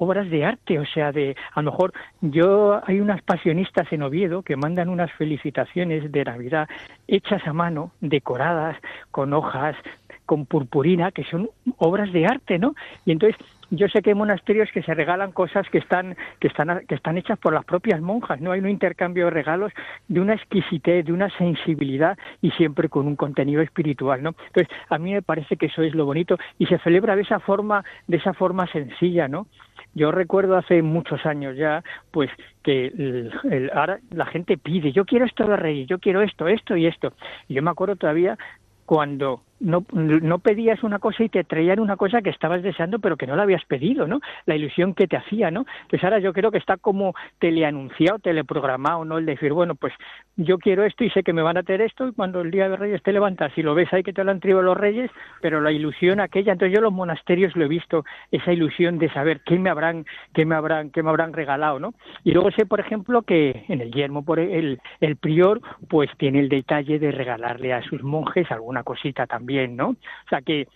obras 0.00 0.30
de 0.30 0.46
arte, 0.46 0.78
o 0.78 0.86
sea, 0.86 1.12
de 1.12 1.36
a 1.54 1.60
lo 1.60 1.70
mejor 1.70 1.92
yo 2.22 2.80
hay 2.86 3.00
unas 3.00 3.20
pasionistas 3.20 3.92
en 3.92 4.02
Oviedo 4.02 4.42
que 4.42 4.56
mandan 4.56 4.88
unas 4.88 5.12
felicitaciones 5.12 6.10
de 6.10 6.24
Navidad 6.24 6.68
hechas 7.06 7.46
a 7.46 7.52
mano, 7.52 7.92
decoradas 8.00 8.78
con 9.10 9.34
hojas, 9.34 9.76
con 10.24 10.46
purpurina, 10.46 11.12
que 11.12 11.24
son 11.24 11.50
obras 11.76 12.10
de 12.12 12.24
arte, 12.24 12.58
¿no? 12.58 12.74
Y 13.04 13.12
entonces 13.12 13.36
yo 13.70 13.88
sé 13.88 14.00
que 14.00 14.10
hay 14.10 14.14
monasterios 14.14 14.70
que 14.72 14.82
se 14.82 14.94
regalan 14.94 15.32
cosas 15.32 15.68
que 15.70 15.78
están 15.78 16.16
que 16.40 16.48
están 16.48 16.86
que 16.88 16.94
están 16.94 17.18
hechas 17.18 17.38
por 17.38 17.52
las 17.52 17.64
propias 17.64 18.00
monjas, 18.00 18.40
no 18.40 18.52
hay 18.52 18.60
un 18.60 18.68
intercambio 18.68 19.26
de 19.26 19.30
regalos 19.30 19.72
de 20.08 20.20
una 20.20 20.34
exquisitez, 20.34 21.04
de 21.04 21.12
una 21.12 21.30
sensibilidad 21.36 22.18
y 22.40 22.50
siempre 22.52 22.88
con 22.88 23.06
un 23.06 23.16
contenido 23.16 23.60
espiritual, 23.60 24.22
¿no? 24.22 24.34
Entonces, 24.46 24.68
a 24.88 24.98
mí 24.98 25.12
me 25.12 25.22
parece 25.22 25.56
que 25.56 25.66
eso 25.66 25.82
es 25.82 25.94
lo 25.94 26.04
bonito 26.06 26.38
y 26.58 26.66
se 26.66 26.78
celebra 26.78 27.16
de 27.16 27.22
esa 27.22 27.38
forma 27.38 27.84
de 28.08 28.16
esa 28.16 28.32
forma 28.32 28.66
sencilla, 28.68 29.28
¿no? 29.28 29.46
Yo 29.94 30.12
recuerdo 30.12 30.56
hace 30.56 30.82
muchos 30.82 31.24
años 31.26 31.56
ya, 31.56 31.82
pues 32.10 32.30
que 32.62 32.86
el, 32.86 33.70
ahora 33.74 34.00
la 34.10 34.26
gente 34.26 34.56
pide, 34.56 34.92
yo 34.92 35.04
quiero 35.04 35.24
esto 35.24 35.46
de 35.46 35.56
Reyes, 35.56 35.88
yo 35.88 35.98
quiero 35.98 36.22
esto, 36.22 36.46
esto 36.48 36.76
y 36.76 36.86
esto. 36.86 37.12
Y 37.48 37.54
yo 37.54 37.62
me 37.62 37.70
acuerdo 37.70 37.96
todavía 37.96 38.38
cuando 38.86 39.42
no, 39.60 39.84
no 39.92 40.38
pedías 40.38 40.82
una 40.82 40.98
cosa 40.98 41.22
y 41.22 41.28
te 41.28 41.44
traían 41.44 41.80
una 41.80 41.96
cosa 41.96 42.22
que 42.22 42.30
estabas 42.30 42.62
deseando 42.62 42.98
pero 42.98 43.16
que 43.16 43.26
no 43.26 43.36
la 43.36 43.42
habías 43.42 43.64
pedido, 43.66 44.06
¿no? 44.06 44.20
La 44.46 44.56
ilusión 44.56 44.94
que 44.94 45.06
te 45.06 45.16
hacía, 45.16 45.50
¿no? 45.50 45.66
Pues 45.88 46.02
ahora 46.02 46.18
yo 46.18 46.32
creo 46.32 46.50
que 46.50 46.58
está 46.58 46.76
como 46.76 47.14
teleanunciado, 47.38 48.18
teleprogramado, 48.18 49.04
¿no? 49.04 49.18
El 49.18 49.26
decir, 49.26 49.52
bueno, 49.52 49.74
pues 49.74 49.92
yo 50.36 50.58
quiero 50.58 50.84
esto 50.84 51.04
y 51.04 51.10
sé 51.10 51.22
que 51.22 51.32
me 51.32 51.42
van 51.42 51.58
a 51.58 51.62
tener 51.62 51.82
esto 51.82 52.08
y 52.08 52.12
cuando 52.12 52.40
el 52.40 52.50
día 52.50 52.68
de 52.68 52.76
Reyes 52.76 53.02
te 53.02 53.12
levantas 53.12 53.52
y 53.56 53.62
lo 53.62 53.74
ves 53.74 53.92
ahí 53.92 54.02
que 54.02 54.12
te 54.12 54.24
lo 54.24 54.30
han 54.30 54.40
traído 54.40 54.62
los 54.62 54.76
Reyes, 54.76 55.10
pero 55.40 55.60
la 55.60 55.72
ilusión 55.72 56.20
aquella, 56.20 56.52
entonces 56.52 56.74
yo 56.74 56.80
los 56.80 56.92
monasterios 56.92 57.54
lo 57.56 57.64
he 57.64 57.68
visto, 57.68 58.04
esa 58.30 58.52
ilusión 58.52 58.98
de 58.98 59.10
saber 59.12 59.40
qué 59.44 59.58
me 59.58 59.70
habrán, 59.70 60.06
qué 60.34 60.46
me 60.46 60.54
habrán, 60.54 60.90
qué 60.90 61.02
me 61.02 61.10
habrán 61.10 61.32
regalado, 61.32 61.78
¿no? 61.78 61.94
Y 62.24 62.32
luego 62.32 62.50
sé, 62.52 62.66
por 62.66 62.80
ejemplo, 62.80 63.22
que 63.22 63.64
en 63.68 63.80
el 63.80 63.92
yermo 63.92 64.24
por 64.24 64.38
el, 64.40 64.80
el 65.00 65.16
prior, 65.16 65.60
pues 65.88 66.10
tiene 66.16 66.40
el 66.40 66.48
detalle 66.48 66.98
de 66.98 67.12
regalarle 67.12 67.72
a 67.72 67.82
sus 67.82 68.02
monjes 68.02 68.50
alguna 68.50 68.82
cosita 68.82 69.26
también, 69.26 69.49
¿no? 69.76 69.90
O 69.90 70.28
sea 70.28 70.40
que 70.42 70.68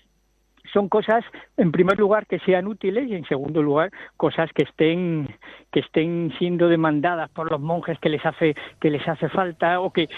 son 0.72 0.88
cosas, 0.88 1.24
en 1.56 1.72
primer 1.72 1.98
lugar, 1.98 2.26
que 2.26 2.38
sean 2.40 2.66
útiles 2.66 3.08
y 3.08 3.14
en 3.14 3.24
segundo 3.26 3.62
lugar, 3.62 3.90
cosas 4.16 4.50
que 4.52 4.62
estén 4.64 5.28
que 5.70 5.80
estén 5.80 6.32
siendo 6.38 6.68
demandadas 6.68 7.30
por 7.30 7.50
los 7.50 7.60
monjes 7.60 7.98
que 7.98 8.08
les 8.08 8.24
hace 8.24 8.54
que 8.80 8.90
les 8.90 9.06
hace 9.06 9.28
falta 9.28 9.80
o 9.80 9.92
que 9.92 10.08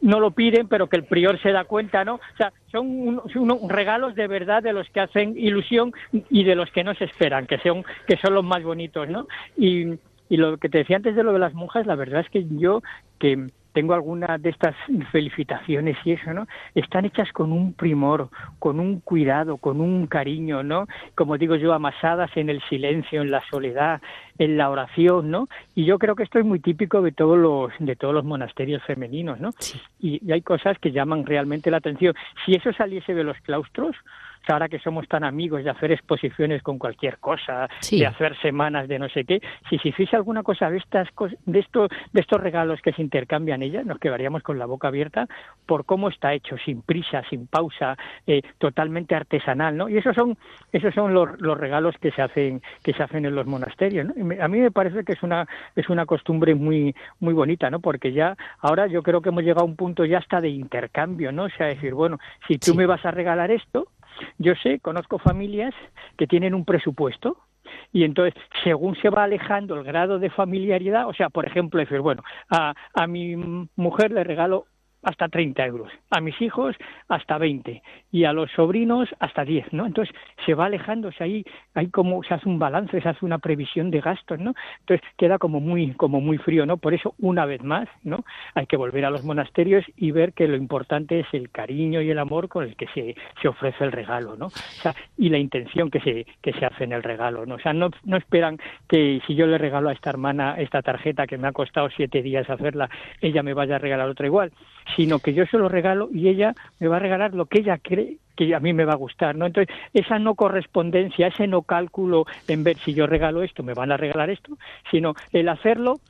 no 0.00 0.20
lo 0.20 0.32
piden, 0.32 0.68
pero 0.68 0.88
que 0.88 0.96
el 0.96 1.04
prior 1.04 1.40
se 1.40 1.50
da 1.50 1.64
cuenta, 1.64 2.04
¿no? 2.04 2.16
O 2.16 2.36
sea, 2.36 2.52
son, 2.70 3.22
unos 3.34 3.68
regalos 3.68 4.14
de 4.14 4.26
verdad 4.26 4.62
de 4.62 4.74
los 4.74 4.88
que 4.90 5.00
hacen 5.00 5.34
ilusión 5.38 5.92
y 6.12 6.44
de 6.44 6.54
los 6.54 6.70
que 6.72 6.84
no 6.84 6.94
se 6.94 7.04
esperan, 7.04 7.46
que 7.46 7.56
son, 7.58 7.84
que 8.06 8.18
son 8.18 8.34
los 8.34 8.44
más 8.44 8.62
bonitos, 8.62 9.08
¿no? 9.08 9.26
Y, 9.56 9.94
y 10.28 10.36
lo 10.36 10.58
que 10.58 10.68
te 10.68 10.78
decía 10.78 10.96
antes 10.96 11.16
de 11.16 11.22
lo 11.22 11.32
de 11.32 11.38
las 11.38 11.54
monjas, 11.54 11.86
la 11.86 11.94
verdad 11.94 12.20
es 12.20 12.28
que 12.28 12.44
yo, 12.50 12.82
que 13.18 13.46
tengo 13.74 13.92
algunas 13.92 14.40
de 14.40 14.50
estas 14.50 14.74
felicitaciones 15.10 15.98
y 16.04 16.12
eso, 16.12 16.32
¿no? 16.32 16.46
Están 16.74 17.04
hechas 17.04 17.30
con 17.32 17.52
un 17.52 17.74
primor, 17.74 18.30
con 18.58 18.80
un 18.80 19.00
cuidado, 19.00 19.58
con 19.58 19.80
un 19.80 20.06
cariño, 20.06 20.62
¿no? 20.62 20.86
Como 21.14 21.36
digo 21.36 21.56
yo, 21.56 21.74
amasadas 21.74 22.30
en 22.36 22.48
el 22.48 22.62
silencio, 22.70 23.20
en 23.20 23.32
la 23.32 23.42
soledad, 23.50 24.00
en 24.38 24.56
la 24.56 24.70
oración, 24.70 25.30
¿no? 25.30 25.48
Y 25.74 25.84
yo 25.84 25.98
creo 25.98 26.14
que 26.14 26.22
esto 26.22 26.38
es 26.38 26.44
muy 26.46 26.60
típico 26.60 27.02
de 27.02 27.12
todos 27.12 27.36
los 27.36 27.72
de 27.80 27.96
todos 27.96 28.14
los 28.14 28.24
monasterios 28.24 28.82
femeninos, 28.84 29.40
¿no? 29.40 29.50
Y, 30.00 30.24
y 30.24 30.32
hay 30.32 30.42
cosas 30.42 30.78
que 30.78 30.92
llaman 30.92 31.26
realmente 31.26 31.70
la 31.70 31.78
atención. 31.78 32.14
Si 32.46 32.54
eso 32.54 32.72
saliese 32.72 33.12
de 33.12 33.24
los 33.24 33.36
claustros, 33.40 33.96
ahora 34.52 34.68
que 34.68 34.78
somos 34.78 35.08
tan 35.08 35.24
amigos 35.24 35.64
de 35.64 35.70
hacer 35.70 35.92
exposiciones 35.92 36.62
con 36.62 36.78
cualquier 36.78 37.18
cosa, 37.18 37.68
de 37.90 38.06
hacer 38.06 38.36
semanas 38.40 38.88
de 38.88 38.98
no 38.98 39.08
sé 39.08 39.24
qué, 39.24 39.40
si 39.68 39.78
se 39.78 39.88
hiciese 39.88 40.16
alguna 40.16 40.42
cosa 40.42 40.70
de 40.70 40.78
estas 40.78 41.08
de 41.46 41.58
estos 41.58 41.88
de 42.12 42.20
estos 42.20 42.40
regalos 42.40 42.80
que 42.82 42.92
se 42.92 43.02
intercambian 43.02 43.62
ellas, 43.62 43.86
nos 43.86 43.98
quedaríamos 43.98 44.42
con 44.42 44.58
la 44.58 44.66
boca 44.66 44.88
abierta 44.88 45.26
por 45.66 45.84
cómo 45.84 46.08
está 46.08 46.32
hecho, 46.34 46.56
sin 46.64 46.82
prisa, 46.82 47.22
sin 47.30 47.46
pausa, 47.46 47.96
eh, 48.26 48.42
totalmente 48.58 49.14
artesanal, 49.14 49.76
¿no? 49.76 49.88
Y 49.88 49.98
esos 49.98 50.14
son 50.14 50.36
esos 50.72 50.94
son 50.94 51.14
los, 51.14 51.40
los, 51.40 51.58
regalos 51.58 51.96
que 51.98 52.10
se 52.10 52.22
hacen 52.22 52.62
que 52.82 52.92
se 52.92 53.02
hacen 53.02 53.24
en 53.24 53.34
los 53.34 53.46
monasterios, 53.46 54.06
¿no? 54.06 54.14
a 54.42 54.48
mí 54.48 54.58
me 54.60 54.70
parece 54.70 55.04
que 55.04 55.12
es 55.12 55.22
una 55.22 55.46
es 55.76 55.88
una 55.88 56.06
costumbre 56.06 56.54
muy 56.54 56.94
muy 57.20 57.34
bonita, 57.34 57.70
¿no? 57.70 57.80
Porque 57.80 58.12
ya 58.12 58.36
ahora 58.60 58.86
yo 58.86 59.02
creo 59.02 59.20
que 59.20 59.28
hemos 59.28 59.42
llegado 59.42 59.62
a 59.62 59.68
un 59.68 59.76
punto 59.76 60.04
ya 60.04 60.18
hasta 60.18 60.40
de 60.40 60.48
intercambio, 60.48 61.32
¿no? 61.32 61.44
O 61.44 61.50
sea, 61.50 61.66
decir, 61.66 61.94
bueno, 61.94 62.18
si 62.46 62.58
tú 62.58 62.74
me 62.74 62.86
vas 62.86 63.04
a 63.04 63.10
regalar 63.10 63.50
esto, 63.50 63.88
yo 64.38 64.54
sé, 64.62 64.80
conozco 64.80 65.18
familias 65.18 65.74
que 66.16 66.26
tienen 66.26 66.54
un 66.54 66.64
presupuesto 66.64 67.38
y 67.92 68.04
entonces, 68.04 68.34
según 68.62 68.96
se 68.96 69.08
va 69.08 69.24
alejando 69.24 69.74
el 69.74 69.84
grado 69.84 70.18
de 70.18 70.30
familiaridad, 70.30 71.08
o 71.08 71.14
sea, 71.14 71.30
por 71.30 71.46
ejemplo, 71.46 71.80
decir, 71.80 72.00
bueno, 72.00 72.22
a, 72.50 72.74
a 72.92 73.06
mi 73.06 73.36
mujer 73.76 74.10
le 74.10 74.24
regalo 74.24 74.66
hasta 75.04 75.28
30 75.28 75.64
euros, 75.66 75.92
a 76.10 76.20
mis 76.20 76.40
hijos 76.40 76.74
hasta 77.08 77.38
20 77.38 77.82
y 78.10 78.24
a 78.24 78.32
los 78.32 78.50
sobrinos 78.52 79.08
hasta 79.20 79.44
10, 79.44 79.72
¿no? 79.72 79.86
Entonces 79.86 80.14
se 80.44 80.54
va 80.54 80.66
alejándose 80.66 81.22
ahí, 81.22 81.44
ahí 81.74 81.88
como 81.88 82.22
se 82.22 82.34
hace 82.34 82.48
un 82.48 82.58
balance, 82.58 83.00
se 83.00 83.08
hace 83.08 83.24
una 83.24 83.38
previsión 83.38 83.90
de 83.90 84.00
gastos, 84.00 84.38
¿no? 84.38 84.54
Entonces 84.80 85.06
queda 85.16 85.38
como 85.38 85.60
muy, 85.60 85.92
como 85.94 86.20
muy 86.20 86.38
frío, 86.38 86.66
¿no? 86.66 86.78
Por 86.78 86.94
eso, 86.94 87.14
una 87.18 87.44
vez 87.44 87.62
más, 87.62 87.88
¿no? 88.02 88.24
Hay 88.54 88.66
que 88.66 88.76
volver 88.76 89.04
a 89.04 89.10
los 89.10 89.24
monasterios 89.24 89.84
y 89.96 90.10
ver 90.10 90.32
que 90.32 90.48
lo 90.48 90.56
importante 90.56 91.20
es 91.20 91.26
el 91.32 91.50
cariño 91.50 92.00
y 92.00 92.10
el 92.10 92.18
amor 92.18 92.48
con 92.48 92.64
el 92.64 92.76
que 92.76 92.86
se, 92.94 93.14
se 93.40 93.48
ofrece 93.48 93.84
el 93.84 93.92
regalo, 93.92 94.36
¿no? 94.36 94.46
O 94.46 94.50
sea, 94.50 94.94
y 95.18 95.28
la 95.28 95.38
intención 95.38 95.90
que 95.90 96.00
se, 96.00 96.26
que 96.40 96.52
se 96.52 96.64
hace 96.64 96.84
en 96.84 96.92
el 96.92 97.02
regalo, 97.02 97.46
¿no? 97.46 97.56
O 97.56 97.60
sea, 97.60 97.72
no, 97.72 97.90
no 98.04 98.16
esperan 98.16 98.58
que 98.88 99.20
si 99.26 99.34
yo 99.34 99.46
le 99.46 99.58
regalo 99.58 99.88
a 99.88 99.92
esta 99.92 100.10
hermana 100.10 100.56
esta 100.58 100.82
tarjeta 100.82 101.26
que 101.26 101.38
me 101.38 101.48
ha 101.48 101.52
costado 101.52 101.88
siete 101.90 102.22
días 102.22 102.48
hacerla, 102.48 102.88
ella 103.20 103.42
me 103.42 103.54
vaya 103.54 103.76
a 103.76 103.78
regalar 103.78 104.08
otra 104.08 104.26
igual 104.26 104.52
sino 104.96 105.18
que 105.18 105.34
yo 105.34 105.46
se 105.46 105.58
lo 105.58 105.68
regalo 105.68 106.08
y 106.12 106.28
ella 106.28 106.54
me 106.78 106.88
va 106.88 106.96
a 106.96 107.00
regalar 107.00 107.34
lo 107.34 107.46
que 107.46 107.60
ella 107.60 107.78
cree 107.78 108.18
que 108.36 108.54
a 108.54 108.60
mí 108.60 108.72
me 108.72 108.84
va 108.84 108.94
a 108.94 108.96
gustar, 108.96 109.36
¿no? 109.36 109.46
Entonces, 109.46 109.74
esa 109.92 110.18
no 110.18 110.34
correspondencia, 110.34 111.28
ese 111.28 111.46
no 111.46 111.62
cálculo 111.62 112.26
en 112.48 112.64
ver 112.64 112.78
si 112.84 112.92
yo 112.94 113.06
regalo 113.06 113.42
esto, 113.42 113.62
me 113.62 113.74
van 113.74 113.92
a 113.92 113.96
regalar 113.96 114.30
esto, 114.30 114.58
sino 114.90 115.14
el 115.32 115.48
hacerlo 115.48 116.00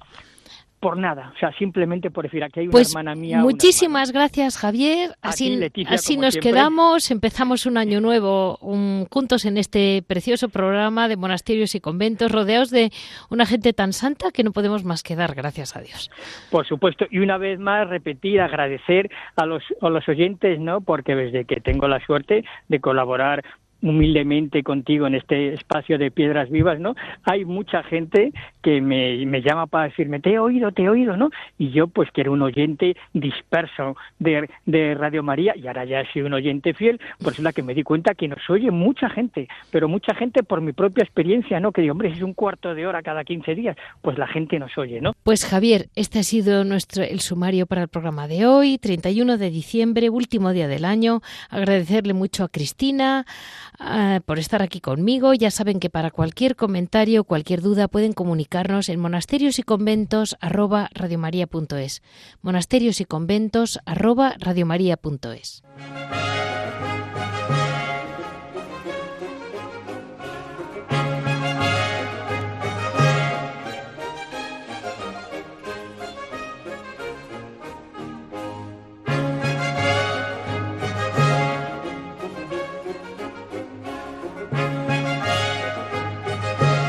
por 0.84 0.98
nada, 0.98 1.32
o 1.34 1.38
sea, 1.38 1.50
simplemente 1.52 2.10
por 2.10 2.24
decir, 2.24 2.44
aquí 2.44 2.60
hay 2.60 2.66
una 2.66 2.72
pues 2.72 2.90
hermana 2.90 3.14
mía. 3.14 3.38
Muchísimas 3.38 4.12
gracias, 4.12 4.58
Javier. 4.58 5.12
Así, 5.22 5.58
así 5.88 6.18
nos 6.18 6.36
quedamos, 6.36 7.10
empezamos 7.10 7.64
un 7.64 7.78
año 7.78 8.02
nuevo 8.02 8.58
juntos 9.10 9.46
en 9.46 9.56
este 9.56 10.04
precioso 10.06 10.50
programa 10.50 11.08
de 11.08 11.16
monasterios 11.16 11.74
y 11.74 11.80
conventos, 11.80 12.30
rodeados 12.30 12.68
de 12.68 12.90
una 13.30 13.46
gente 13.46 13.72
tan 13.72 13.94
santa 13.94 14.30
que 14.30 14.44
no 14.44 14.52
podemos 14.52 14.84
más 14.84 15.02
que 15.02 15.16
dar 15.16 15.34
gracias 15.34 15.74
a 15.74 15.80
Dios. 15.80 16.10
Por 16.50 16.66
supuesto, 16.66 17.06
y 17.10 17.20
una 17.20 17.38
vez 17.38 17.58
más 17.58 17.88
repetir, 17.88 18.42
agradecer 18.42 19.10
a 19.36 19.46
los, 19.46 19.62
a 19.80 19.88
los 19.88 20.06
oyentes, 20.06 20.60
¿no? 20.60 20.82
Porque 20.82 21.14
desde 21.14 21.46
que 21.46 21.62
tengo 21.62 21.88
la 21.88 22.04
suerte 22.04 22.44
de 22.68 22.80
colaborar 22.80 23.42
humildemente 23.84 24.62
contigo 24.62 25.06
en 25.06 25.14
este 25.14 25.52
espacio 25.52 25.98
de 25.98 26.10
piedras 26.10 26.50
vivas, 26.50 26.80
¿no? 26.80 26.96
Hay 27.24 27.44
mucha 27.44 27.82
gente 27.82 28.32
que 28.62 28.80
me, 28.80 29.24
me, 29.26 29.42
llama 29.42 29.66
para 29.66 29.88
decirme, 29.88 30.20
te 30.20 30.32
he 30.32 30.38
oído, 30.38 30.72
te 30.72 30.84
he 30.84 30.88
oído, 30.88 31.18
¿no? 31.18 31.30
Y 31.58 31.70
yo, 31.70 31.86
pues, 31.86 32.10
que 32.10 32.22
era 32.22 32.30
un 32.30 32.40
oyente 32.40 32.96
disperso 33.12 33.96
de, 34.18 34.48
de 34.64 34.94
Radio 34.94 35.22
María, 35.22 35.54
y 35.54 35.66
ahora 35.66 35.84
ya 35.84 36.00
he 36.00 36.12
sido 36.12 36.26
un 36.26 36.32
oyente 36.32 36.72
fiel, 36.72 36.98
pues 37.22 37.36
es 37.36 37.44
la 37.44 37.52
que 37.52 37.62
me 37.62 37.74
di 37.74 37.82
cuenta 37.82 38.14
que 38.14 38.26
nos 38.26 38.48
oye 38.48 38.70
mucha 38.70 39.10
gente, 39.10 39.48
pero 39.70 39.86
mucha 39.86 40.14
gente 40.14 40.42
por 40.42 40.62
mi 40.62 40.72
propia 40.72 41.04
experiencia, 41.04 41.60
¿no? 41.60 41.72
Que 41.72 41.82
digo, 41.82 41.92
hombre, 41.92 42.08
es 42.08 42.22
un 42.22 42.32
cuarto 42.32 42.74
de 42.74 42.86
hora 42.86 43.02
cada 43.02 43.22
15 43.22 43.54
días, 43.54 43.76
pues 44.00 44.16
la 44.16 44.26
gente 44.26 44.58
nos 44.58 44.76
oye, 44.78 45.02
¿no? 45.02 45.12
Pues 45.22 45.44
Javier, 45.44 45.88
este 45.94 46.20
ha 46.20 46.22
sido 46.22 46.64
nuestro 46.64 47.02
el 47.02 47.20
sumario 47.20 47.66
para 47.66 47.82
el 47.82 47.88
programa 47.88 48.28
de 48.28 48.46
hoy, 48.46 48.78
31 48.78 49.36
de 49.36 49.50
diciembre, 49.50 50.08
último 50.08 50.52
día 50.52 50.68
del 50.68 50.86
año. 50.86 51.20
Agradecerle 51.50 52.14
mucho 52.14 52.44
a 52.44 52.48
Cristina, 52.48 53.26
Ah, 53.78 54.20
por 54.24 54.38
estar 54.38 54.62
aquí 54.62 54.80
conmigo. 54.80 55.34
Ya 55.34 55.50
saben 55.50 55.80
que 55.80 55.90
para 55.90 56.10
cualquier 56.10 56.56
comentario, 56.56 57.24
cualquier 57.24 57.60
duda 57.60 57.88
pueden 57.88 58.12
comunicarnos 58.12 58.88
en 58.88 59.00
monasterios 59.00 59.58
y 59.58 59.62
conventos 59.62 60.36
arroba 60.40 60.90
Monasterios 62.42 63.00
y 63.00 63.04
conventos 63.04 63.80
arroba 63.84 64.34